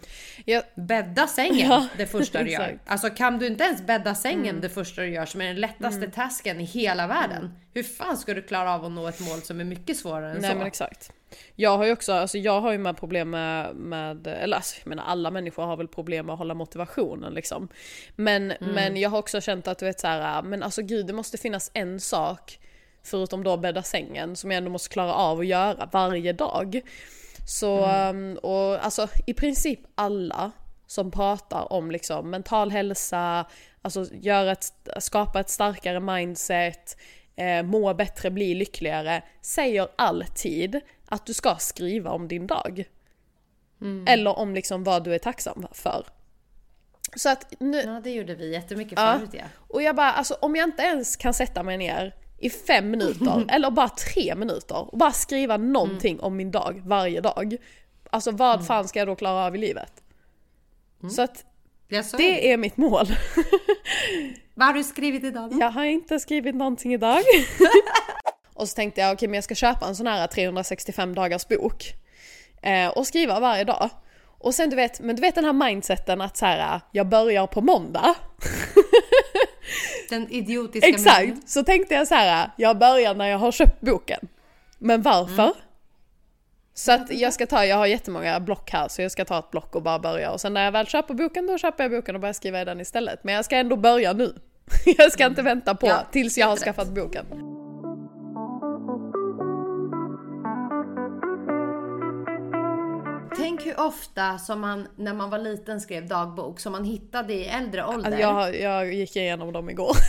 Jag, 0.45 0.63
Bädda 0.75 1.27
sängen 1.27 1.69
Ja, 1.69 1.87
det 1.97 2.05
första 2.05 2.43
du 2.43 2.51
gör. 2.51 2.79
Alltså 2.85 3.09
kan 3.09 3.39
du 3.39 3.47
inte 3.47 3.63
ens 3.63 3.81
bädda 3.81 4.15
sängen 4.15 4.45
Mm. 4.45 4.61
det 4.61 4.69
första 4.69 5.01
du 5.01 5.07
gör 5.07 5.25
som 5.25 5.41
är 5.41 5.45
den 5.45 5.55
lättaste 5.61 6.07
tasken 6.07 6.61
i 6.61 6.63
hela 6.63 7.07
världen. 7.07 7.53
Hur 7.73 7.83
fan 7.83 8.17
ska 8.17 8.33
du 8.33 8.41
klara 8.41 8.73
av 8.73 8.85
att 8.85 8.91
nå 8.91 9.07
ett 9.07 9.19
mål 9.19 9.41
som 9.41 9.59
är 9.59 9.63
mycket 9.63 9.97
svårare 9.97 10.31
än 10.31 10.37
Nej 10.41 10.51
så? 10.51 10.57
men 10.57 10.67
exakt. 10.67 11.11
Jag 11.55 11.77
har 11.77 11.85
ju 11.85 11.91
också, 11.91 12.13
alltså 12.13 12.37
jag 12.37 12.61
har 12.61 12.71
ju 12.71 12.77
med 12.77 12.97
problem 12.97 13.29
med, 13.29 13.75
med 13.75 14.27
eller 14.27 14.57
alltså, 14.57 14.75
jag 14.83 14.89
menar 14.89 15.03
alla 15.03 15.31
människor 15.31 15.63
har 15.63 15.77
väl 15.77 15.87
problem 15.87 16.25
med 16.25 16.33
att 16.33 16.39
hålla 16.39 16.53
motivationen 16.53 17.33
liksom. 17.33 17.67
Men, 18.15 18.53
men 18.59 18.97
jag 18.97 19.09
har 19.09 19.17
också 19.17 19.41
känt 19.41 19.67
att 19.67 19.79
du 19.79 19.85
vet 19.85 19.99
så 19.99 20.07
här, 20.07 20.41
men 20.41 20.63
alltså 20.63 20.81
gud 20.81 21.07
det 21.07 21.13
måste 21.13 21.37
finnas 21.37 21.71
en 21.73 21.99
sak 21.99 22.59
förutom 23.03 23.43
då 23.43 23.57
bädda 23.57 23.83
sängen 23.83 24.35
som 24.35 24.51
jag 24.51 24.57
ändå 24.57 24.71
måste 24.71 24.89
klara 24.89 25.13
av 25.13 25.39
att 25.39 25.45
göra 25.45 25.89
varje 25.91 26.33
dag. 26.33 26.81
Så, 27.45 27.85
um, 28.09 28.37
och 28.37 28.85
alltså 28.85 29.07
i 29.25 29.33
princip 29.33 29.79
alla 29.95 30.51
som 30.87 31.11
pratar 31.11 31.73
om 31.73 31.91
liksom 31.91 32.29
mental 32.29 32.71
hälsa, 32.71 33.45
alltså 33.81 34.05
göra 34.13 34.51
ett, 34.51 34.73
skapa 34.99 35.39
ett 35.39 35.49
starkare 35.49 35.99
mindset, 35.99 36.97
eh, 37.35 37.63
må 37.63 37.93
bättre, 37.93 38.31
bli 38.31 38.55
lyckligare, 38.55 39.23
säger 39.41 39.87
alltid 39.95 40.81
att 41.05 41.25
du 41.25 41.33
ska 41.33 41.55
skriva 41.55 42.11
om 42.11 42.27
din 42.27 42.47
dag. 42.47 42.85
Eller 44.07 44.37
om 44.39 44.55
liksom 44.55 44.83
vad 44.83 45.03
du 45.03 45.15
är 45.15 45.19
tacksam 45.19 45.67
för. 45.71 46.05
Så 47.15 47.29
att 47.29 47.53
nu, 47.59 47.81
Ja 47.81 48.01
det 48.03 48.11
gjorde 48.11 48.35
vi 48.35 48.51
jättemycket 48.53 48.99
Ja. 48.99 49.15
förut 49.19 49.29
ja. 49.33 49.43
och 49.67 49.81
jag 49.81 49.95
bara, 49.95 50.11
alltså 50.11 50.33
om 50.33 50.55
jag 50.55 50.67
inte 50.69 50.83
ens 50.83 51.15
kan 51.15 51.33
sätta 51.33 51.63
mig 51.63 51.77
ner 51.77 52.15
i 52.45 52.49
fem 52.49 52.91
minuter 52.91 53.45
eller 53.49 53.71
bara 53.71 53.89
tre 53.89 54.35
minuter 54.35 54.91
och 54.91 54.97
bara 54.97 55.11
skriva 55.11 55.57
någonting 55.57 56.19
om 56.19 56.35
min 56.35 56.51
dag 56.51 56.81
varje 56.85 57.21
dag. 57.21 57.57
Alltså 58.09 58.31
vad 58.31 58.67
fan 58.67 58.87
ska 58.87 58.99
jag 58.99 59.07
då 59.07 59.15
klara 59.15 59.45
av 59.45 59.55
i 59.55 59.57
livet? 59.57 59.91
Så 61.09 61.21
att 61.21 61.45
det. 62.17 62.51
är 62.51 62.57
mitt 62.57 62.77
mål. 62.77 63.07
Vad 64.53 64.67
har 64.67 64.73
du 64.73 64.83
skrivit 64.83 65.23
idag 65.23 65.51
då? 65.51 65.57
Jag 65.59 65.71
har 65.71 65.83
inte 65.83 66.19
skrivit 66.19 66.55
någonting 66.55 66.93
idag. 66.93 67.17
och 68.53 68.69
så 68.69 68.75
tänkte 68.75 69.01
jag, 69.01 69.13
okej 69.13 69.27
men 69.27 69.35
jag 69.35 69.43
ska 69.43 69.55
köpa 69.55 69.87
en 69.87 69.95
sån 69.95 70.07
här 70.07 70.27
365 70.27 71.15
dagars 71.15 71.47
bok. 71.47 71.93
Eh, 72.61 72.87
och 72.87 73.07
skriva 73.07 73.39
varje 73.39 73.63
dag. 73.63 73.89
Och 74.37 74.55
sen 74.55 74.69
du 74.69 74.75
vet, 74.75 74.99
men 74.99 75.15
du 75.15 75.21
vet 75.21 75.35
den 75.35 75.45
här 75.45 75.53
mindseten 75.53 76.21
att 76.21 76.37
så 76.37 76.45
här, 76.45 76.81
jag 76.91 77.07
börjar 77.07 77.47
på 77.47 77.61
måndag. 77.61 78.15
Den 80.09 80.31
idiotiska. 80.31 80.87
Exakt! 80.87 81.49
Så 81.49 81.63
tänkte 81.63 81.93
jag 81.93 82.07
så 82.07 82.15
här, 82.15 82.51
jag 82.57 82.77
börjar 82.77 83.15
när 83.15 83.27
jag 83.27 83.37
har 83.37 83.51
köpt 83.51 83.81
boken. 83.81 84.27
Men 84.77 85.01
varför? 85.01 85.53
Så 86.73 86.91
att 86.91 87.11
jag 87.11 87.33
ska 87.33 87.45
ta, 87.45 87.65
jag 87.65 87.77
har 87.77 87.85
jättemånga 87.85 88.39
block 88.39 88.71
här 88.71 88.87
så 88.87 89.01
jag 89.01 89.11
ska 89.11 89.25
ta 89.25 89.39
ett 89.39 89.51
block 89.51 89.75
och 89.75 89.81
bara 89.81 89.99
börja 89.99 90.31
och 90.31 90.41
sen 90.41 90.53
när 90.53 90.63
jag 90.65 90.71
väl 90.71 90.87
köper 90.87 91.13
boken 91.13 91.47
då 91.47 91.57
köper 91.57 91.83
jag 91.83 91.91
boken 91.91 92.15
och 92.15 92.21
börjar 92.21 92.33
skriva 92.33 92.61
i 92.61 92.65
den 92.65 92.81
istället. 92.81 93.23
Men 93.23 93.35
jag 93.35 93.45
ska 93.45 93.55
ändå 93.57 93.75
börja 93.75 94.13
nu. 94.13 94.33
Jag 94.97 95.11
ska 95.11 95.25
inte 95.25 95.41
vänta 95.41 95.75
på 95.75 95.87
Ja, 95.87 96.03
tills 96.11 96.37
jag 96.37 96.47
har 96.47 96.57
skaffat 96.57 96.87
boken. 96.87 97.25
Tänk 103.37 103.65
hur 103.65 103.79
ofta 103.79 104.37
som 104.37 104.61
man 104.61 104.87
när 104.95 105.13
man 105.13 105.29
var 105.29 105.39
liten 105.39 105.81
skrev 105.81 106.07
dagbok 106.07 106.59
som 106.59 106.71
man 106.71 106.83
hittade 106.83 107.33
i 107.33 107.45
äldre 107.45 107.85
ålder. 107.85 108.05
Alltså 108.05 108.21
jag, 108.21 108.59
jag 108.59 108.93
gick 108.93 109.15
igenom 109.15 109.53
dem 109.53 109.69
igår. 109.69 109.95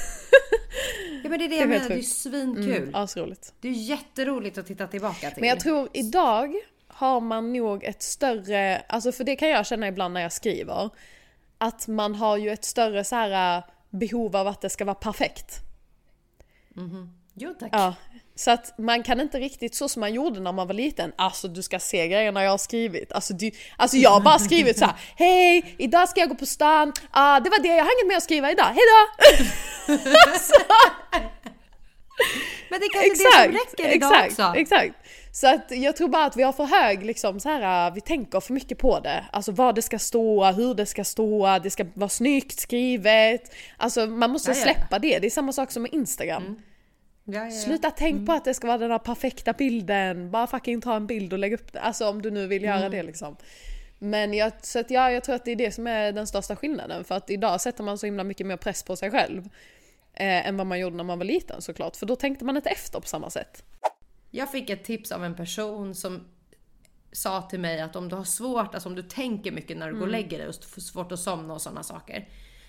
Ja 1.22 1.30
men 1.30 1.38
det 1.38 1.44
är 1.44 1.48
det 1.48 1.54
Det 1.54 1.56
är 1.56 1.60
jag 1.60 1.68
menar, 1.68 1.88
det 1.88 1.94
är 1.94 2.02
svinkul. 2.02 2.76
Mm, 2.76 2.94
asroligt. 2.94 3.54
Det 3.60 3.68
är 3.68 3.72
jätteroligt 3.72 4.58
att 4.58 4.66
titta 4.66 4.86
tillbaka 4.86 5.30
till. 5.30 5.40
Men 5.40 5.48
jag 5.48 5.60
tror 5.60 5.88
idag 5.92 6.54
har 6.88 7.20
man 7.20 7.52
nog 7.52 7.84
ett 7.84 8.02
större, 8.02 8.82
alltså 8.88 9.12
för 9.12 9.24
det 9.24 9.36
kan 9.36 9.48
jag 9.48 9.66
känna 9.66 9.88
ibland 9.88 10.14
när 10.14 10.20
jag 10.20 10.32
skriver, 10.32 10.90
att 11.58 11.88
man 11.88 12.14
har 12.14 12.36
ju 12.36 12.50
ett 12.50 12.64
större 12.64 13.04
så 13.04 13.16
här 13.16 13.58
äh, 13.58 13.64
behov 13.90 14.36
av 14.36 14.46
att 14.46 14.60
det 14.60 14.70
ska 14.70 14.84
vara 14.84 14.94
perfekt. 14.94 15.60
Jo 17.38 17.54
tack. 17.58 17.70
Ja. 17.72 17.94
Så 18.34 18.50
att 18.50 18.78
man 18.78 19.02
kan 19.02 19.20
inte 19.20 19.38
riktigt 19.38 19.74
så 19.74 19.88
som 19.88 20.00
man 20.00 20.14
gjorde 20.14 20.40
när 20.40 20.52
man 20.52 20.66
var 20.66 20.74
liten, 20.74 21.12
alltså 21.16 21.48
du 21.48 21.62
ska 21.62 21.78
se 21.78 22.08
grejerna 22.08 22.42
jag 22.42 22.50
har 22.50 22.58
skrivit. 22.58 23.12
Alltså, 23.12 23.34
du, 23.34 23.50
alltså 23.76 23.96
jag 23.96 24.10
har 24.10 24.20
bara 24.20 24.38
skrivit 24.38 24.78
så 24.78 24.84
här: 24.84 24.94
hej, 25.16 25.74
idag 25.78 26.08
ska 26.08 26.20
jag 26.20 26.28
gå 26.28 26.34
på 26.34 26.46
stan, 26.46 26.92
ah, 27.10 27.40
det 27.40 27.50
var 27.50 27.62
det, 27.62 27.68
jag 27.68 27.84
har 27.84 28.00
inget 28.00 28.08
mer 28.08 28.16
att 28.16 28.22
skriva 28.22 28.50
idag, 28.50 28.64
hejdå! 28.64 29.06
Men 32.70 32.80
det 32.80 32.86
är 32.86 32.92
kanske 32.92 33.08
är 33.08 33.48
det 33.48 33.52
som 33.52 33.52
räcker 33.52 33.96
idag 33.96 34.12
exakt, 34.12 34.30
också. 34.30 34.52
Exakt. 34.56 34.94
Så 35.32 35.54
att 35.54 35.64
jag 35.70 35.96
tror 35.96 36.08
bara 36.08 36.24
att 36.24 36.36
vi 36.36 36.42
har 36.42 36.52
för 36.52 36.64
hög 36.64 37.04
liksom 37.04 37.40
så 37.40 37.48
här, 37.48 37.90
vi 37.90 38.00
tänker 38.00 38.40
för 38.40 38.52
mycket 38.52 38.78
på 38.78 39.00
det. 39.00 39.24
Alltså 39.32 39.52
vad 39.52 39.74
det 39.74 39.82
ska 39.82 39.98
stå, 39.98 40.44
hur 40.44 40.74
det 40.74 40.86
ska 40.86 41.04
stå, 41.04 41.58
det 41.62 41.70
ska 41.70 41.86
vara 41.94 42.08
snyggt 42.08 42.60
skrivet. 42.60 43.54
Alltså 43.76 44.06
man 44.06 44.30
måste 44.30 44.50
Ja, 44.50 44.56
ja. 44.56 44.62
släppa 44.62 44.98
det, 44.98 45.18
det 45.18 45.26
är 45.26 45.30
samma 45.30 45.52
sak 45.52 45.70
som 45.70 45.82
med 45.82 45.94
Instagram. 45.94 46.56
Ja, 47.28 47.38
ja, 47.38 47.44
ja. 47.44 47.50
Sluta 47.50 47.90
tänk 47.90 48.26
på 48.26 48.32
att 48.32 48.44
det 48.44 48.54
ska 48.54 48.66
vara 48.66 48.78
den 48.78 48.90
här 48.90 48.98
perfekta 48.98 49.52
bilden, 49.52 50.30
bara 50.30 50.46
fucking 50.46 50.80
ta 50.80 50.96
en 50.96 51.06
bild 51.06 51.32
och 51.32 51.38
lägg 51.38 51.52
upp 51.52 51.72
det. 51.72 51.80
Alltså 51.80 52.08
om 52.08 52.22
du 52.22 52.30
nu 52.30 52.46
vill 52.46 52.62
göra 52.62 52.88
det 52.88 53.02
liksom. 53.02 53.36
Men 53.98 54.34
jag, 54.34 54.52
så 54.62 54.78
att, 54.78 54.90
ja, 54.90 55.10
jag 55.10 55.24
tror 55.24 55.34
att 55.34 55.44
det 55.44 55.50
är 55.50 55.56
det 55.56 55.72
som 55.72 55.86
är 55.86 56.12
den 56.12 56.26
största 56.26 56.56
skillnaden. 56.56 57.04
För 57.04 57.14
att 57.14 57.30
idag 57.30 57.60
sätter 57.60 57.84
man 57.84 57.98
så 57.98 58.06
himla 58.06 58.24
mycket 58.24 58.46
mer 58.46 58.56
press 58.56 58.82
på 58.82 58.96
sig 58.96 59.10
själv. 59.10 59.48
Eh, 60.14 60.48
än 60.48 60.56
vad 60.56 60.66
man 60.66 60.78
gjorde 60.78 60.96
när 60.96 61.04
man 61.04 61.18
var 61.18 61.24
liten 61.24 61.62
såklart. 61.62 61.96
För 61.96 62.06
då 62.06 62.16
tänkte 62.16 62.44
man 62.44 62.56
inte 62.56 62.70
efter 62.70 63.00
på 63.00 63.06
samma 63.06 63.30
sätt. 63.30 63.64
Jag 64.30 64.50
fick 64.50 64.70
ett 64.70 64.84
tips 64.84 65.12
av 65.12 65.24
en 65.24 65.34
person 65.34 65.94
som 65.94 66.24
sa 67.12 67.42
till 67.42 67.60
mig 67.60 67.80
att 67.80 67.96
om 67.96 68.08
du 68.08 68.16
har 68.16 68.24
svårt, 68.24 68.74
alltså 68.74 68.88
om 68.88 68.94
du 68.94 69.02
tänker 69.02 69.52
mycket 69.52 69.76
när 69.76 69.88
du 69.88 69.94
går 69.94 70.02
och 70.02 70.08
lägger 70.08 70.38
dig 70.38 70.48
och 70.48 70.54
får 70.54 70.80
svårt 70.80 71.12
att 71.12 71.20
somna 71.20 71.54
och 71.54 71.62
sådana 71.62 71.82
saker. 71.82 72.28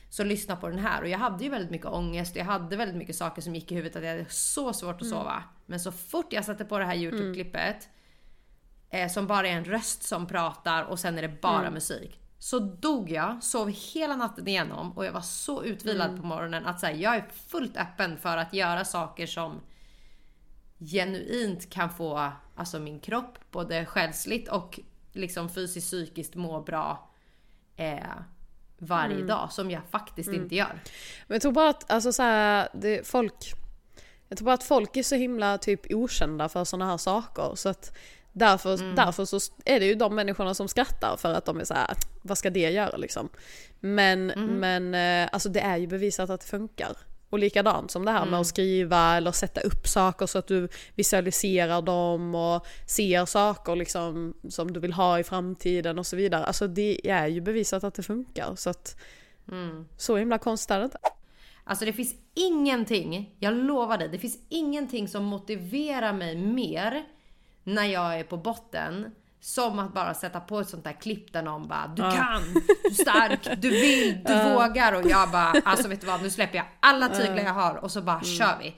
Så 0.10 0.24
lyssna 0.24 0.55
på 0.55 0.70
den 0.70 0.80
här. 0.80 1.01
Och 1.01 1.08
jag 1.08 1.18
hade 1.20 1.43
ju 1.43 1.49
väldigt 1.49 1.72
mycket 1.72 1.88
ångest 1.88 2.32
och 2.32 2.38
jag 2.38 2.45
hade 2.45 2.76
väldigt 2.76 2.97
mycket 2.97 3.16
saker 3.16 3.41
som 3.41 3.55
gick 3.55 3.72
i 3.72 3.76
huvudet 3.76 3.95
att 3.95 4.03
jag 4.03 4.12
hade 4.12 4.26
så 4.30 4.74
svårt 4.74 5.01
att 5.01 5.08
sova. 5.08 5.43
Men 5.66 5.80
så 5.80 5.91
fort 5.91 6.34
jag 6.34 6.45
satte 6.45 6.66
på 6.66 6.80
det 6.80 6.86
här 6.86 6.95
Youtube-klippet 6.95 7.89
eh, 8.89 9.10
som 9.10 9.28
bara 9.28 9.47
är 9.47 9.51
en 9.51 9.66
röst 9.66 10.03
som 10.03 10.28
pratar 10.28 10.84
och 10.84 10.99
sen 10.99 11.18
är 11.18 11.22
det 11.22 11.41
bara 11.41 11.72
musik. 11.72 12.20
Så 12.39 12.60
dog 12.60 13.12
jag, 13.12 13.43
sov 13.43 13.70
hela 13.93 14.16
natten 14.16 14.47
igenom 14.47 14.91
och 14.91 15.05
jag 15.05 15.12
var 15.12 15.22
så 15.22 15.64
utvilad 15.64 16.18
på 16.18 16.26
morgonen 16.26 16.66
att 16.66 16.80
så 16.80 16.86
här, 16.86 16.93
jag 16.93 17.16
är 17.16 17.26
fullt 17.47 17.78
öppen 17.78 18.18
för 18.18 18.38
att 18.38 18.53
göra 18.53 18.86
saker 18.86 19.26
som 19.26 19.62
genuint 20.80 21.70
kan 21.70 21.89
få 21.89 22.32
alltså 22.55 22.80
min 22.80 22.99
kropp 22.99 23.39
både 23.51 23.86
själsligt 23.86 24.47
och 24.49 24.80
liksom 25.12 25.49
fysiskt 25.49 25.88
psykiskt 25.88 26.36
må 26.36 26.62
bra 26.62 27.10
eh, 27.76 27.99
varje 28.78 29.23
dag 29.23 29.51
som 29.51 29.71
jag 29.71 29.82
faktiskt 29.91 30.30
inte 30.32 30.55
gör. 30.55 30.82
Men 31.28 31.36
jag 31.36 31.41
tror 31.41 31.51
bara 31.51 31.69
att, 31.69 31.91
alltså 31.91 32.13
så 32.13 32.23
här, 32.23 32.69
det, 32.73 33.07
folk... 33.07 33.53
Jag 34.30 34.38
tror 34.38 34.45
bara 34.45 34.53
att 34.53 34.63
folk 34.63 34.97
är 34.97 35.03
så 35.03 35.15
himla 35.15 35.57
typ 35.57 35.82
okända 35.89 36.49
för 36.49 36.63
sådana 36.63 36.91
här 36.91 36.97
saker. 36.97 37.51
Så 37.55 37.69
att 37.69 37.97
därför, 38.32 38.95
därför 38.95 39.25
så 39.25 39.39
är 39.65 39.80
det 39.80 39.86
ju 39.86 39.95
de 39.95 40.15
människorna 40.15 40.53
som 40.53 40.67
skrattar 40.67 41.17
för 41.17 41.34
att 41.34 41.45
de 41.45 41.59
är 41.59 41.63
så 41.63 41.73
här, 41.73 41.88
vad 42.21 42.38
ska 42.38 42.49
det 42.49 42.69
göra 42.71 42.97
liksom? 42.97 43.30
Men, 43.80 44.28
men 44.59 44.93
eh, 44.93 45.30
alltså 45.32 45.49
det 45.49 45.59
är 45.59 45.78
ju 45.78 45.88
bevisat 45.88 46.30
att 46.30 46.41
det 46.41 46.47
funkar. 46.47 46.97
Och 47.30 47.39
likadant 47.39 47.91
som 47.91 48.05
det 48.05 48.11
här 48.11 48.25
med 48.25 48.39
att 48.39 48.47
skriva 48.47 49.17
eller 49.17 49.32
sätta 49.32 49.61
upp 49.61 49.88
saker 49.88 50.25
så 50.25 50.38
att 50.38 50.47
du 50.47 50.67
visualiserar 50.95 51.82
dem 51.82 52.36
och 52.36 52.65
ser 52.86 53.25
saker 53.25 53.75
liksom 53.75 54.34
som 54.49 54.73
du 54.73 54.80
vill 54.80 54.93
ha 54.93 55.19
i 55.19 55.23
framtiden 55.23 55.99
och 55.99 56.05
så 56.05 56.15
vidare. 56.15 56.45
Alltså 56.45 56.67
det 56.67 57.09
är 57.09 57.28
ju 57.28 57.41
bevisat 57.41 57.84
att 57.84 57.93
det 57.93 58.03
funkar. 58.03 58.55
Så 58.55 58.69
att 58.69 58.97
så 59.97 60.17
himla 60.17 60.38
konstigt 60.38 60.71
är 60.71 60.80
det 60.80 60.86
inte. 60.86 60.99
Alltså 61.63 61.86
det 61.86 61.93
finns 61.93 62.15
ingenting, 62.34 63.36
jag 63.39 63.53
lovar 63.53 63.97
dig, 63.97 64.09
det 64.09 64.19
finns 64.19 64.38
ingenting 64.49 65.07
som 65.07 65.23
motiverar 65.23 66.13
mig 66.13 66.36
mer 66.36 67.05
när 67.63 67.86
jag 67.86 68.19
är 68.19 68.23
på 68.23 68.38
botten 68.38 69.11
som 69.40 69.80
att 69.80 69.94
bara 69.94 70.14
sätta 70.14 70.40
på 70.40 70.60
ett 70.60 70.70
sånt 70.70 70.84
där 70.84 70.94
klipp 70.94 71.34
där 71.34 71.44
någon 71.44 71.68
bara 71.68 71.88
Du 71.88 72.02
kan! 72.02 72.44
Du 72.54 72.90
är 72.90 72.94
stark! 72.94 73.62
Du 73.62 73.70
vill! 73.70 74.24
Du 74.24 74.34
vågar! 74.54 74.94
Och 74.94 75.10
jag 75.10 75.32
bara 75.32 75.54
alltså 75.66 75.88
vet 75.88 76.02
du 76.02 76.08
vad, 76.08 76.22
nu 76.22 76.30
släpper 76.30 76.58
jag 76.58 76.66
alla 76.80 77.10
tyglar 77.10 77.44
jag 77.44 77.54
har 77.54 77.76
och 77.76 77.92
så 77.92 78.02
bara 78.02 78.24
kör 78.24 78.58
vi. 78.60 78.76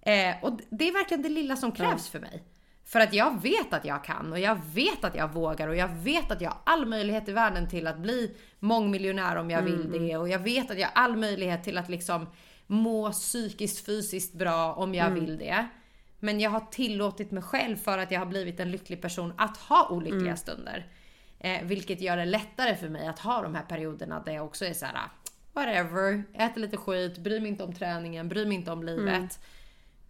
Eh, 0.00 0.34
och 0.42 0.60
det 0.70 0.88
är 0.88 0.92
verkligen 0.92 1.22
det 1.22 1.28
lilla 1.28 1.56
som 1.56 1.72
krävs 1.72 2.08
för 2.08 2.20
mig. 2.20 2.44
För 2.86 3.00
att 3.00 3.14
jag 3.14 3.42
vet 3.42 3.72
att 3.72 3.84
jag 3.84 4.04
kan 4.04 4.32
och 4.32 4.38
jag 4.38 4.58
vet 4.74 5.04
att 5.04 5.14
jag 5.14 5.32
vågar 5.32 5.68
och 5.68 5.76
jag 5.76 5.88
vet 5.88 6.30
att 6.30 6.40
jag 6.40 6.50
har 6.50 6.58
all 6.64 6.86
möjlighet 6.86 7.28
i 7.28 7.32
världen 7.32 7.68
till 7.68 7.86
att 7.86 7.98
bli 7.98 8.36
mångmiljonär 8.58 9.36
om 9.36 9.50
jag 9.50 9.62
vill 9.62 9.92
det 9.92 10.16
och 10.16 10.28
jag 10.28 10.38
vet 10.38 10.70
att 10.70 10.78
jag 10.78 10.88
har 10.94 11.02
all 11.02 11.16
möjlighet 11.16 11.64
till 11.64 11.78
att 11.78 11.88
liksom 11.88 12.26
må 12.66 13.12
psykiskt 13.12 13.86
fysiskt 13.86 14.34
bra 14.34 14.72
om 14.74 14.94
jag 14.94 15.10
vill 15.10 15.38
det. 15.38 15.68
Men 16.24 16.40
jag 16.40 16.50
har 16.50 16.60
tillåtit 16.60 17.30
mig 17.30 17.42
själv 17.42 17.76
för 17.76 17.98
att 17.98 18.10
jag 18.10 18.20
har 18.20 18.26
blivit 18.26 18.60
en 18.60 18.70
lycklig 18.70 19.02
person 19.02 19.32
att 19.36 19.56
ha 19.56 19.88
olyckliga 19.88 20.36
stunder. 20.36 20.86
Eh, 21.38 21.62
vilket 21.64 22.00
gör 22.00 22.16
det 22.16 22.24
lättare 22.24 22.76
för 22.76 22.88
mig 22.88 23.06
att 23.06 23.18
ha 23.18 23.42
de 23.42 23.54
här 23.54 23.62
perioderna 23.62 24.20
där 24.20 24.32
jag 24.32 24.44
också 24.44 24.64
är 24.64 24.72
så 24.72 24.86
här: 24.86 25.08
whatever, 25.52 26.24
äter 26.34 26.60
lite 26.60 26.76
skit, 26.76 27.18
bryr 27.18 27.40
mig 27.40 27.48
inte 27.48 27.64
om 27.64 27.72
träningen, 27.72 28.28
bryr 28.28 28.46
mig 28.46 28.54
inte 28.56 28.72
om 28.72 28.82
livet. 28.82 29.38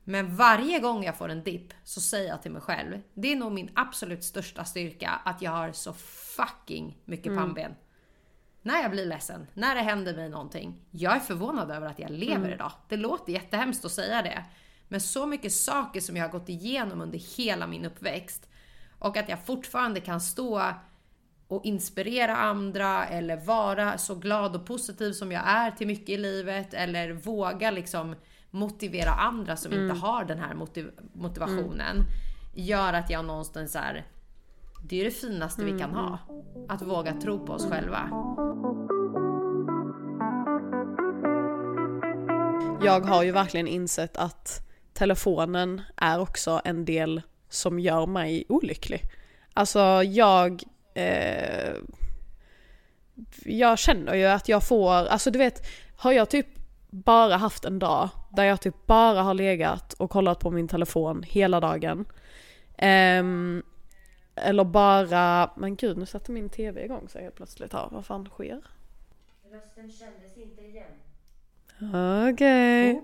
Men 0.05 0.37
varje 0.37 0.81
gång 0.81 1.05
jag 1.05 1.17
får 1.17 1.29
en 1.29 1.43
dipp 1.43 1.75
så 1.85 2.01
säger 2.01 2.29
jag 2.29 2.43
till 2.43 2.53
mig 2.53 2.63
själv, 2.63 3.01
det 3.15 3.33
är 3.33 3.37
nog 3.37 3.53
min 3.53 3.71
absolut 3.75 4.25
största 4.25 4.65
styrka 4.65 5.11
att 5.25 5.43
jag 5.43 5.51
har 5.51 5.73
så 5.73 5.93
fucking 6.37 6.99
mycket 7.05 7.37
pannben. 7.37 7.75
När 8.63 8.83
jag 8.83 8.91
blir 8.91 9.07
ledsen, 9.07 9.47
när 9.55 9.75
det 9.75 9.81
händer 9.81 10.17
mig 10.17 10.29
någonting. 10.29 10.81
Jag 10.91 11.17
är 11.17 11.21
förvånad 11.21 11.71
över 11.71 11.87
att 11.87 11.99
jag 11.99 12.11
lever 12.11 12.53
idag. 12.55 12.73
Det 12.89 12.97
låter 12.97 13.33
jättehemskt 13.33 13.85
att 13.85 13.93
säga 13.93 14.23
det. 14.23 14.45
Men 14.89 15.01
så 15.01 15.27
mycket 15.27 15.53
saker 15.53 16.01
som 16.01 16.17
jag 16.17 16.25
har 16.25 16.31
gått 16.31 16.49
igenom 16.49 17.01
under 17.01 17.37
hela 17.37 17.67
min 17.67 17.85
uppväxt. 17.85 18.49
Och 18.99 19.17
att 19.17 19.29
jag 19.29 19.47
fortfarande 19.47 20.01
kan 20.01 20.21
stå 20.21 20.63
och 21.49 21.65
inspirera 21.65 22.37
andra 22.37 23.07
eller 23.07 23.37
vara 23.37 23.99
så 23.99 24.15
glad 24.15 24.57
och 24.57 24.67
positiv 24.67 25.13
som 25.13 25.33
jag 25.33 25.43
är 25.47 25.71
till 25.71 25.87
mycket 25.87 26.09
i 26.09 26.17
livet 26.17 26.75
eller 26.75 27.13
våga 27.13 27.71
liksom 27.71 28.15
motivera 28.51 29.11
andra 29.11 29.57
som 29.57 29.73
inte 29.73 29.95
har 29.95 30.25
den 30.25 30.39
här 30.39 30.55
motiv- 30.55 30.93
motivationen 31.13 32.05
gör 32.55 32.93
att 32.93 33.11
jag 33.11 33.25
någonstans 33.25 33.73
så 33.73 33.79
här, 33.79 34.07
det 34.89 35.01
är 35.01 35.05
det 35.05 35.11
finaste 35.11 35.65
vi 35.65 35.79
kan 35.79 35.95
ha. 35.95 36.19
Att 36.69 36.83
våga 36.83 37.13
tro 37.13 37.47
på 37.47 37.53
oss 37.53 37.67
själva. 37.71 38.09
Jag 42.85 43.01
har 43.01 43.23
ju 43.23 43.33
verkligen 43.33 43.67
insett 43.69 44.17
att 44.17 44.61
telefonen 44.95 45.83
är 45.97 46.21
också 46.21 46.61
en 46.65 46.85
del 46.85 47.23
som 47.49 47.79
gör 47.79 48.07
mig 48.07 48.45
olycklig. 48.49 49.03
Alltså 49.55 50.03
jag... 50.03 50.63
Eh, 50.95 51.75
jag 53.45 53.79
känner 53.79 54.15
ju 54.15 54.25
att 54.25 54.49
jag 54.49 54.69
får, 54.69 54.91
alltså 54.93 55.31
du 55.31 55.39
vet, 55.39 55.67
har 55.97 56.13
jag 56.13 56.31
typ 56.31 56.47
bara 56.91 57.37
haft 57.37 57.65
en 57.65 57.79
dag 57.79 58.09
där 58.31 58.45
jag 58.45 58.61
typ 58.61 58.87
bara 58.87 59.23
har 59.23 59.35
legat 59.35 59.93
och 59.93 60.11
kollat 60.11 60.41
på 60.41 60.51
min 60.51 60.69
telefon 60.69 61.23
hela 61.23 61.61
dagen. 61.61 62.05
Ehm, 62.79 63.63
eller 64.35 64.65
bara, 64.65 65.51
men 65.57 65.77
gud 65.77 65.99
nu 65.99 66.07
satte 66.07 66.33
min 66.33 66.49
tv 66.49 66.85
igång 66.85 67.09
så 67.09 67.19
helt 67.19 67.35
plötsligt 67.35 67.73
här, 67.73 67.89
vad 67.91 68.07
fan 68.07 68.27
sker? 68.27 68.61
Rösten 69.51 69.93
kändes 69.93 70.37
inte 70.37 70.63
igen. 70.63 70.93
Okej. 72.33 73.03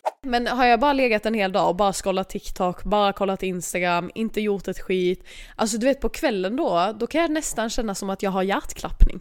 Men 0.26 0.46
har 0.46 0.66
jag 0.66 0.80
bara 0.80 0.92
legat 0.92 1.26
en 1.26 1.34
hel 1.34 1.52
dag 1.52 1.68
och 1.68 1.76
bara 1.76 1.92
scrollat 1.92 2.28
TikTok, 2.28 2.84
bara 2.84 3.12
kollat 3.12 3.42
Instagram, 3.42 4.10
inte 4.14 4.40
gjort 4.40 4.68
ett 4.68 4.78
skit. 4.78 5.24
Alltså 5.56 5.78
du 5.78 5.86
vet 5.86 6.00
på 6.00 6.08
kvällen 6.08 6.56
då, 6.56 6.94
då 6.98 7.06
kan 7.06 7.20
jag 7.20 7.30
nästan 7.30 7.70
känna 7.70 7.94
som 7.94 8.10
att 8.10 8.22
jag 8.22 8.30
har 8.30 8.42
hjärtklappning. 8.42 9.18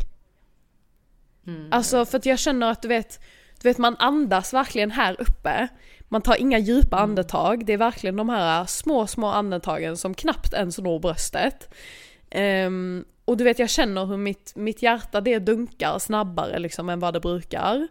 Alltså 1.72 2.06
för 2.06 2.18
att 2.18 2.26
jag 2.26 2.40
känner 2.40 2.72
att 2.72 2.82
du 2.82 2.88
vet, 2.88 3.20
du 3.62 3.70
vet 3.70 3.78
man 3.78 3.96
andas 4.00 4.54
verkligen 4.54 4.92
här 4.92 5.22
uppe. 5.22 5.68
Man 6.02 6.22
tar 6.22 6.42
inga 6.42 6.60
djupa 6.60 6.98
andetag, 6.98 7.66
det 7.66 7.74
är 7.74 7.78
verkligen 7.78 8.16
de 8.16 8.30
här 8.30 8.66
små, 8.66 9.08
små 9.08 9.28
andetagen 9.28 9.98
som 9.98 10.14
knappt 10.14 10.54
ens 10.54 10.78
når 10.78 11.00
bröstet. 11.00 11.74
Ehm, 12.30 13.06
och 13.26 13.38
du 13.38 13.44
vet 13.44 13.60
jag 13.60 13.70
känner 13.70 14.06
hur 14.06 14.18
mitt, 14.18 14.54
mitt 14.56 14.82
hjärta 14.82 15.22
det 15.22 15.40
dunkar 15.40 16.00
snabbare 16.00 16.60
liksom 16.60 16.90
än 16.90 17.00
vad 17.00 17.14
det 17.14 17.20
brukar. 17.20 17.88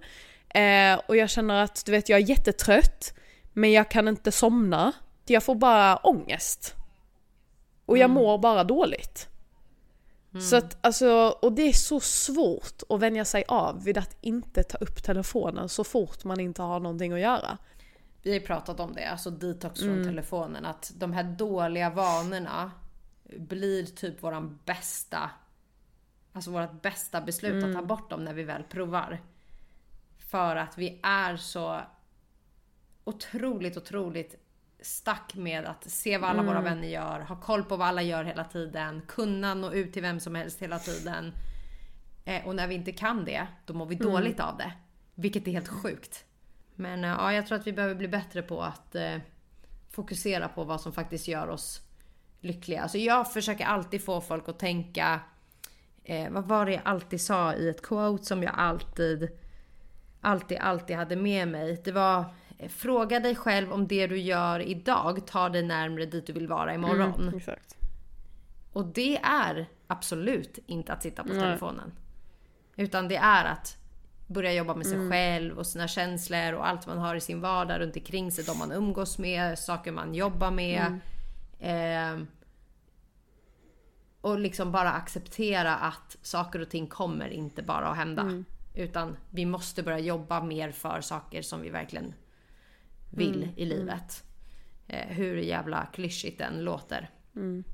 Eh, 0.55 1.01
och 1.09 1.17
jag 1.17 1.31
känner 1.31 1.63
att 1.65 1.83
du 1.87 1.93
vet 1.93 2.09
jag 2.09 2.21
är 2.21 2.29
jättetrött 2.29 3.15
men 3.53 3.73
jag 3.73 3.91
kan 3.91 4.09
inte 4.09 4.33
somna. 4.33 4.93
Jag 5.27 5.43
får 5.43 5.55
bara 5.55 5.97
ångest. 5.97 6.75
Och 7.87 7.99
jag 7.99 8.11
mår 8.11 8.39
bara 8.39 8.65
dåligt. 8.65 9.27
Så 10.51 10.57
att 10.57 10.87
alltså, 10.87 11.35
och 11.43 11.53
det 11.53 11.63
är 11.63 11.73
så 11.73 12.01
svårt 12.01 12.83
att 12.89 13.01
vänja 13.01 13.25
sig 13.25 13.45
av 13.49 13.85
vid 13.85 13.99
att 13.99 14.17
inte 14.21 14.63
ta 14.63 14.79
upp 14.79 15.03
telefonen 15.03 15.69
så 15.69 15.85
fort 15.85 16.25
man 16.25 16.41
inte 16.41 16.63
har 16.63 16.81
någonting 16.81 17.13
att 17.13 17.21
göra. 17.21 17.59
Vi 18.23 18.33
har 18.33 18.41
pratat 18.41 18.81
om 18.81 18.93
det, 18.95 19.05
alltså 19.05 19.31
detox 19.31 19.83
Mm. 19.83 19.95
från 19.95 20.05
telefonen. 20.05 20.65
Att 20.67 20.93
de 20.97 21.13
här 21.13 21.23
dåliga 21.25 21.91
vanorna 21.91 22.71
blir 23.39 23.87
typ 23.87 24.23
våran 24.23 24.59
bästa, 24.65 25.31
alltså 26.33 26.51
vårt 26.51 26.83
bästa 26.83 27.21
beslut 27.21 27.53
Mm. 27.65 27.71
att 27.71 27.77
ta 27.77 27.87
bort 27.87 28.11
dem 28.11 28.25
när 28.25 28.35
vi 28.35 28.43
väl 28.43 28.63
provar. 28.63 29.21
För 30.31 30.57
att 30.57 30.79
vi 30.79 31.01
är 31.03 31.37
så 31.37 31.81
otroligt, 33.05 33.77
otroligt 33.77 34.35
stack 34.81 35.35
med 35.35 35.65
att 35.67 35.91
se 35.91 36.19
vad 36.19 36.31
alla 36.31 36.41
Mm. 36.43 36.55
våra 36.55 36.65
vänner 36.65 36.89
gör, 36.89 37.21
ha 37.21 37.41
koll 37.41 37.65
på 37.65 37.77
vad 37.77 37.89
alla 37.89 38.03
gör 38.03 38.25
hela 38.25 38.45
tiden, 38.45 39.03
kunna 39.09 39.55
nå 39.55 39.73
ut 39.73 39.93
till 39.93 40.03
vem 40.03 40.21
som 40.21 40.35
helst 40.35 40.63
hela 40.63 40.79
tiden. 40.79 41.33
Eh, 42.25 42.47
och 42.47 42.57
när 42.57 42.67
vi 42.67 42.75
inte 42.75 42.93
kan 42.93 43.25
det, 43.25 43.47
då 43.67 43.75
mår 43.75 43.87
vi 43.87 43.95
Mm. 43.95 44.07
dåligt 44.13 44.41
av 44.41 44.57
det. 44.57 44.73
Vilket 45.15 45.49
är 45.49 45.53
helt 45.53 45.69
sjukt. 45.69 46.25
Men 46.75 47.05
eh, 47.05 47.11
ja, 47.11 47.33
jag 47.33 47.47
tror 47.47 47.59
att 47.59 47.67
vi 47.67 47.73
behöver 47.73 47.95
bli 47.95 48.09
bättre 48.09 48.43
på 48.43 48.63
att 48.63 48.95
eh, 48.95 49.17
fokusera 49.91 50.49
på 50.49 50.65
vad 50.65 50.81
som 50.81 50.93
faktiskt 50.93 51.29
gör 51.29 51.49
oss 51.49 51.81
lyckliga. 52.41 52.83
Alltså 52.83 52.99
jag 52.99 53.33
försöker 53.33 53.65
alltid 53.65 54.05
få 54.05 54.21
folk 54.21 54.49
att 54.49 54.59
tänka, 54.59 55.21
eh, 56.05 56.31
vad 56.31 56.45
var 56.45 56.67
det 56.67 56.73
jag 56.73 56.83
alltid 56.85 57.21
sa 57.21 57.55
i 57.55 57.69
ett 57.69 57.83
quote 57.83 58.25
som 58.25 58.43
jag 58.43 58.55
alltid, 58.57 59.29
alltid, 60.21 60.59
alltid 60.59 60.97
hade 60.97 61.17
med 61.17 61.49
mig. 61.49 61.81
Det 61.85 61.93
var, 61.93 62.25
eh, 62.59 62.69
fråga 62.69 63.21
dig 63.21 63.35
själv 63.37 63.73
om 63.73 63.87
det 63.87 64.07
du 64.07 64.19
gör 64.19 64.61
idag 64.61 65.27
tar 65.27 65.51
dig 65.51 65.63
närmare 65.63 66.07
dit 66.07 66.27
du 66.27 66.33
vill 66.33 66.49
vara 66.49 66.75
imorgon. 66.75 67.33
Exakt. 67.37 67.77
Och 68.73 68.87
det 68.87 69.17
är 69.17 69.67
absolut 69.87 70.59
inte 70.67 70.93
att 70.93 71.03
sitta 71.03 71.23
på 71.23 71.29
Nej. 71.33 71.41
telefonen. 71.41 71.93
Utan 72.77 73.09
det 73.09 73.17
är 73.17 73.45
att 73.45 73.77
börja 74.27 74.53
jobba 74.53 74.75
med 74.75 74.87
sig 74.87 74.97
Mm. 74.97 75.11
själv 75.11 75.59
och 75.59 75.67
sina 75.67 75.89
känslor 75.89 76.53
och 76.53 76.69
allt 76.69 76.87
man 76.87 76.99
har 76.99 77.15
i 77.15 77.21
sin 77.21 77.41
vardag 77.41 77.81
runt 77.81 77.97
omkring 77.97 78.33
sig. 78.33 78.45
De 78.45 78.59
man 78.59 78.73
umgås 78.73 79.19
med, 79.19 79.59
saker 79.59 79.93
man 79.93 80.15
jobbar 80.15 80.51
med. 80.51 80.99
Mm. 81.61 82.21
Eh, 82.21 82.27
och 84.21 84.39
liksom 84.39 84.73
bara 84.73 84.93
acceptera 84.93 85.77
att 85.77 86.17
saker 86.23 86.61
och 86.61 86.69
ting 86.69 86.87
kommer 86.87 87.29
inte 87.29 87.63
bara 87.63 87.87
att 87.89 87.97
hända. 87.97 88.23
Mm. 88.23 88.45
Utan 88.75 89.17
vi 89.31 89.47
måste 89.47 89.83
börja 89.83 89.99
jobba 89.99 90.43
mer 90.43 90.71
för 90.73 91.01
saker 91.01 91.43
som 91.43 91.61
vi 91.61 91.71
verkligen 91.71 92.15
vill 93.11 93.43
Mm. 93.43 93.55
i 93.57 93.65
livet. 93.65 94.25
Eh, 94.87 95.07
hur 95.07 95.37
jävla 95.37 95.87
klyschigt 95.87 96.39
den 96.39 96.65
låter. 96.65 97.11
Mm. 97.37 97.65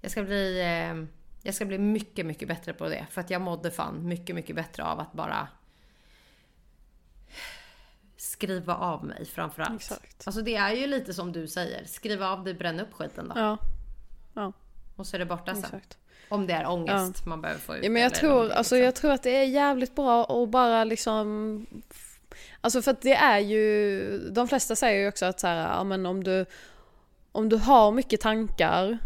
Jag 0.00 0.10
ska 0.10 0.22
bli, 0.22 0.60
eh, 0.60 1.04
jag 1.42 1.54
ska 1.54 1.64
bli 1.64 1.78
mycket, 1.78 2.26
mycket 2.26 2.48
bättre 2.48 2.72
på 2.72 2.88
det. 2.88 3.06
För 3.10 3.20
att 3.20 3.30
jag 3.30 3.42
mådde 3.42 3.70
fan 3.70 4.08
mycket, 4.08 4.34
mycket 4.34 4.56
bättre 4.56 4.84
av 4.84 5.00
att 5.00 5.12
bara 5.12 5.48
skriva 8.16 8.74
av 8.74 9.04
mig 9.04 9.24
framförallt. 9.24 9.74
Exakt. 9.76 10.26
Alltså 10.26 10.42
det 10.42 10.56
är 10.56 10.72
ju 10.72 10.86
lite 10.86 11.14
som 11.14 11.32
du 11.32 11.48
säger. 11.48 11.84
Skriva 11.84 12.28
av 12.28 12.44
dig, 12.44 12.54
bränna 12.54 12.82
upp 12.82 12.92
skiten 12.92 13.28
då. 13.28 13.40
Ja, 13.40 13.58
ja 14.34 14.52
Och 14.96 15.06
så 15.06 15.16
är 15.16 15.18
det 15.18 15.26
borta 15.26 15.54
sen. 15.54 15.80
Om 16.28 16.46
det 16.46 16.52
är 16.52 16.68
ångest 16.68 17.26
man 17.26 17.40
behöver 17.40 17.60
få 17.60 17.76
ut. 17.76 17.84
Ja, 17.84 17.90
men 17.90 18.02
jag 18.02 18.14
tror, 18.14 18.44
är 18.44 18.50
alltså, 18.50 18.74
liksom- 18.74 18.84
jag 18.84 18.94
tror 18.94 19.12
att 19.12 19.22
det 19.22 19.36
är 19.36 19.44
jävligt 19.44 19.94
bra 19.94 20.24
att 20.24 20.48
bara 20.48 20.84
liksom 20.84 21.66
Alltså 22.60 22.82
för 22.82 22.90
att 22.90 23.02
det 23.02 23.14
är 23.14 23.38
ju, 23.38 24.18
de 24.30 24.48
flesta 24.48 24.76
säger 24.76 25.00
ju 25.00 25.08
också 25.08 25.26
att 25.26 25.40
så 25.40 25.46
här, 25.46 25.76
ja, 25.76 25.84
men 25.84 26.06
om 26.06 26.24
du 26.24 26.46
om 27.32 27.48
du 27.48 27.56
har 27.56 27.92
mycket 27.92 28.20
tankar 28.20 28.98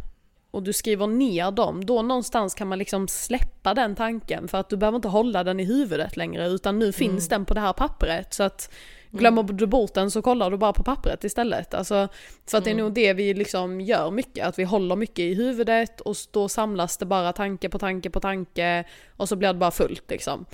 och 0.51 0.63
du 0.63 0.73
skriver 0.73 1.07
ner 1.07 1.51
dem, 1.51 1.87
då 1.87 2.03
någonstans 2.03 2.55
kan 2.55 2.69
man 2.69 2.79
liksom 2.79 3.09
släppa 3.09 3.75
den 3.75 3.97
tanken 3.97 4.49
för 4.49 4.59
att 4.59 4.69
du 4.69 4.77
behöver 4.77 4.97
inte 4.97 5.09
hålla 5.09 5.45
den 5.45 5.61
i 5.61 5.65
huvudet 5.65 6.17
längre 6.17 6.49
utan 6.49 6.79
nu 6.79 6.93
finns 6.93 7.29
den 7.29 7.45
på 7.45 7.55
det 7.55 7.61
här 7.61 7.73
pappret. 7.73 8.35
Så 8.35 8.43
att 8.43 8.71
glömmer 9.11 9.43
du 9.43 9.67
bort 9.67 9.95
den 9.95 10.11
så 10.11 10.23
kollar 10.23 10.51
du 10.51 10.57
bara 10.57 10.73
på 10.73 10.83
pappret 10.83 11.25
istället. 11.25 11.75
Alltså, 11.75 12.09
för 12.47 12.59
att 12.59 12.65
det 12.65 12.71
är 12.71 12.75
nog 12.75 12.93
det 12.93 13.13
vi 13.13 13.35
liksom 13.35 13.81
gör 13.81 14.11
mycket, 14.11 14.47
att 14.47 14.59
vi 14.59 14.65
håller 14.65 14.97
mycket 14.97 15.19
i 15.19 15.35
huvudet 15.35 16.01
och 16.01 16.17
då 16.31 16.49
samlas 16.49 16.97
det 16.97 17.07
bara 17.07 17.33
tanke 17.33 17.69
på 17.69 17.79
tanke 17.79 18.11
på 18.11 18.21
tanke 18.21 18.85
och 19.17 19.29
så 19.29 19.37
blir 19.37 19.53
det 19.53 19.59
bara 19.59 19.71
fullt 19.71 20.11
liksom. 20.11 20.45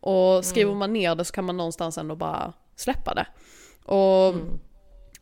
Och 0.00 0.44
skriver 0.44 0.74
man 0.74 0.92
ner 0.92 1.14
det 1.14 1.24
så 1.24 1.32
kan 1.32 1.44
man 1.44 1.56
någonstans 1.56 1.98
ändå 1.98 2.16
bara 2.16 2.52
släppa 2.76 3.14
det. 3.14 3.26
Och 3.92 4.34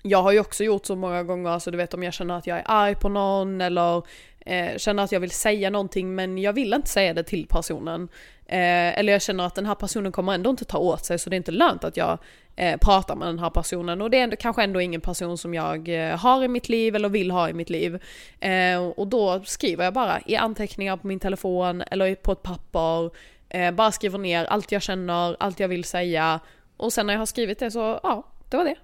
jag 0.02 0.22
har 0.22 0.32
ju 0.32 0.40
också 0.40 0.64
gjort 0.64 0.86
så 0.86 0.96
många 0.96 1.22
gånger, 1.22 1.50
alltså 1.50 1.70
du 1.70 1.76
vet 1.76 1.94
om 1.94 2.02
jag 2.02 2.14
känner 2.14 2.34
att 2.38 2.46
jag 2.46 2.58
är 2.58 2.64
arg 2.66 2.94
på 2.94 3.08
någon 3.08 3.60
eller 3.60 4.02
eh, 4.44 4.76
känner 4.76 5.02
att 5.02 5.12
jag 5.12 5.20
vill 5.20 5.30
säga 5.30 5.70
någonting 5.70 6.14
men 6.14 6.38
jag 6.38 6.52
vill 6.52 6.74
inte 6.74 6.88
säga 6.88 7.14
det 7.14 7.22
till 7.22 7.46
personen. 7.46 8.08
Eh, 8.46 8.98
eller 8.98 9.12
jag 9.12 9.22
känner 9.22 9.46
att 9.46 9.54
den 9.54 9.66
här 9.66 9.74
personen 9.74 10.12
kommer 10.12 10.34
ändå 10.34 10.50
inte 10.50 10.64
ta 10.64 10.78
åt 10.78 11.04
sig 11.04 11.18
så 11.18 11.30
det 11.30 11.36
är 11.36 11.38
inte 11.38 11.52
lönt 11.52 11.84
att 11.84 11.96
jag 11.96 12.18
eh, 12.56 12.76
pratar 12.76 13.16
med 13.16 13.28
den 13.28 13.38
här 13.38 13.50
personen. 13.50 14.02
Och 14.02 14.10
det 14.10 14.18
är 14.18 14.24
ändå, 14.24 14.36
kanske 14.36 14.62
ändå 14.62 14.80
ingen 14.80 15.00
person 15.00 15.38
som 15.38 15.54
jag 15.54 15.88
eh, 15.88 16.18
har 16.18 16.44
i 16.44 16.48
mitt 16.48 16.68
liv 16.68 16.96
eller 16.96 17.08
vill 17.08 17.30
ha 17.30 17.48
i 17.48 17.52
mitt 17.52 17.70
liv. 17.70 18.02
Eh, 18.40 18.86
och 18.86 19.06
då 19.06 19.44
skriver 19.44 19.84
jag 19.84 19.94
bara 19.94 20.20
i 20.26 20.36
anteckningar 20.36 20.96
på 20.96 21.06
min 21.06 21.20
telefon 21.20 21.82
eller 21.90 22.14
på 22.14 22.32
ett 22.32 22.42
papper. 22.42 23.10
Eh, 23.48 23.70
bara 23.70 23.92
skriver 23.92 24.18
ner 24.18 24.44
allt 24.44 24.72
jag 24.72 24.82
känner, 24.82 25.36
allt 25.40 25.60
jag 25.60 25.68
vill 25.68 25.84
säga. 25.84 26.40
Och 26.76 26.92
sen 26.92 27.06
när 27.06 27.14
jag 27.14 27.20
har 27.20 27.26
skrivit 27.26 27.58
det 27.58 27.70
så, 27.70 28.00
ja, 28.02 28.26
det 28.50 28.56
var 28.56 28.64
det. 28.64 28.76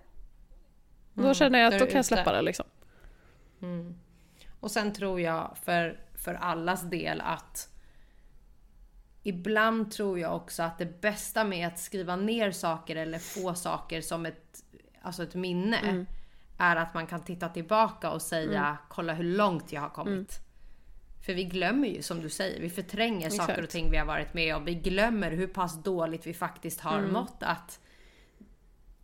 Då 1.15 1.35
känner 1.35 1.59
jag 1.59 1.73
att 1.73 1.81
då 1.81 1.87
kan 1.87 1.97
jag 1.97 2.05
släppa 2.05 2.33
det 2.33 2.43
liksom. 2.43 2.67
Och 4.61 4.71
sen 4.71 4.93
tror 4.93 5.21
jag 5.21 5.57
för, 5.63 6.01
för 6.15 6.35
allas 6.35 6.83
del 6.83 7.21
att 7.21 7.69
Ibland 9.23 9.91
tror 9.93 10.19
jag 10.19 10.37
också 10.37 10.63
att 10.63 10.79
det 10.79 11.01
bästa 11.01 11.45
med 11.45 11.67
att 11.69 11.79
skriva 11.79 12.17
ner 12.17 12.51
saker 12.53 12.97
eller 12.97 13.19
få 13.19 13.55
saker 13.55 14.01
som 14.01 14.27
ett, 14.27 14.65
alltså 15.03 15.23
ett 15.23 15.35
minne 15.35 15.77
Mm. 15.79 16.07
är 16.59 16.77
att 16.77 16.95
man 16.95 17.07
kan 17.07 17.23
titta 17.23 17.49
tillbaka 17.49 18.11
och 18.11 18.23
säga 18.23 18.79
kolla 18.89 19.13
hur 19.15 19.25
långt 19.37 19.73
jag 19.73 19.81
har 19.81 19.89
kommit. 19.89 20.39
För 21.27 21.35
vi 21.35 21.45
glömmer 21.45 21.89
ju 21.89 22.03
som 22.03 22.21
du 22.21 22.29
säger, 22.29 22.61
vi 22.61 22.71
förtränger 22.71 23.31
saker 23.31 23.53
och 23.53 23.59
Exakt. 23.59 23.73
ting 23.73 23.91
vi 23.91 23.97
har 23.97 24.07
varit 24.07 24.35
med 24.35 24.57
om. 24.57 24.65
Vi 24.65 24.75
glömmer 24.75 25.31
hur 25.31 25.47
pass 25.47 25.83
dåligt 25.83 26.27
vi 26.27 26.35
faktiskt 26.35 26.81
har 26.81 26.99
Mm. 26.99 27.13
mått 27.13 27.43
att, 27.43 27.81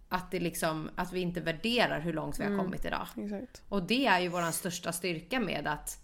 att, 0.09 0.30
det 0.30 0.40
liksom, 0.40 0.90
att 0.94 1.12
vi 1.12 1.20
inte 1.20 1.40
värderar 1.40 2.00
hur 2.00 2.12
långt 2.12 2.38
vi 2.40 2.44
Mm. 2.44 2.59
har 2.59 2.64
kommit 2.64 2.84
idag. 2.84 3.07
Exakt. 3.16 3.62
Och 3.68 3.82
det 3.82 4.07
är 4.07 4.20
ju 4.20 4.28
våran 4.28 4.52
största 4.52 4.92
styrka 4.92 5.40
med 5.40 5.66
att 5.66 5.98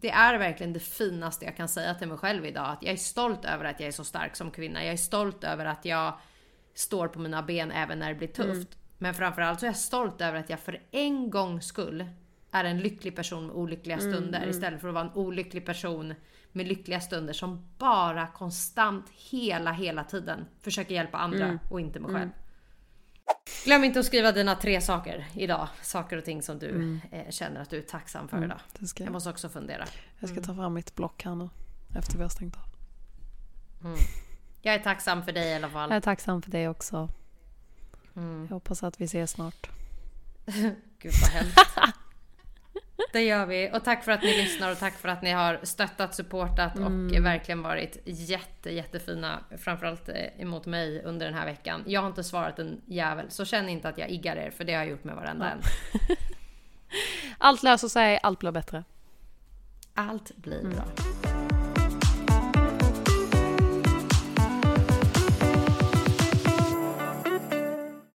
det 0.00 0.10
är 0.10 0.38
verkligen 0.38 0.72
det 0.72 0.80
finaste 0.80 1.44
jag 1.44 1.56
kan 1.56 1.68
säga 1.68 1.94
till 1.94 2.08
mig 2.08 2.18
själv 2.18 2.46
idag. 2.46 2.66
Att 2.72 2.82
jag 2.82 2.92
är 2.92 2.96
stolt 2.96 3.44
över 3.44 3.64
att 3.64 3.80
jag 3.80 3.86
är 3.88 3.92
så 3.92 4.04
stark 4.04 4.36
som 4.36 4.50
kvinna. 4.50 4.84
Jag 4.84 4.92
är 4.92 4.96
stolt 4.96 5.44
över 5.44 5.64
att 5.64 5.84
jag 5.84 6.18
står 6.74 7.08
på 7.08 7.18
mina 7.18 7.42
ben 7.42 7.70
även 7.72 7.98
när 7.98 8.08
det 8.08 8.14
blir 8.14 8.28
tufft. 8.28 8.78
Men 8.98 9.14
framförallt 9.14 9.60
så 9.60 9.66
är 9.66 9.68
jag 9.68 9.76
stolt 9.76 10.20
över 10.20 10.38
att 10.38 10.50
jag 10.50 10.60
för 10.60 10.82
en 10.90 11.30
gångs 11.30 11.66
skull 11.66 12.06
är 12.50 12.64
en 12.64 12.78
lycklig 12.80 13.16
person 13.16 13.46
med 13.46 13.56
olyckliga 13.56 13.98
stunder 13.98 14.46
istället 14.48 14.80
för 14.80 14.88
att 14.88 14.94
vara 14.94 15.04
en 15.04 15.12
olycklig 15.14 15.66
person 15.66 16.14
med 16.52 16.66
lyckliga 16.66 17.00
stunder 17.00 17.32
som 17.32 17.68
bara 17.78 18.26
konstant 18.26 19.06
hela, 19.30 19.72
hela 19.72 20.04
tiden 20.04 20.46
försöker 20.60 20.94
hjälpa 20.94 21.18
andra 21.18 21.58
och 21.70 21.80
inte 21.80 22.00
mig 22.00 22.10
själv. 22.14 22.30
Glöm 23.64 23.84
inte 23.84 24.00
att 24.00 24.06
skriva 24.06 24.32
dina 24.32 24.54
tre 24.54 24.80
saker 24.80 25.26
idag. 25.34 25.68
Saker 25.82 26.16
och 26.16 26.24
ting 26.24 26.42
som 26.42 26.58
du 26.58 27.00
eh, 27.10 27.30
känner 27.30 27.60
att 27.60 27.70
du 27.70 27.78
är 27.78 27.82
tacksam 27.82 28.28
för 28.28 28.44
idag. 28.44 28.60
Det 28.78 28.86
ska 28.86 29.04
Jag 29.04 29.12
måste 29.12 29.30
också 29.30 29.48
fundera. 29.48 29.84
Jag 30.18 30.30
ska 30.30 30.40
ta 30.40 30.54
fram 30.54 30.74
mitt 30.74 30.94
block 30.94 31.24
här 31.24 31.34
nu. 31.34 31.48
Efter 31.98 32.16
vi 32.16 32.22
har 32.22 32.30
stängt 32.30 32.56
av. 32.56 32.62
Jag 34.62 34.74
är 34.74 34.78
tacksam 34.78 35.24
för 35.24 35.32
dig 35.32 35.48
i 35.48 35.54
alla 35.54 35.70
fall. 35.70 35.90
Jag 35.90 35.96
är 35.96 36.00
tacksam 36.00 36.42
för 36.42 36.50
det 36.50 36.68
också. 36.68 37.08
Jag 38.14 38.48
hoppas 38.48 38.82
att 38.82 39.00
vi 39.00 39.04
ses 39.04 39.30
snart. 39.30 39.70
Gud 40.98 41.12
vad 41.22 41.30
hemskt. 41.30 41.58
Det 43.12 43.22
gör 43.22 43.46
vi. 43.46 43.70
Och 43.72 43.84
tack 43.84 44.04
för 44.04 44.12
att 44.12 44.22
ni 44.22 44.36
lyssnar 44.36 44.72
och 44.72 44.78
tack 44.78 44.94
för 44.94 45.08
att 45.08 45.22
ni 45.22 45.32
har 45.32 45.60
stöttat, 45.62 46.14
supportat 46.14 46.78
och 46.78 47.24
verkligen 47.24 47.62
varit 47.62 48.02
jätte, 48.04 48.70
jättefina. 48.70 49.40
Framförallt 49.58 50.08
eh, 50.08 50.40
emot 50.40 50.66
mig 50.66 51.02
under 51.02 51.26
den 51.26 51.34
här 51.34 51.46
veckan. 51.46 51.84
Jag 51.86 52.00
har 52.00 52.08
inte 52.08 52.24
svarat 52.24 52.58
en 52.58 52.80
jävel, 52.86 53.30
så 53.30 53.44
känn 53.44 53.68
inte 53.68 53.88
att 53.88 53.98
jag 53.98 54.10
iggar 54.10 54.36
er 54.36 54.50
för 54.50 54.64
det 54.64 54.72
har 54.72 54.80
jag 54.80 54.90
gjort 54.90 55.04
med 55.04 55.14
varenda 55.14 55.50
en. 55.50 55.60
Allt 57.38 57.62
löser 57.62 57.88
sig, 57.88 58.20
allt 58.22 58.38
blir 58.38 58.52
bättre. 58.52 58.84
Allt 59.94 60.36
blir 60.36 60.62
bra. 60.62 60.84